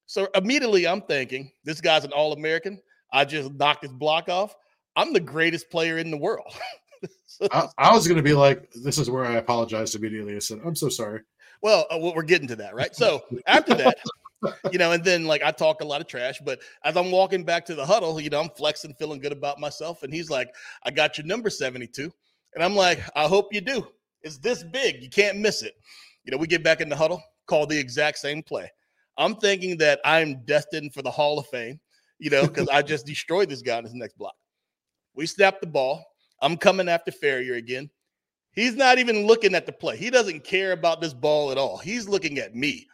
So 0.06 0.28
immediately 0.34 0.86
I'm 0.86 1.02
thinking, 1.02 1.50
this 1.64 1.80
guy's 1.80 2.04
an 2.04 2.12
All 2.12 2.32
American. 2.32 2.80
I 3.12 3.24
just 3.24 3.52
knocked 3.52 3.82
his 3.82 3.92
block 3.92 4.28
off. 4.28 4.54
I'm 4.96 5.12
the 5.12 5.20
greatest 5.20 5.70
player 5.70 5.98
in 5.98 6.11
the 6.11 6.16
world. 6.16 6.52
I, 7.52 7.68
I, 7.78 7.94
was 7.94 8.09
going 8.09 8.16
to 8.16 8.22
be 8.22 8.32
like, 8.32 8.70
this 8.72 8.98
is 8.98 9.11
where 9.11 9.24
I 9.24 9.36
apologized 9.36 9.94
immediately. 9.94 10.34
I 10.34 10.40
said, 10.40 10.61
I'm 10.64 10.74
so 10.74 10.88
sorry. 10.88 11.20
Well, 11.62 11.86
uh, 11.90 11.98
we're 11.98 12.22
getting 12.22 12.48
to 12.48 12.56
that, 12.56 12.74
right? 12.74 12.94
So 12.94 13.22
after 13.46 13.74
that, 13.74 13.98
you 14.72 14.78
know, 14.78 14.92
and 14.92 15.04
then 15.04 15.24
like 15.24 15.42
I 15.42 15.50
talk 15.50 15.80
a 15.80 15.84
lot 15.84 16.00
of 16.00 16.06
trash, 16.06 16.40
but 16.44 16.61
as 16.84 16.96
I'm 16.96 17.11
walking 17.11 17.44
back 17.44 17.64
to 17.66 17.74
the 17.74 17.84
huddle, 17.84 18.20
you 18.20 18.30
know, 18.30 18.40
I'm 18.40 18.50
flexing, 18.50 18.94
feeling 18.94 19.20
good 19.20 19.32
about 19.32 19.61
myself. 19.61 20.02
And 20.02 20.12
he's 20.12 20.30
like, 20.30 20.48
I 20.84 20.90
got 20.90 21.18
your 21.18 21.26
number 21.26 21.50
72. 21.50 22.12
And 22.54 22.64
I'm 22.64 22.74
like, 22.74 23.00
I 23.14 23.26
hope 23.26 23.52
you 23.52 23.61
do. 23.61 23.86
It's 24.22 24.38
this 24.38 24.62
big. 24.64 25.02
You 25.02 25.11
can't 25.11 25.38
miss 25.38 25.62
it. 25.62 25.74
You 26.24 26.32
know, 26.32 26.38
we 26.38 26.46
get 26.46 26.64
back 26.64 26.80
in 26.80 26.88
the 26.88 26.96
huddle, 26.96 27.22
call 27.49 27.66
the 27.66 27.78
exact 27.78 28.18
same 28.18 28.42
play. 28.42 28.70
I'm 29.16 29.34
thinking 29.34 29.76
that 29.78 30.01
I'm 30.05 30.44
destined 30.44 30.94
for 30.94 31.03
the 31.03 31.11
Hall 31.11 31.38
of 31.38 31.46
Fame, 31.49 31.80
you 32.18 32.30
know, 32.30 32.46
because 32.46 32.68
I 32.68 32.82
just 32.82 33.07
destroyed 33.07 33.49
this 33.49 33.62
guy 33.62 33.78
in 33.78 33.84
his 33.84 33.94
next 33.94 34.16
block. 34.16 34.34
We 35.14 35.26
snap 35.26 35.61
the 35.61 35.66
ball. 35.66 36.05
I'm 36.40 36.57
coming 36.57 36.88
after 36.88 37.11
Farrior 37.11 37.57
again. 37.57 37.90
He's 38.53 38.76
not 38.76 38.99
even 38.99 39.26
looking 39.26 39.55
at 39.55 39.66
the 39.66 39.72
play. 39.72 39.96
He 39.96 40.11
doesn't 40.11 40.44
care 40.44 40.72
about 40.72 41.01
this 41.01 41.14
ball 41.14 41.51
at 41.51 41.59
all. 41.59 41.78
He's 41.78 42.09
looking 42.09 42.38
at 42.38 42.55
me. 42.55 42.86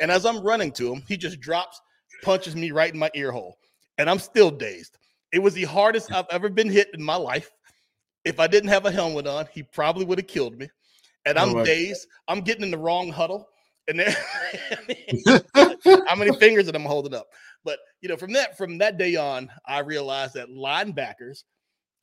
And 0.00 0.10
as 0.10 0.24
I'm 0.24 0.40
running 0.40 0.72
to 0.72 0.92
him, 0.92 1.02
he 1.08 1.16
just 1.16 1.40
drops, 1.40 1.80
punches 2.22 2.56
me 2.56 2.70
right 2.70 2.92
in 2.92 2.98
my 2.98 3.10
ear 3.14 3.32
hole. 3.32 3.58
And 3.98 4.08
I'm 4.08 4.18
still 4.18 4.50
dazed. 4.50 4.98
It 5.32 5.38
was 5.38 5.54
the 5.54 5.64
hardest 5.64 6.12
I've 6.12 6.26
ever 6.30 6.48
been 6.48 6.70
hit 6.70 6.88
in 6.94 7.02
my 7.02 7.16
life. 7.16 7.50
If 8.24 8.40
I 8.40 8.46
didn't 8.46 8.70
have 8.70 8.86
a 8.86 8.90
helmet 8.90 9.26
on, 9.26 9.46
he 9.52 9.62
probably 9.62 10.04
would 10.04 10.18
have 10.18 10.26
killed 10.26 10.58
me. 10.58 10.68
And 11.26 11.38
I'm 11.38 11.54
oh 11.54 11.64
dazed. 11.64 12.06
I'm 12.28 12.40
getting 12.40 12.64
in 12.64 12.70
the 12.70 12.78
wrong 12.78 13.10
huddle. 13.10 13.48
And 13.90 13.98
there, 13.98 15.44
how 16.06 16.14
many 16.16 16.32
fingers 16.36 16.66
that 16.66 16.76
I'm 16.76 16.84
holding 16.84 17.14
up? 17.14 17.26
But 17.64 17.78
you 18.00 18.08
know, 18.08 18.16
from 18.16 18.32
that 18.32 18.56
from 18.56 18.78
that 18.78 18.96
day 18.96 19.16
on, 19.16 19.50
I 19.66 19.80
realized 19.80 20.34
that 20.34 20.48
linebackers 20.48 21.42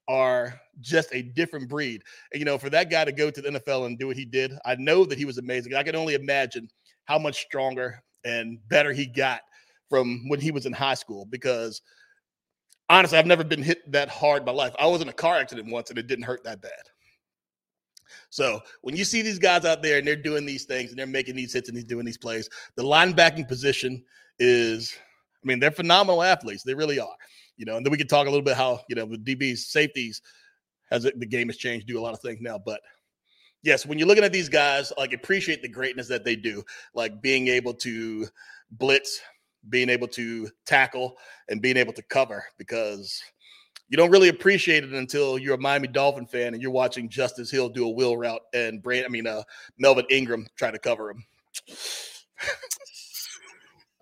are 0.08 0.60
just 0.80 1.10
a 1.14 1.22
different 1.22 1.68
breed. 1.68 2.02
And, 2.32 2.40
you 2.40 2.46
know, 2.46 2.58
for 2.58 2.70
that 2.70 2.90
guy 2.90 3.06
to 3.06 3.12
go 3.12 3.30
to 3.30 3.42
the 3.42 3.50
NFL 3.50 3.86
and 3.86 4.00
do 4.00 4.08
what 4.08 4.16
he 4.16 4.26
did, 4.26 4.54
I 4.66 4.76
know 4.76 5.06
that 5.06 5.18
he 5.18 5.26
was 5.26 5.38
amazing. 5.38 5.74
I 5.74 5.84
can 5.84 5.96
only 5.96 6.14
imagine 6.14 6.70
how 7.06 7.20
much 7.20 7.42
stronger 7.42 8.02
and 8.24 8.60
better 8.70 8.94
he 8.94 9.06
got 9.06 9.42
from 9.90 10.28
when 10.28 10.40
he 10.40 10.52
was 10.52 10.66
in 10.66 10.74
high 10.74 10.94
school 10.94 11.26
because 11.26 11.82
honestly, 12.90 13.18
I've 13.18 13.26
never 13.26 13.44
been 13.44 13.64
hit 13.64 13.90
that 13.92 14.10
hard 14.10 14.42
in 14.42 14.46
my 14.46 14.52
life. 14.52 14.74
I 14.80 14.88
was 14.88 15.02
in 15.02 15.10
a 15.10 15.14
car 15.14 15.36
accident 15.38 15.72
once 15.72 15.90
and 15.90 16.00
it 16.00 16.08
didn't 16.08 16.26
hurt 16.26 16.44
that 16.44 16.62
bad. 16.62 16.72
So 18.30 18.62
when 18.82 18.96
you 18.96 19.04
see 19.04 19.22
these 19.22 19.40
guys 19.40 19.66
out 19.66 19.82
there 19.82 19.98
and 19.98 20.08
they're 20.08 20.16
doing 20.16 20.46
these 20.46 20.66
things 20.66 20.90
and 20.90 21.00
they're 21.00 21.08
making 21.08 21.36
these 21.36 21.54
hits 21.54 21.70
and 21.70 21.78
he's 21.78 21.86
doing 21.86 22.06
these 22.06 22.18
plays, 22.18 22.50
the 22.76 22.84
linebacking 22.84 23.48
position 23.48 24.04
is, 24.40 24.94
I 25.44 25.48
mean, 25.48 25.60
they're 25.60 25.72
phenomenal 25.72 26.24
athletes. 26.24 26.64
They 26.64 26.74
really 26.74 27.00
are. 27.00 27.16
You 27.58 27.66
know, 27.66 27.78
and 27.78 27.86
then 27.86 27.92
we 27.92 27.98
can 27.98 28.08
talk 28.08 28.28
a 28.28 28.30
little 28.30 28.46
bit 28.46 28.56
how, 28.56 28.82
you 28.88 28.96
know, 28.96 29.06
the 29.06 29.18
DBs, 29.18 29.58
safeties, 29.58 30.22
as 30.92 31.04
the 31.04 31.26
game 31.26 31.48
has 31.48 31.58
changed, 31.58 31.88
do 31.88 32.00
a 32.00 32.02
lot 32.02 32.14
of 32.14 32.20
things 32.20 32.40
now. 32.42 32.58
But 32.58 32.82
yes, 33.64 33.86
when 33.86 33.98
you're 33.98 34.08
looking 34.08 34.24
at 34.24 34.32
these 34.32 34.50
guys, 34.50 34.94
like 34.98 35.14
appreciate 35.14 35.62
the 35.62 35.68
greatness 35.68 36.08
that 36.08 36.24
they 36.24 36.36
do, 36.36 36.64
like 36.94 37.22
being 37.22 37.48
able 37.48 37.74
to 37.76 38.28
blitz, 38.72 39.20
being 39.70 39.90
able 39.90 40.08
to 40.08 40.50
tackle, 40.66 41.18
and 41.50 41.62
being 41.62 41.78
able 41.78 41.94
to 41.94 42.02
cover 42.04 42.46
because 42.58 43.22
you 43.90 43.98
don't 43.98 44.12
really 44.12 44.30
appreciate 44.30 44.84
it 44.84 44.94
until 44.94 45.38
you're 45.38 45.56
a 45.56 45.60
Miami 45.60 45.88
Dolphin 45.88 46.26
fan 46.26 46.54
and 46.54 46.62
you're 46.62 46.72
watching 46.72 47.10
Justice 47.10 47.50
Hill 47.50 47.70
do 47.70 47.86
a 47.86 47.90
wheel 47.90 48.18
route 48.18 48.42
and 48.54 48.82
Brand, 48.82 49.06
I 49.06 49.10
mean, 49.10 49.28
uh, 49.28 49.44
Melvin 49.78 50.06
Ingram 50.10 50.48
try 50.56 50.72
to 50.72 50.80
cover 50.80 51.12
him. 51.12 51.24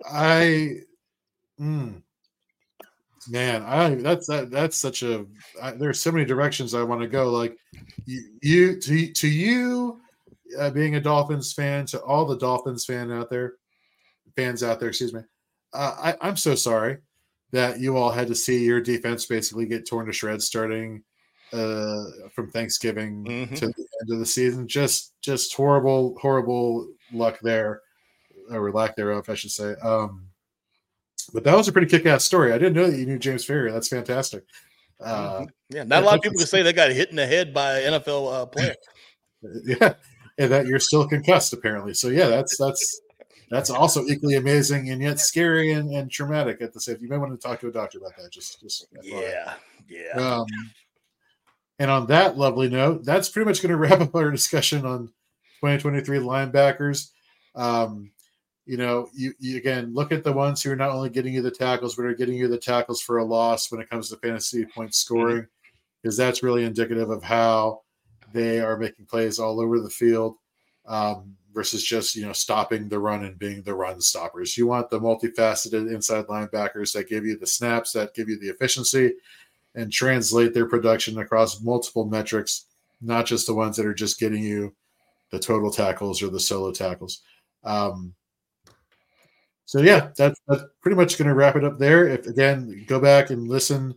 I, 0.05 0.81
mm, 1.59 2.01
man 3.29 3.63
i 3.63 3.95
that's 3.95 4.27
that 4.27 4.51
that's 4.51 4.77
such 4.77 5.03
a 5.03 5.25
I, 5.61 5.71
there's 5.71 5.99
so 5.99 6.11
many 6.11 6.25
directions 6.25 6.73
i 6.73 6.83
want 6.83 7.01
to 7.01 7.07
go 7.07 7.31
like 7.31 7.57
you, 8.05 8.21
you 8.41 8.79
to, 8.79 9.11
to 9.13 9.27
you 9.27 10.01
uh, 10.59 10.69
being 10.69 10.95
a 10.95 11.01
dolphins 11.01 11.53
fan 11.53 11.85
to 11.87 11.99
all 12.01 12.25
the 12.25 12.37
dolphins 12.37 12.85
fan 12.85 13.11
out 13.11 13.29
there 13.29 13.53
fans 14.35 14.63
out 14.63 14.79
there 14.79 14.89
excuse 14.89 15.13
me 15.13 15.21
uh, 15.73 15.95
I, 15.97 16.15
i'm 16.21 16.37
so 16.37 16.55
sorry 16.55 16.97
that 17.51 17.79
you 17.79 17.97
all 17.97 18.11
had 18.11 18.27
to 18.27 18.35
see 18.35 18.63
your 18.63 18.81
defense 18.81 19.25
basically 19.25 19.65
get 19.65 19.87
torn 19.87 20.05
to 20.05 20.13
shreds 20.13 20.45
starting 20.45 21.03
uh, 21.53 22.03
from 22.33 22.49
thanksgiving 22.51 23.23
mm-hmm. 23.23 23.55
to 23.55 23.67
the 23.67 23.87
end 24.01 24.11
of 24.11 24.19
the 24.19 24.25
season 24.25 24.67
just 24.67 25.13
just 25.21 25.53
horrible 25.53 26.17
horrible 26.21 26.87
luck 27.13 27.39
there 27.41 27.81
or 28.51 28.71
lack 28.71 28.95
thereof 28.95 29.29
i 29.29 29.35
should 29.35 29.51
say 29.51 29.73
um 29.83 30.27
but 31.33 31.43
that 31.43 31.55
was 31.55 31.67
a 31.67 31.71
pretty 31.71 31.87
kick-ass 31.87 32.23
story. 32.23 32.53
I 32.53 32.57
didn't 32.57 32.73
know 32.73 32.89
that 32.89 32.97
you 32.97 33.05
knew 33.05 33.19
James 33.19 33.45
Farrior. 33.45 33.71
That's 33.71 33.87
fantastic. 33.87 34.43
Uh, 34.99 35.39
mm-hmm. 35.39 35.45
yeah, 35.69 35.83
not 35.83 36.03
a 36.03 36.05
lot 36.05 36.15
of 36.15 36.21
people 36.21 36.37
can 36.37 36.47
say 36.47 36.61
they 36.61 36.73
got 36.73 36.91
hit 36.91 37.09
in 37.09 37.15
the 37.15 37.25
head 37.25 37.53
by 37.53 37.79
an 37.79 38.01
NFL 38.01 38.33
uh, 38.33 38.45
player. 38.45 38.75
yeah, 39.65 39.93
and 40.37 40.51
that 40.51 40.67
you're 40.67 40.79
still 40.79 41.07
concussed 41.07 41.53
apparently. 41.53 41.93
So 41.93 42.07
yeah, 42.09 42.27
that's 42.27 42.57
that's 42.57 43.01
that's 43.49 43.69
also 43.69 44.05
equally 44.05 44.35
amazing 44.35 44.89
and 44.89 45.01
yet 45.01 45.19
scary 45.19 45.73
and, 45.73 45.91
and 45.91 46.09
traumatic 46.09 46.61
at 46.61 46.73
the 46.73 46.79
same. 46.79 46.97
You 46.99 47.09
may 47.09 47.17
want 47.17 47.39
to 47.39 47.47
talk 47.47 47.59
to 47.61 47.67
a 47.67 47.71
doctor 47.71 47.99
about 47.99 48.15
that. 48.17 48.31
Just 48.31 48.59
just 48.59 48.87
yeah, 49.03 49.53
yeah. 49.87 50.13
Um, 50.13 50.45
and 51.79 51.91
on 51.91 52.07
that 52.07 52.37
lovely 52.37 52.69
note, 52.69 53.03
that's 53.03 53.29
pretty 53.29 53.47
much 53.47 53.61
going 53.61 53.69
to 53.71 53.77
wrap 53.77 54.01
up 54.01 54.15
our 54.15 54.31
discussion 54.31 54.85
on 54.85 55.07
2023 55.61 56.19
linebackers. 56.19 57.11
Um, 57.53 58.11
you 58.65 58.77
know, 58.77 59.09
you, 59.13 59.33
you, 59.39 59.57
again 59.57 59.93
look 59.93 60.11
at 60.11 60.23
the 60.23 60.33
ones 60.33 60.63
who 60.63 60.71
are 60.71 60.75
not 60.75 60.89
only 60.89 61.09
getting 61.09 61.33
you 61.33 61.43
the 61.43 61.51
tackles, 61.51 61.95
but 61.95 62.05
are 62.05 62.15
getting 62.15 62.35
you 62.35 62.47
the 62.47 62.57
tackles 62.57 63.01
for 63.01 63.19
a 63.19 63.25
loss 63.25 63.71
when 63.71 63.79
it 63.79 63.89
comes 63.89 64.09
to 64.09 64.17
fantasy 64.17 64.65
point 64.65 64.95
scoring, 64.95 65.45
because 66.01 66.17
mm-hmm. 66.17 66.25
that's 66.25 66.41
really 66.41 66.63
indicative 66.63 67.11
of 67.11 67.21
how 67.21 67.81
they 68.33 68.59
are 68.59 68.75
making 68.75 69.05
plays 69.05 69.37
all 69.37 69.61
over 69.61 69.79
the 69.79 69.89
field 69.89 70.35
um, 70.87 71.35
versus 71.55 71.83
just 71.83 72.15
you 72.15 72.25
know 72.25 72.33
stopping 72.33 72.87
the 72.89 72.99
run 72.99 73.23
and 73.23 73.39
being 73.39 73.63
the 73.63 73.73
run 73.73 73.99
stoppers. 74.01 74.57
You 74.57 74.67
want 74.67 74.89
the 74.89 74.99
multifaceted 74.99 75.91
inside 75.91 76.27
linebackers 76.27 76.93
that 76.93 77.09
give 77.09 77.25
you 77.25 77.39
the 77.39 77.47
snaps, 77.47 77.93
that 77.93 78.13
give 78.13 78.29
you 78.29 78.37
the 78.37 78.49
efficiency, 78.49 79.13
and 79.73 79.91
translate 79.91 80.53
their 80.53 80.67
production 80.67 81.17
across 81.19 81.61
multiple 81.61 82.05
metrics, 82.05 82.65
not 83.01 83.25
just 83.25 83.47
the 83.47 83.53
ones 83.53 83.77
that 83.77 83.85
are 83.85 83.93
just 83.93 84.19
getting 84.19 84.43
you 84.43 84.75
the 85.31 85.39
total 85.39 85.71
tackles 85.71 86.21
or 86.21 86.29
the 86.29 86.39
solo 86.39 86.71
tackles. 86.71 87.21
Um, 87.63 88.13
so 89.65 89.79
yeah, 89.81 90.11
that's 90.15 90.39
that's 90.47 90.63
pretty 90.81 90.95
much 90.95 91.17
going 91.17 91.27
to 91.27 91.33
wrap 91.33 91.55
it 91.55 91.63
up 91.63 91.79
there. 91.79 92.07
If 92.07 92.27
again, 92.27 92.85
go 92.87 92.99
back 92.99 93.31
and 93.31 93.47
listen 93.47 93.95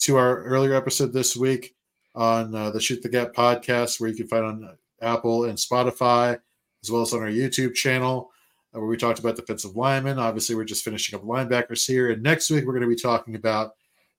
to 0.00 0.16
our 0.16 0.42
earlier 0.44 0.74
episode 0.74 1.12
this 1.12 1.36
week 1.36 1.74
on 2.14 2.54
uh, 2.54 2.70
the 2.70 2.80
Shoot 2.80 3.02
the 3.02 3.08
Gap 3.08 3.32
podcast, 3.32 3.98
where 3.98 4.10
you 4.10 4.16
can 4.16 4.28
find 4.28 4.44
on 4.44 4.76
Apple 5.00 5.44
and 5.44 5.56
Spotify, 5.56 6.38
as 6.82 6.90
well 6.90 7.02
as 7.02 7.12
on 7.12 7.20
our 7.20 7.28
YouTube 7.28 7.74
channel, 7.74 8.30
uh, 8.74 8.80
where 8.80 8.88
we 8.88 8.96
talked 8.96 9.18
about 9.18 9.36
defensive 9.36 9.76
linemen. 9.76 10.18
Obviously, 10.18 10.54
we're 10.54 10.64
just 10.64 10.84
finishing 10.84 11.18
up 11.18 11.24
linebackers 11.24 11.86
here, 11.86 12.10
and 12.10 12.22
next 12.22 12.50
week 12.50 12.64
we're 12.64 12.72
going 12.72 12.82
to 12.82 12.88
be 12.88 13.00
talking 13.00 13.34
about 13.34 13.74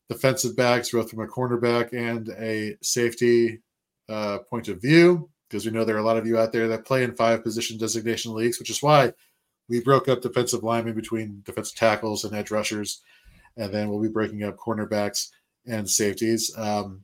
defensive 0.10 0.56
backs, 0.56 0.92
both 0.92 1.10
from 1.10 1.20
a 1.20 1.28
cornerback 1.28 1.94
and 1.94 2.30
a 2.40 2.78
safety 2.82 3.60
uh, 4.10 4.40
point 4.50 4.68
of 4.70 4.82
view, 4.82 5.30
because 5.50 5.66
we 5.66 5.72
know 5.72 5.84
there 5.84 5.96
are 5.96 6.00
a 6.00 6.06
lot 6.06 6.18
of 6.18 6.26
you 6.26 6.38
out 6.38 6.52
there 6.52 6.68
that 6.70 6.86
play 6.86 7.04
in 7.04 7.16
five 7.16 7.44
position 7.44 7.78
designation 7.78 8.34
leagues, 8.34 8.60
which 8.60 8.70
is 8.70 8.82
why 8.82 9.12
we 9.70 9.82
broke 9.82 10.08
up 10.08 10.22
defensive 10.22 10.64
linemen 10.64 10.94
between 10.94 11.42
defensive 11.46 11.78
tackles 11.78 12.24
and 12.24 12.34
edge 12.36 12.52
rushers, 12.52 13.02
and 13.58 13.74
then 13.74 13.90
we'll 13.90 14.02
be 14.02 14.08
breaking 14.08 14.44
up 14.44 14.56
cornerbacks 14.58 15.30
and 15.66 15.90
safeties. 15.90 16.56
Um, 16.58 17.04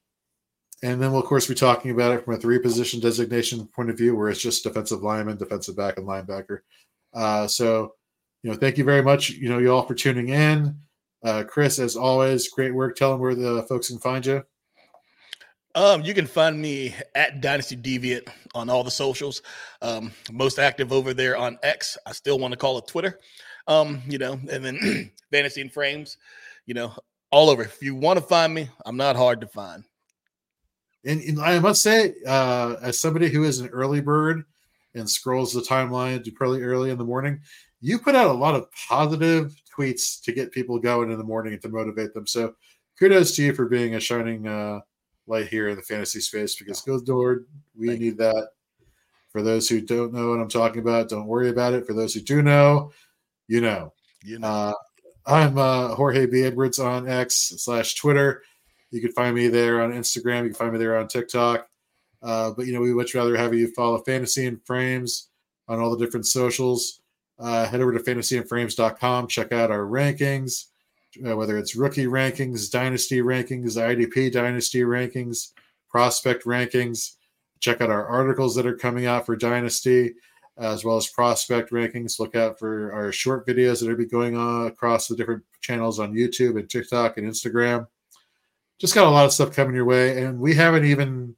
and 0.84 1.02
then 1.02 1.12
we'll, 1.12 1.22
of 1.22 1.28
course, 1.28 1.48
be 1.48 1.56
talking 1.56 1.92
about 1.92 2.12
it 2.12 2.26
from 2.26 2.34
a 2.34 2.38
three 2.38 2.60
position 2.60 3.00
designation 3.00 3.66
point 3.68 3.90
of 3.90 3.98
view, 3.98 4.16
where 4.16 4.30
it's 4.30 4.42
just 4.42 4.64
defensive 4.64 5.02
lineman, 5.02 5.38
defensive 5.38 5.78
back, 5.78 5.98
and 5.98 6.06
linebacker. 6.06 6.60
Uh, 7.14 7.48
so, 7.48 7.94
you 8.44 8.52
know, 8.52 8.58
thank 8.58 8.78
you 8.78 8.84
very 8.84 9.02
much, 9.02 9.30
you 9.30 9.48
know, 9.48 9.60
you 9.60 9.74
all 9.74 9.88
for 9.88 9.96
tuning 9.96 10.30
in. 10.30 10.78
Uh, 11.24 11.44
Chris, 11.48 11.80
as 11.80 11.96
always, 11.96 12.50
great 12.50 12.76
work. 12.76 12.98
Tell 12.98 13.12
them 13.12 13.22
where 13.22 13.34
the 13.34 13.64
folks 13.64 13.88
can 13.88 13.98
find 13.98 14.26
you. 14.26 14.44
Um, 15.76 16.02
you 16.02 16.14
can 16.14 16.28
find 16.28 16.62
me 16.62 16.94
at 17.16 17.40
Dynasty 17.40 17.78
Deviant 17.78 18.28
on 18.54 18.70
all 18.70 18.84
the 18.84 18.92
socials. 18.92 19.42
Um, 19.82 20.12
most 20.32 20.60
active 20.60 20.92
over 20.92 21.14
there 21.14 21.38
on 21.38 21.58
X. 21.64 21.98
I 22.06 22.12
still 22.12 22.38
want 22.38 22.52
to 22.52 22.58
call 22.58 22.78
it 22.78 22.88
Twitter. 22.88 23.20
Um, 23.68 24.02
you 24.08 24.18
know, 24.18 24.34
and 24.34 24.64
then 24.66 25.12
Fantasy 25.32 25.62
and 25.62 25.72
Frames, 25.72 26.18
you 26.66 26.74
know, 26.74 26.94
all 27.32 27.50
over. 27.50 27.64
If 27.64 27.82
you 27.82 27.96
want 27.96 28.20
to 28.20 28.26
find 28.26 28.54
me, 28.54 28.70
I'm 28.86 28.98
not 28.98 29.16
hard 29.16 29.40
to 29.42 29.48
find. 29.48 29.86
And, 31.06 31.22
and 31.22 31.42
I 31.42 31.60
must 31.60 31.82
say, 31.82 32.14
uh, 32.26 32.76
as 32.82 33.00
somebody 33.00 33.30
who 33.30 33.44
is 33.44 33.60
an 33.60 33.68
early 33.70 34.02
bird 34.02 34.46
and 34.96 35.10
scrolls 35.10 35.54
the 35.54 35.62
timeline 35.62 36.34
pretty 36.36 36.64
early 36.64 36.92
in 36.92 36.98
the 36.98 37.04
morning, 37.04 37.42
you 37.82 38.00
put 38.00 38.16
out 38.16 38.28
a 38.28 38.34
lot 38.34 38.56
of 38.56 38.72
positive 38.88 39.54
tweets 39.78 40.22
to 40.22 40.32
get 40.32 40.52
people 40.52 40.80
going 40.80 41.12
in 41.12 41.18
the 41.18 41.24
morning 41.24 41.54
and 41.54 41.62
to 41.62 41.70
motivate 41.70 42.14
them. 42.14 42.26
So 42.26 42.56
kudos 42.98 43.36
to 43.36 43.44
you 43.44 43.54
for 43.54 43.66
being 43.66 43.96
a 43.96 44.00
shining 44.00 44.48
uh, 44.48 44.80
light 45.28 45.48
here 45.48 45.70
in 45.70 45.76
the 45.76 45.82
fantasy 45.82 46.20
space 46.20 46.56
because 46.56 46.82
good 46.82 47.08
Lord, 47.08 47.48
we 47.78 47.98
need 47.98 48.18
that 48.18 48.50
For 49.32 49.42
those 49.42 49.68
who 49.68 49.82
don't 49.82 50.14
know 50.14 50.30
what 50.30 50.40
I'm 50.40 50.48
talking 50.48 50.82
about, 50.82 51.10
don't 51.10 51.28
worry 51.28 51.50
about 51.50 51.74
it. 51.74 51.86
For 51.86 51.94
those 51.94 52.14
who 52.14 52.22
do 52.22 52.42
know, 52.42 52.92
you 53.48 53.62
know. 53.62 53.94
You 54.24 54.40
know. 54.40 54.48
Uh, 54.48 54.74
I'm 55.26 55.58
uh, 55.58 55.96
Jorge 55.96 56.28
B. 56.28 56.44
Edwards 56.44 56.80
on 56.80 57.10
X 57.10 57.54
slash 57.58 57.96
Twitter. 57.96 58.44
You 58.94 59.02
can 59.02 59.12
find 59.12 59.36
me 59.36 59.48
there 59.48 59.82
on 59.82 59.92
Instagram. 59.92 60.44
You 60.44 60.50
can 60.50 60.54
find 60.54 60.72
me 60.72 60.78
there 60.78 60.98
on 60.98 61.08
TikTok. 61.08 61.68
Uh, 62.22 62.52
but 62.52 62.68
you 62.68 62.74
know, 62.74 62.80
we 62.80 62.94
much 62.94 63.16
rather 63.16 63.36
have 63.36 63.54
you 63.54 63.68
follow 63.74 63.98
Fantasy 64.04 64.46
and 64.46 64.64
Frames 64.66 65.30
on 65.68 65.80
all 65.80 65.96
the 65.96 66.06
different 66.06 66.28
socials. 66.28 67.02
Uh, 67.40 67.66
head 67.66 67.82
over 67.82 67.92
to 67.92 68.00
fantasyandframes.com. 68.00 69.28
Check 69.28 69.52
out 69.52 69.72
our 69.72 69.86
rankings, 69.86 70.66
uh, 71.28 71.36
whether 71.36 71.58
it's 71.58 71.76
rookie 71.76 72.06
rankings, 72.06 72.72
dynasty 72.72 73.22
rankings, 73.22 73.78
IDP 73.78 74.32
dynasty 74.32 74.82
rankings, 74.82 75.54
prospect 75.90 76.46
rankings. 76.46 77.16
Check 77.62 77.82
out 77.82 77.90
our 77.90 78.06
articles 78.06 78.56
that 78.56 78.68
are 78.68 78.76
coming 78.76 79.08
out 79.08 79.26
for 79.26 79.36
dynasty, 79.36 80.14
as 80.60 80.86
well 80.86 80.98
as 80.98 81.08
prospect 81.08 81.72
rankings. 81.72 82.20
Look 82.20 82.36
out 82.36 82.60
for 82.60 82.94
our 82.94 83.12
short 83.12 83.48
videos 83.48 83.82
that 83.82 83.90
are 83.90 83.96
be 83.96 84.06
going 84.06 84.38
on 84.38 84.68
across 84.68 85.08
the 85.08 85.16
different 85.16 85.44
channels 85.62 86.00
on 86.00 86.14
YouTube 86.14 86.60
and 86.60 86.70
TikTok 86.70 87.18
and 87.18 87.28
Instagram. 87.28 87.88
Just 88.84 88.96
got 88.96 89.08
a 89.08 89.10
lot 89.10 89.24
of 89.24 89.32
stuff 89.32 89.56
coming 89.56 89.76
your 89.76 89.86
way, 89.86 90.22
and 90.22 90.38
we 90.38 90.54
haven't 90.54 90.84
even 90.84 91.38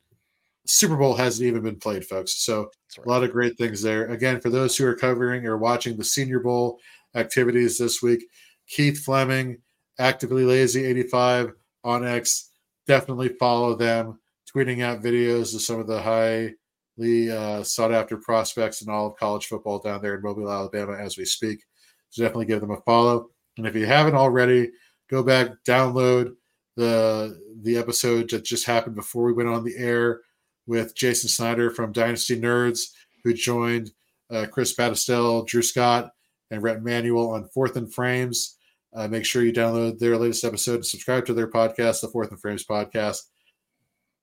Super 0.66 0.98
Bowl 0.98 1.14
hasn't 1.14 1.46
even 1.46 1.62
been 1.62 1.76
played, 1.76 2.04
folks. 2.04 2.44
So 2.44 2.72
right. 2.98 3.06
a 3.06 3.08
lot 3.08 3.24
of 3.24 3.32
great 3.32 3.56
things 3.56 3.84
there. 3.84 4.08
Again, 4.08 4.42
for 4.42 4.50
those 4.50 4.76
who 4.76 4.88
are 4.88 4.96
covering 4.96 5.46
or 5.46 5.56
watching 5.56 5.96
the 5.96 6.04
Senior 6.04 6.40
Bowl 6.40 6.80
activities 7.14 7.78
this 7.78 8.02
week, 8.02 8.26
Keith 8.68 8.98
Fleming, 8.98 9.60
actively 10.00 10.44
lazy 10.44 10.86
85 10.86 11.52
on 11.84 12.04
X. 12.04 12.50
Definitely 12.88 13.30
follow 13.30 13.76
them, 13.76 14.20
tweeting 14.52 14.82
out 14.82 15.04
videos 15.04 15.54
of 15.54 15.62
some 15.62 15.80
of 15.80 15.86
the 15.86 16.02
highly 16.02 17.32
uh, 17.32 17.62
sought 17.62 17.94
after 17.94 18.18
prospects 18.18 18.82
in 18.82 18.90
all 18.90 19.06
of 19.06 19.18
college 19.18 19.46
football 19.46 19.78
down 19.78 20.02
there 20.02 20.16
in 20.16 20.24
Mobile, 20.24 20.52
Alabama, 20.52 20.98
as 20.98 21.16
we 21.16 21.26
speak. 21.26 21.64
So 22.10 22.24
definitely 22.24 22.48
give 22.48 22.62
them 22.62 22.72
a 22.72 22.82
follow. 22.82 23.30
And 23.60 23.68
if 23.68 23.76
you 23.76 23.86
haven't 23.86 24.16
already, 24.16 24.72
go 25.12 25.22
back, 25.22 25.50
download 25.64 26.34
the 26.76 27.40
the 27.62 27.78
episode 27.78 28.30
that 28.30 28.44
just 28.44 28.66
happened 28.66 28.96
before 28.96 29.24
we 29.24 29.34
went 29.34 29.50
on 29.50 29.64
the 29.64 29.78
air 29.78 30.22
with 30.68 30.96
Jason 30.96 31.30
Snyder 31.30 31.70
from 31.70 31.92
Dynasty 31.92 32.40
Nerds, 32.40 32.90
who 33.24 33.34
joined 33.34 33.92
uh, 34.32 34.46
Chris 34.52 34.76
Battistell, 34.76 35.46
Drew 35.48 35.62
Scott, 35.62 36.12
and 36.52 36.62
Rhett 36.62 36.84
Manuel 36.84 37.32
on 37.32 37.48
Fourth 37.50 37.76
and 37.76 37.94
Frames. 37.94 38.58
Uh, 38.94 39.08
make 39.08 39.26
sure 39.26 39.44
you 39.44 39.52
download 39.54 40.00
their 40.00 40.18
latest 40.18 40.44
episode 40.44 40.76
and 40.76 40.86
subscribe 40.86 41.26
to 41.26 41.34
their 41.34 41.50
podcast, 41.50 42.02
the 42.02 42.08
Fourth 42.08 42.32
and 42.32 42.40
Frames 42.40 42.66
podcast. 42.66 43.22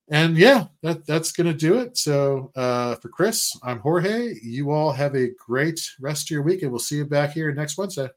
And 0.09 0.37
yeah, 0.37 0.65
that, 0.81 1.05
that's 1.05 1.31
going 1.31 1.47
to 1.47 1.53
do 1.53 1.75
it. 1.75 1.97
So 1.97 2.51
uh, 2.55 2.95
for 2.95 3.09
Chris, 3.09 3.57
I'm 3.63 3.79
Jorge. 3.79 4.33
You 4.41 4.71
all 4.71 4.91
have 4.91 5.15
a 5.15 5.29
great 5.37 5.79
rest 6.01 6.27
of 6.27 6.31
your 6.31 6.41
week, 6.41 6.61
and 6.61 6.71
we'll 6.71 6.79
see 6.79 6.97
you 6.97 7.05
back 7.05 7.31
here 7.31 7.53
next 7.53 7.77
Wednesday. 7.77 8.09